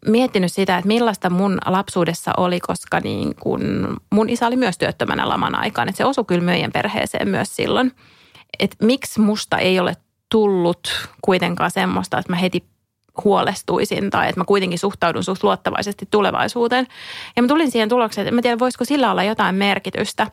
miettinyt 0.06 0.54
sitä, 0.54 0.78
että 0.78 0.88
millaista 0.88 1.30
mun 1.30 1.58
lapsuudessa 1.66 2.32
oli, 2.38 2.60
koska 2.60 3.00
niin 3.00 3.36
kun 3.36 3.62
mun 4.12 4.30
isä 4.30 4.48
oli 4.48 4.56
myös 4.56 4.78
työttömänä 4.78 5.30
laman 5.30 5.56
aikaan. 5.56 5.90
Että 5.90 5.98
se 5.98 6.06
osui 6.06 6.26
kyllä 6.26 6.44
meidän 6.44 6.72
perheeseen 6.72 7.30
myös 7.30 7.56
silloin. 7.56 7.92
Että 8.60 8.86
miksi 8.86 9.20
musta 9.20 9.58
ei 9.58 9.80
ole 9.80 9.98
tullut 10.30 11.10
kuitenkaan 11.22 11.72
semmoista, 11.72 12.18
että 12.18 12.32
mä 12.32 12.38
heti 12.38 12.64
huolestuisin 13.24 14.10
tai 14.10 14.30
että 14.30 14.40
mä 14.42 14.46
kuitenkin 14.46 14.80
suhtaudun 14.80 15.24
suht 15.24 15.44
luottavaisesti 15.44 16.08
tulevaisuuteen. 16.12 16.88
Ja 17.36 17.42
mä 17.42 17.48
tulin 17.48 17.72
siihen 17.72 17.90
tulokseen, 17.90 18.28
että 18.28 18.38
en 18.38 18.44
tiedä 18.44 18.60
voisiko 18.60 18.86
sillä 18.86 19.12
olla 19.12 19.24
jotain 19.24 19.56
merkitystä. 19.56 20.28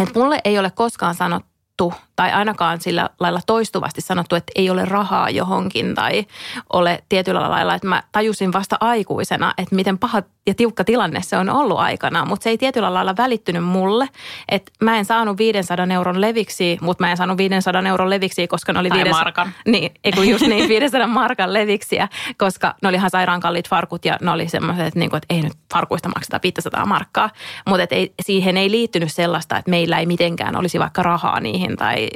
Että 0.00 0.18
mulle 0.18 0.40
ei 0.44 0.58
ole 0.58 0.70
koskaan 0.70 1.14
sanottu 1.14 1.92
tai 2.22 2.32
ainakaan 2.32 2.80
sillä 2.80 3.10
lailla 3.20 3.40
toistuvasti 3.46 4.00
sanottu, 4.00 4.34
että 4.34 4.52
ei 4.56 4.70
ole 4.70 4.84
rahaa 4.84 5.30
johonkin 5.30 5.94
tai 5.94 6.26
ole 6.72 7.04
tietyllä 7.08 7.50
lailla, 7.50 7.74
että 7.74 7.88
mä 7.88 8.02
tajusin 8.12 8.52
vasta 8.52 8.76
aikuisena, 8.80 9.54
että 9.58 9.74
miten 9.74 9.98
paha 9.98 10.22
ja 10.46 10.54
tiukka 10.54 10.84
tilanne 10.84 11.22
se 11.22 11.36
on 11.36 11.50
ollut 11.50 11.78
aikana, 11.78 12.24
mutta 12.24 12.44
se 12.44 12.50
ei 12.50 12.58
tietyllä 12.58 12.94
lailla 12.94 13.16
välittynyt 13.16 13.64
mulle, 13.64 14.08
että 14.48 14.72
mä 14.80 14.98
en 14.98 15.04
saanut 15.04 15.38
500 15.38 15.86
euron 15.94 16.20
leviksi, 16.20 16.78
mutta 16.80 17.04
mä 17.04 17.10
en 17.10 17.16
saanut 17.16 17.38
500 17.38 17.82
euron 17.88 18.10
leviksi, 18.10 18.48
koska 18.48 18.72
ne 18.72 18.78
oli... 18.78 18.88
Tai 18.88 18.98
500, 18.98 19.24
markan. 19.24 19.52
Niin, 19.66 19.92
ei 20.04 20.12
kun 20.12 20.28
just 20.28 20.46
niin, 20.46 20.68
500 20.80 21.06
markan 21.06 21.52
leviksiä, 21.52 22.08
koska 22.38 22.74
ne 22.82 22.88
oli 22.88 22.96
ihan 22.96 23.10
sairaan 23.10 23.40
kalliit 23.40 23.68
farkut 23.68 24.04
ja 24.04 24.16
ne 24.20 24.30
oli 24.30 24.48
semmoiset, 24.48 24.86
että, 24.86 24.98
niin 24.98 25.16
että 25.16 25.34
ei 25.34 25.42
nyt 25.42 25.52
farkuista 25.72 26.08
makseta 26.08 26.40
500 26.42 26.86
markkaa, 26.86 27.30
mutta 27.68 27.86
ei, 27.90 28.14
siihen 28.22 28.56
ei 28.56 28.70
liittynyt 28.70 29.12
sellaista, 29.12 29.56
että 29.56 29.70
meillä 29.70 29.98
ei 29.98 30.06
mitenkään 30.06 30.56
olisi 30.56 30.78
vaikka 30.78 31.02
rahaa 31.02 31.40
niihin 31.40 31.76
tai 31.76 32.08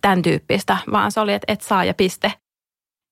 tämän 0.00 0.22
tyyppistä, 0.22 0.76
vaan 0.92 1.12
se 1.12 1.20
oli, 1.20 1.32
että 1.32 1.52
et 1.52 1.60
saa 1.60 1.84
ja 1.84 1.94
piste. 1.94 2.32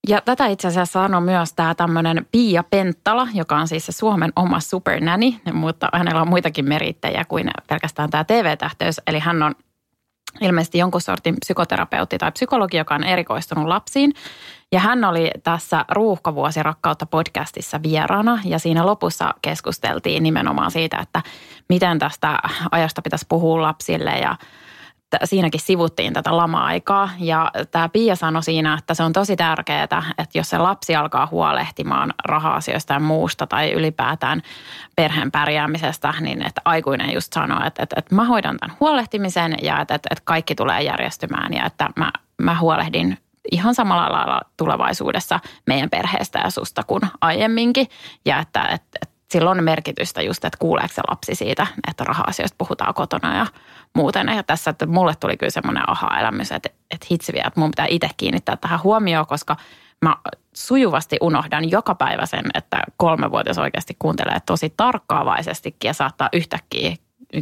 Ja 0.08 0.20
tätä 0.20 0.46
itse 0.46 0.68
asiassa 0.68 1.00
sanoo 1.00 1.20
myös 1.20 1.52
tämä 1.52 1.74
tämmöinen 1.74 2.26
Pia 2.32 2.64
Penttala, 2.70 3.28
joka 3.34 3.56
on 3.56 3.68
siis 3.68 3.86
se 3.86 3.92
Suomen 3.92 4.32
oma 4.36 4.60
supernäni, 4.60 5.40
mutta 5.52 5.88
hänellä 5.92 6.22
on 6.22 6.28
muitakin 6.28 6.64
merittäjiä 6.64 7.24
kuin 7.24 7.50
pelkästään 7.68 8.10
tämä 8.10 8.24
TV-tähteys. 8.24 9.00
Eli 9.06 9.18
hän 9.18 9.42
on 9.42 9.54
ilmeisesti 10.40 10.78
jonkun 10.78 11.00
sortin 11.00 11.36
psykoterapeutti 11.40 12.18
tai 12.18 12.32
psykologi, 12.32 12.76
joka 12.76 12.94
on 12.94 13.04
erikoistunut 13.04 13.66
lapsiin. 13.66 14.12
Ja 14.72 14.80
hän 14.80 15.04
oli 15.04 15.30
tässä 15.42 15.84
Ruuhkavuosi 15.90 16.62
rakkautta 16.62 17.06
podcastissa 17.06 17.82
vieraana 17.82 18.38
ja 18.44 18.58
siinä 18.58 18.86
lopussa 18.86 19.34
keskusteltiin 19.42 20.22
nimenomaan 20.22 20.70
siitä, 20.70 20.98
että 20.98 21.22
miten 21.68 21.98
tästä 21.98 22.38
ajasta 22.70 23.02
pitäisi 23.02 23.26
puhua 23.28 23.62
lapsille 23.62 24.10
ja 24.10 24.36
siinäkin 25.24 25.60
sivuttiin 25.60 26.12
tätä 26.12 26.36
lama-aikaa. 26.36 27.10
Ja 27.18 27.50
tämä 27.70 27.88
Pia 27.88 28.16
sanoi 28.16 28.42
siinä, 28.42 28.74
että 28.78 28.94
se 28.94 29.02
on 29.02 29.12
tosi 29.12 29.36
tärkeää, 29.36 30.02
että 30.18 30.38
jos 30.38 30.50
se 30.50 30.58
lapsi 30.58 30.96
alkaa 30.96 31.28
huolehtimaan 31.30 32.14
raha-asioista 32.24 32.92
ja 32.92 33.00
muusta 33.00 33.46
tai 33.46 33.72
ylipäätään 33.72 34.42
perheen 34.96 35.30
pärjäämisestä, 35.30 36.14
niin 36.20 36.46
että 36.46 36.60
aikuinen 36.64 37.14
just 37.14 37.32
sanoo, 37.32 37.66
että, 37.66 37.82
että, 37.82 37.96
että 37.98 38.14
mä 38.14 38.24
hoidan 38.24 38.56
tämän 38.56 38.76
huolehtimisen 38.80 39.56
ja 39.62 39.80
että, 39.80 39.94
että, 39.94 40.08
että 40.12 40.22
kaikki 40.24 40.54
tulee 40.54 40.82
järjestymään 40.82 41.54
ja 41.54 41.66
että 41.66 41.88
mä, 41.96 42.12
mä 42.42 42.58
huolehdin 42.58 43.18
ihan 43.52 43.74
samalla 43.74 44.12
lailla 44.12 44.40
tulevaisuudessa 44.56 45.40
meidän 45.66 45.90
perheestä 45.90 46.38
ja 46.38 46.50
susta 46.50 46.82
kuin 46.86 47.02
aiemminkin. 47.20 47.86
Ja 48.24 48.38
että, 48.38 48.62
että, 48.62 48.98
että 49.02 49.14
on 49.50 49.64
merkitystä 49.64 50.22
just, 50.22 50.44
että 50.44 50.58
kuuleeko 50.58 50.94
se 50.94 51.02
lapsi 51.10 51.34
siitä, 51.34 51.66
että 51.88 52.04
raha-asioista 52.04 52.54
puhutaan 52.58 52.94
kotona 52.94 53.36
ja 53.36 53.46
muuten. 53.94 54.28
Ja 54.28 54.42
tässä 54.42 54.70
että 54.70 54.86
mulle 54.86 55.14
tuli 55.20 55.36
kyllä 55.36 55.50
semmoinen 55.50 55.90
aha-elämys, 55.90 56.52
että, 56.52 56.68
että 56.90 57.06
hitsi 57.10 57.32
vielä, 57.32 57.46
että 57.46 57.60
mun 57.60 57.70
pitää 57.70 57.86
itse 57.88 58.08
kiinnittää 58.16 58.56
tähän 58.56 58.82
huomioon, 58.82 59.26
koska 59.26 59.56
mä 60.02 60.16
sujuvasti 60.54 61.16
unohdan 61.20 61.70
joka 61.70 61.94
päivä 61.94 62.26
sen, 62.26 62.44
että 62.54 62.82
kolmevuotias 62.96 63.58
oikeasti 63.58 63.96
kuuntelee 63.98 64.38
tosi 64.46 64.74
tarkkaavaisestikin 64.76 65.88
ja 65.88 65.94
saattaa 65.94 66.28
yhtäkkiä 66.32 66.96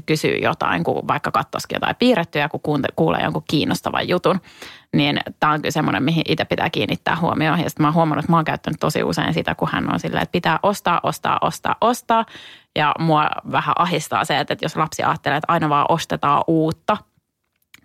kysyy 0.06 0.36
jotain, 0.36 0.84
kun 0.84 1.08
vaikka 1.08 1.30
katsoisikin 1.30 1.76
jotain 1.76 1.96
piirrettyä, 1.96 2.48
kun 2.48 2.60
kuulee 2.96 3.22
jonkun 3.22 3.44
kiinnostavan 3.50 4.08
jutun, 4.08 4.40
niin 4.96 5.20
tämä 5.40 5.52
on 5.52 5.62
kyllä 5.62 5.70
semmoinen, 5.70 6.02
mihin 6.02 6.24
itse 6.28 6.44
pitää 6.44 6.70
kiinnittää 6.70 7.16
huomioon. 7.16 7.60
Ja 7.60 7.68
sitten 7.68 7.84
mä 7.84 7.88
oon 7.88 7.94
huomannut, 7.94 8.24
että 8.24 8.32
mä 8.32 8.36
oon 8.36 8.44
käyttänyt 8.44 8.80
tosi 8.80 9.02
usein 9.02 9.34
sitä, 9.34 9.54
kun 9.54 9.68
hän 9.72 9.92
on 9.92 10.00
silleen, 10.00 10.22
että 10.22 10.32
pitää 10.32 10.58
ostaa, 10.62 11.00
ostaa, 11.02 11.38
ostaa, 11.42 11.76
ostaa. 11.80 12.24
Ja 12.76 12.94
mua 12.98 13.28
vähän 13.52 13.74
ahistaa 13.78 14.24
se, 14.24 14.38
että 14.38 14.56
jos 14.62 14.76
lapsi 14.76 15.02
ajattelee, 15.02 15.38
että 15.38 15.52
aina 15.52 15.68
vaan 15.68 15.86
ostetaan 15.88 16.44
uutta, 16.46 16.96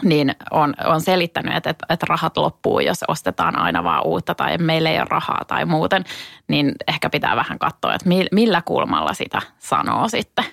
niin 0.03 0.35
on, 0.51 0.73
on 0.85 1.01
selittänyt, 1.01 1.55
että, 1.55 1.69
että, 1.69 1.85
että 1.89 2.05
rahat 2.09 2.37
loppuu, 2.37 2.79
jos 2.79 3.03
ostetaan 3.07 3.59
aina 3.59 3.83
vaan 3.83 4.05
uutta 4.05 4.35
tai 4.35 4.57
meillä 4.57 4.89
ei 4.89 4.99
ole 4.99 5.07
rahaa 5.09 5.45
tai 5.47 5.65
muuten, 5.65 6.03
niin 6.47 6.71
ehkä 6.87 7.09
pitää 7.09 7.35
vähän 7.35 7.59
katsoa, 7.59 7.93
että 7.93 8.09
millä 8.31 8.61
kulmalla 8.61 9.13
sitä 9.13 9.41
sanoo 9.59 10.07
sitten. 10.07 10.45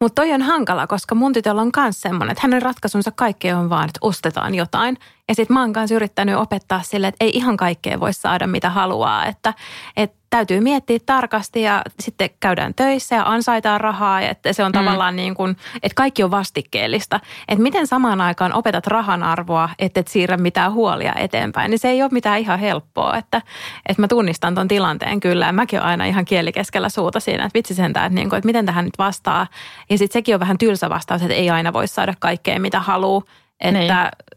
Mutta 0.00 0.22
toi 0.22 0.32
on 0.32 0.42
hankala, 0.42 0.86
koska 0.86 1.14
mun 1.14 1.32
tytöllä 1.32 1.62
on 1.62 1.70
myös 1.76 2.00
semmoinen, 2.00 2.32
että 2.32 2.42
hänen 2.42 2.62
ratkaisunsa 2.62 3.10
kaikkeen 3.10 3.56
on 3.56 3.70
vaan, 3.70 3.84
että 3.84 3.98
ostetaan 4.00 4.54
jotain. 4.54 4.96
Ja 5.28 5.34
sitten 5.34 5.54
mä 5.54 5.60
oon 5.60 5.72
kanssa 5.72 5.94
yrittänyt 5.94 6.36
opettaa 6.36 6.82
sille, 6.82 7.06
että 7.06 7.24
ei 7.24 7.30
ihan 7.34 7.56
kaikkea 7.56 8.00
voi 8.00 8.12
saada 8.12 8.46
mitä 8.46 8.70
haluaa. 8.70 9.26
Että, 9.26 9.54
että 9.96 10.16
täytyy 10.34 10.60
miettiä 10.60 10.98
tarkasti 11.06 11.62
ja 11.62 11.82
sitten 12.00 12.30
käydään 12.40 12.74
töissä 12.74 13.16
ja 13.16 13.22
ansaitaan 13.26 13.80
rahaa. 13.80 14.20
Että 14.20 14.52
se 14.52 14.64
on 14.64 14.70
mm. 14.70 14.78
tavallaan 14.78 15.16
niin 15.16 15.34
kuin, 15.34 15.56
että 15.82 15.94
kaikki 15.94 16.22
on 16.22 16.30
vastikkeellista. 16.30 17.20
Että 17.48 17.62
miten 17.62 17.86
samaan 17.86 18.20
aikaan 18.20 18.52
opetat 18.52 18.86
rahan 18.86 19.22
arvoa, 19.22 19.68
että 19.78 20.00
et 20.00 20.08
siirrä 20.08 20.36
mitään 20.36 20.72
huolia 20.72 21.12
eteenpäin. 21.16 21.70
Niin 21.70 21.78
se 21.78 21.88
ei 21.88 22.02
ole 22.02 22.10
mitään 22.12 22.40
ihan 22.40 22.58
helppoa. 22.58 23.16
Että, 23.16 23.42
että 23.88 24.02
mä 24.02 24.08
tunnistan 24.08 24.54
ton 24.54 24.68
tilanteen 24.68 25.20
kyllä. 25.20 25.46
Ja 25.46 25.52
mäkin 25.52 25.78
olen 25.78 25.90
aina 25.90 26.04
ihan 26.04 26.24
kieli 26.24 26.52
keskellä 26.52 26.88
suuta 26.88 27.20
siinä, 27.20 27.44
että 27.44 27.56
vitsi 27.56 27.74
sentään, 27.74 28.06
että, 28.06 28.14
niin 28.14 28.28
kuin, 28.28 28.38
että 28.38 28.46
miten 28.46 28.66
tähän 28.66 28.84
nyt 28.84 28.98
vastaa. 28.98 29.46
Ja 29.90 29.98
sitten 29.98 30.12
sekin 30.12 30.34
on 30.34 30.40
vähän 30.40 30.58
tylsä 30.58 30.90
vastaus, 30.90 31.22
että 31.22 31.34
ei 31.34 31.50
aina 31.50 31.72
voi 31.72 31.88
saada 31.88 32.14
kaikkea 32.18 32.60
mitä 32.60 32.80
haluaa. 32.80 33.22
Että 33.60 33.78
niin. 33.78 33.92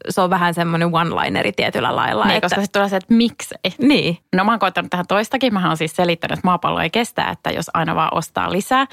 se 0.09 0.22
on 0.22 0.30
vähän 0.30 0.53
semmoinen 0.53 0.88
one-lineri 0.88 1.51
tietyllä 1.55 1.95
lailla. 1.95 2.26
Niin, 2.26 2.36
että, 2.36 2.45
koska 2.45 2.61
sitten 2.61 2.80
tulee 2.80 2.89
se, 2.89 2.95
että 2.95 3.13
miksei. 3.13 3.57
Niin. 3.80 4.18
No 4.36 4.43
mä 4.43 4.51
oon 4.51 4.59
koittanut 4.59 4.89
tähän 4.89 5.07
toistakin. 5.07 5.53
Mä 5.53 5.68
oon 5.68 5.78
siis 5.78 5.95
selittänyt, 5.95 6.38
että 6.38 6.47
maapallo 6.47 6.80
ei 6.80 6.89
kestä, 6.89 7.30
että 7.30 7.51
jos 7.51 7.72
aina 7.74 7.95
vaan 7.95 8.18
ostaa 8.18 8.51
lisää. 8.51 8.86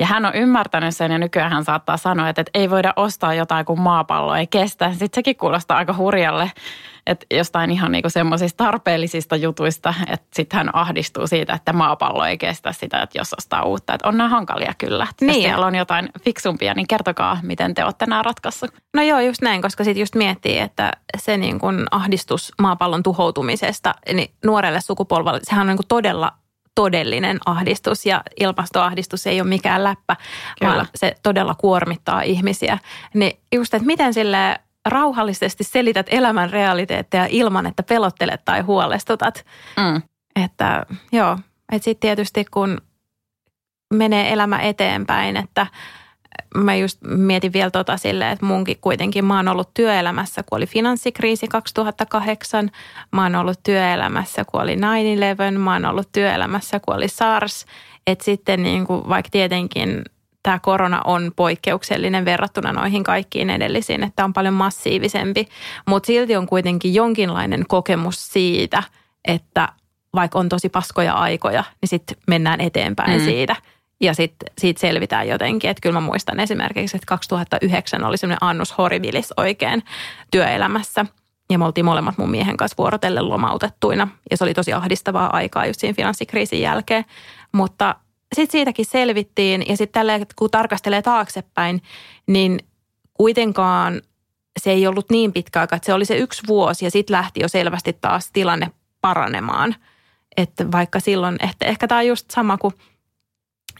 Ja 0.00 0.06
hän 0.06 0.26
on 0.26 0.34
ymmärtänyt 0.34 0.96
sen 0.96 1.12
ja 1.12 1.18
nykyään 1.18 1.52
hän 1.52 1.64
saattaa 1.64 1.96
sanoa, 1.96 2.28
että, 2.28 2.40
että 2.40 2.50
ei 2.54 2.70
voida 2.70 2.92
ostaa 2.96 3.34
jotain, 3.34 3.66
kun 3.66 3.80
maapallo 3.80 4.34
ei 4.34 4.46
kestä. 4.46 4.90
Sitten 4.90 5.10
sekin 5.14 5.36
kuulostaa 5.36 5.76
aika 5.76 5.94
hurjalle 5.96 6.50
että 7.06 7.26
jostain 7.30 7.70
ihan 7.70 7.92
niinku 7.92 8.10
semmoisista 8.10 8.64
tarpeellisista 8.64 9.36
jutuista, 9.36 9.94
että 10.08 10.26
sitten 10.34 10.56
hän 10.56 10.70
ahdistuu 10.74 11.26
siitä, 11.26 11.54
että 11.54 11.72
maapallo 11.72 12.24
ei 12.24 12.38
kestä 12.38 12.72
sitä, 12.72 13.02
että 13.02 13.18
jos 13.18 13.34
ostaa 13.38 13.62
uutta. 13.62 13.94
Että 13.94 14.08
on 14.08 14.16
nämä 14.18 14.28
hankalia 14.28 14.74
kyllä. 14.78 15.06
Niin. 15.20 15.28
Jos 15.28 15.42
siellä 15.42 15.66
on 15.66 15.74
jotain 15.74 16.08
fiksumpia, 16.22 16.74
niin 16.74 16.86
kertokaa, 16.86 17.38
miten 17.42 17.74
te 17.74 17.84
olette 17.84 18.06
nämä 18.06 18.22
ratkaissut. 18.22 18.70
No 18.94 19.02
joo, 19.02 19.20
just 19.20 19.42
näin, 19.42 19.62
koska 19.62 19.84
sitten 19.84 20.00
just 20.00 20.14
miettii, 20.14 20.58
että 20.58 20.92
se 21.18 21.36
niin 21.36 21.58
kuin 21.58 21.84
ahdistus 21.90 22.52
maapallon 22.62 23.02
tuhoutumisesta, 23.02 23.94
niin 24.12 24.30
nuorelle 24.44 24.80
sukupolvelle, 24.80 25.40
sehän 25.42 25.60
on 25.60 25.66
niin 25.66 25.76
kuin 25.76 25.88
todella 25.88 26.32
todellinen 26.74 27.38
ahdistus 27.46 28.06
ja 28.06 28.22
ilmastoahdistus 28.40 29.26
ei 29.26 29.40
ole 29.40 29.48
mikään 29.48 29.84
läppä, 29.84 30.16
Kyllä. 30.60 30.74
vaan 30.74 30.86
se 30.94 31.14
todella 31.22 31.54
kuormittaa 31.54 32.22
ihmisiä. 32.22 32.78
Niin 33.14 33.38
just, 33.54 33.74
että 33.74 33.86
miten 33.86 34.14
sille 34.14 34.60
rauhallisesti 34.86 35.64
selität 35.64 36.06
elämän 36.10 36.50
realiteetteja 36.50 37.26
ilman, 37.30 37.66
että 37.66 37.82
pelottelet 37.82 38.44
tai 38.44 38.60
huolestutat. 38.60 39.46
Mm. 39.76 40.02
Että 40.44 40.86
joo, 41.12 41.38
että 41.72 41.84
sitten 41.84 42.00
tietysti 42.00 42.44
kun 42.50 42.80
menee 43.94 44.32
elämä 44.32 44.58
eteenpäin, 44.58 45.36
että 45.36 45.66
mä 46.54 46.74
just 46.74 46.98
mietin 47.02 47.52
vielä 47.52 47.70
tota 47.70 47.96
silleen, 47.96 48.32
että 48.32 48.46
munkin 48.46 48.76
kuitenkin 48.80 49.24
mä 49.24 49.36
oon 49.36 49.48
ollut 49.48 49.74
työelämässä, 49.74 50.42
kun 50.42 50.56
oli 50.56 50.66
finanssikriisi 50.66 51.48
2008. 51.48 52.70
Mä 53.12 53.22
oon 53.22 53.34
ollut 53.34 53.60
työelämässä, 53.62 54.44
kun 54.44 54.60
oli 54.60 54.76
9-11. 55.54 55.58
Mä 55.58 55.72
oon 55.72 55.84
ollut 55.84 56.08
työelämässä, 56.12 56.80
kun 56.80 56.94
oli 56.94 57.08
SARS. 57.08 57.66
Että 58.06 58.24
sitten 58.24 58.62
niin 58.62 58.86
kuin, 58.86 59.08
vaikka 59.08 59.30
tietenkin 59.30 60.02
tämä 60.46 60.58
korona 60.58 61.00
on 61.04 61.32
poikkeuksellinen 61.36 62.24
verrattuna 62.24 62.72
noihin 62.72 63.04
kaikkiin 63.04 63.50
edellisiin, 63.50 64.02
että 64.02 64.24
on 64.24 64.32
paljon 64.32 64.54
massiivisempi, 64.54 65.48
mutta 65.86 66.06
silti 66.06 66.36
on 66.36 66.46
kuitenkin 66.46 66.94
jonkinlainen 66.94 67.64
kokemus 67.68 68.28
siitä, 68.28 68.82
että 69.24 69.68
vaikka 70.14 70.38
on 70.38 70.48
tosi 70.48 70.68
paskoja 70.68 71.14
aikoja, 71.14 71.64
niin 71.80 71.88
sitten 71.88 72.16
mennään 72.26 72.60
eteenpäin 72.60 73.20
mm. 73.20 73.24
siitä 73.24 73.56
ja 74.00 74.14
sitten 74.14 74.52
siitä 74.58 74.80
selvitään 74.80 75.28
jotenkin. 75.28 75.70
Että 75.70 75.80
kyllä 75.80 76.00
mä 76.00 76.06
muistan 76.06 76.40
esimerkiksi, 76.40 76.96
että 76.96 77.06
2009 77.06 78.04
oli 78.04 78.16
semmoinen 78.16 78.38
annus 78.40 78.78
horribilis 78.78 79.34
oikein 79.36 79.82
työelämässä. 80.30 81.06
Ja 81.50 81.58
me 81.58 81.64
oltiin 81.64 81.84
molemmat 81.84 82.18
mun 82.18 82.30
miehen 82.30 82.56
kanssa 82.56 82.76
vuorotellen 82.78 83.28
lomautettuina. 83.28 84.08
Ja 84.30 84.36
se 84.36 84.44
oli 84.44 84.54
tosi 84.54 84.72
ahdistavaa 84.72 85.36
aikaa 85.36 85.66
just 85.66 85.80
siinä 85.80 85.94
finanssikriisin 85.94 86.60
jälkeen. 86.60 87.04
Mutta 87.52 87.94
sitten 88.34 88.52
siitäkin 88.52 88.84
selvittiin 88.84 89.64
ja 89.68 89.76
sitten 89.76 90.00
tällä 90.00 90.26
kun 90.36 90.50
tarkastelee 90.50 91.02
taaksepäin, 91.02 91.82
niin 92.26 92.60
kuitenkaan 93.14 94.02
se 94.60 94.70
ei 94.70 94.86
ollut 94.86 95.10
niin 95.10 95.32
pitkä 95.32 95.60
aika, 95.60 95.76
että 95.76 95.86
se 95.86 95.94
oli 95.94 96.04
se 96.04 96.16
yksi 96.16 96.42
vuosi 96.46 96.84
ja 96.84 96.90
sitten 96.90 97.16
lähti 97.16 97.40
jo 97.40 97.48
selvästi 97.48 97.92
taas 98.00 98.30
tilanne 98.32 98.70
paranemaan. 99.00 99.74
Että 100.36 100.72
vaikka 100.72 101.00
silloin, 101.00 101.36
että 101.50 101.66
ehkä 101.66 101.88
tämä 101.88 101.98
on 101.98 102.06
just 102.06 102.30
sama 102.30 102.56
kuin 102.56 102.74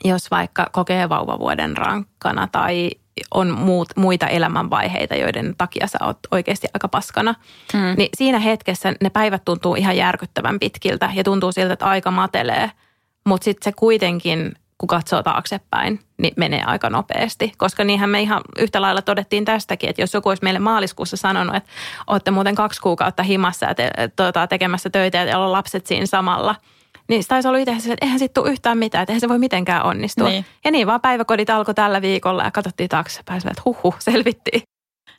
jos 0.05 0.31
vaikka 0.31 0.67
kokee 0.73 1.09
vauvavuoden 1.09 1.77
rankkana 1.77 2.49
tai 2.53 2.91
on 3.35 3.51
muut, 3.51 3.89
muita 3.97 4.27
elämänvaiheita, 4.27 5.15
joiden 5.15 5.55
takia 5.59 5.87
sä 5.87 5.99
oot 6.05 6.19
oikeasti 6.31 6.67
aika 6.75 6.89
paskana. 6.89 7.35
Hmm. 7.73 7.95
Niin 7.97 8.09
siinä 8.17 8.39
hetkessä 8.39 8.95
ne 9.01 9.11
päivät 9.11 9.45
tuntuu 9.45 9.75
ihan 9.75 9.97
järkyttävän 9.97 10.59
pitkiltä 10.59 11.11
ja 11.15 11.25
tuntuu 11.25 11.53
siltä, 11.53 11.73
että 11.73 11.87
aika 11.87 12.11
matelee– 12.11 12.71
mutta 13.27 13.45
sitten 13.45 13.65
se 13.65 13.77
kuitenkin, 13.77 14.55
kun 14.79 14.87
katsoo 14.87 15.23
taaksepäin, 15.23 16.01
niin 16.19 16.35
menee 16.37 16.63
aika 16.67 16.91
nopeasti. 16.91 17.53
Koska 17.57 17.85
niinhän 17.85 18.11
me 18.11 18.21
ihan 18.21 18.43
yhtä 18.59 18.83
lailla 18.83 19.03
todettiin 19.03 19.45
tästäkin, 19.45 19.91
että 19.91 20.03
jos 20.03 20.15
joku 20.15 20.29
olisi 20.29 20.43
meille 20.43 20.61
maaliskuussa 20.61 21.17
sanonut, 21.17 21.57
että 21.57 21.71
olette 22.07 22.31
muuten 22.31 22.55
kaksi 22.55 22.81
kuukautta 22.81 23.23
himassa 23.23 23.67
ja 23.67 23.75
te, 23.75 23.91
tuota, 24.17 24.47
tekemässä 24.47 24.91
töitä 24.91 25.19
ja 25.19 25.25
teillä 25.25 25.45
on 25.45 25.53
lapset 25.53 25.87
siinä 25.87 26.07
samalla– 26.07 26.55
niin 27.09 27.23
sitä 27.23 27.35
olisi 27.35 27.49
ollut 27.49 27.69
itse 27.69 27.93
että 27.93 28.05
eihän 28.07 28.19
sitten 28.19 28.43
tule 28.43 28.53
yhtään 28.53 28.79
mitään, 28.79 29.03
että 29.03 29.13
eihän 29.13 29.21
se 29.21 29.29
voi 29.29 29.39
mitenkään 29.39 29.83
onnistua. 29.83 30.29
Niin. 30.29 30.45
Ja 30.65 30.71
niin 30.71 30.87
vaan 30.87 31.01
päiväkodit 31.01 31.51
alkoi 31.51 31.75
tällä 31.75 32.03
viikolla 32.03 32.43
ja 32.43 32.51
katsottiin 32.51 32.89
taaksepäin, 32.89 33.49
että 33.49 33.63
huhu, 33.65 33.95
selvittiin. 33.99 34.63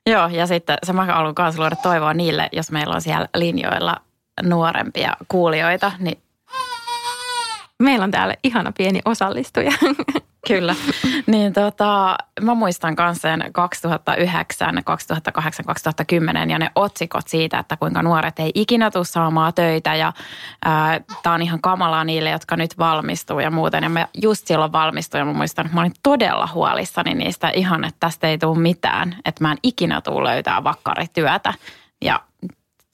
Joo, 0.09 0.27
ja 0.27 0.47
sitten 0.47 0.77
se 0.83 0.93
mä 0.93 1.05
haluan 1.05 1.33
myös 1.39 1.57
luoda 1.57 1.75
toivoa 1.75 2.13
niille, 2.13 2.49
jos 2.51 2.71
meillä 2.71 2.95
on 2.95 3.01
siellä 3.01 3.27
linjoilla 3.35 3.95
nuorempia 4.43 5.13
kuulijoita, 5.27 5.91
niin 5.99 6.17
Meillä 7.84 8.03
on 8.03 8.11
täällä 8.11 8.36
ihana 8.43 8.71
pieni 8.78 8.99
osallistuja. 9.05 9.71
Kyllä. 10.47 10.75
Niin 11.28 11.53
tota, 11.53 12.17
mä 12.41 12.53
muistan 12.53 12.95
myös 12.99 13.17
sen 13.17 13.43
2009, 13.53 14.82
2008, 14.86 15.65
2010 15.65 16.49
ja 16.49 16.59
ne 16.59 16.71
otsikot 16.75 17.28
siitä, 17.28 17.59
että 17.59 17.78
kuinka 17.78 18.03
nuoret 18.03 18.39
ei 18.39 18.51
ikinä 18.55 18.91
tule 18.91 19.05
saamaan 19.05 19.53
töitä 19.53 19.95
ja 19.95 20.13
tämä 21.23 21.36
on 21.36 21.41
ihan 21.41 21.61
kamalaa 21.61 22.03
niille, 22.03 22.30
jotka 22.30 22.55
nyt 22.55 22.78
valmistuu 22.78 23.39
ja 23.39 23.51
muuten. 23.51 23.84
Ja 23.84 23.89
mä 23.89 24.07
just 24.21 24.47
silloin 24.47 24.71
valmistuin 24.71 25.19
ja 25.19 25.25
mä 25.25 25.34
muistan, 25.34 25.65
että 25.65 25.75
mä 25.75 25.82
olin 25.82 25.93
todella 26.03 26.49
huolissani 26.53 27.13
niistä 27.13 27.49
ihan, 27.49 27.84
että 27.84 27.99
tästä 27.99 28.28
ei 28.28 28.38
tule 28.38 28.59
mitään, 28.59 29.15
että 29.25 29.43
mä 29.43 29.51
en 29.51 29.57
ikinä 29.63 30.01
tule 30.01 30.30
löytää 30.30 30.63
vakkarityötä. 30.63 31.53
Ja 32.01 32.21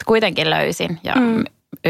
kuitenkin 0.05 0.49
löysin 0.49 0.99
ja 1.03 1.15
mm 1.15 1.43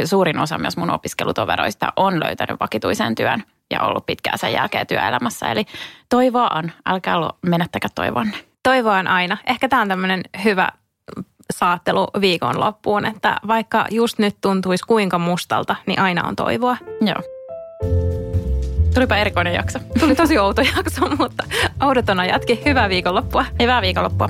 suurin 0.05 0.39
osa 0.39 0.57
myös 0.57 0.77
mun 0.77 0.89
opiskelutoveroista 0.89 1.93
on 1.95 2.19
löytänyt 2.19 2.59
vakituisen 2.59 3.15
työn 3.15 3.43
ja 3.71 3.81
ollut 3.81 4.05
pitkään 4.05 4.37
sen 4.37 4.53
jälkeen 4.53 4.87
työelämässä. 4.87 5.51
Eli 5.51 5.65
toivoa 6.09 6.47
on, 6.47 6.71
älkää 6.85 7.15
menettäkö 7.41 7.87
toivonne. 7.95 8.37
Toivoa 8.63 8.97
on 8.97 9.07
aina. 9.07 9.37
Ehkä 9.47 9.69
tämä 9.69 9.81
on 9.81 9.87
tämmöinen 9.87 10.21
hyvä 10.43 10.69
saattelu 11.53 12.07
viikonloppuun, 12.21 13.05
että 13.05 13.37
vaikka 13.47 13.85
just 13.91 14.19
nyt 14.19 14.35
tuntuisi 14.41 14.83
kuinka 14.87 15.19
mustalta, 15.19 15.75
niin 15.85 15.99
aina 15.99 16.27
on 16.27 16.35
toivoa. 16.35 16.77
Joo. 17.01 17.21
Tulipa 18.93 19.15
erikoinen 19.15 19.53
jakso. 19.53 19.79
Tuli 19.99 20.15
tosi 20.15 20.37
outo 20.37 20.61
jakso, 20.77 21.09
mutta 21.17 21.43
oudotona 21.81 22.25
jatki. 22.25 22.61
Hyvää 22.65 22.89
viikonloppua. 22.89 23.45
Hyvää 23.61 23.81
viikonloppua. 23.81 24.29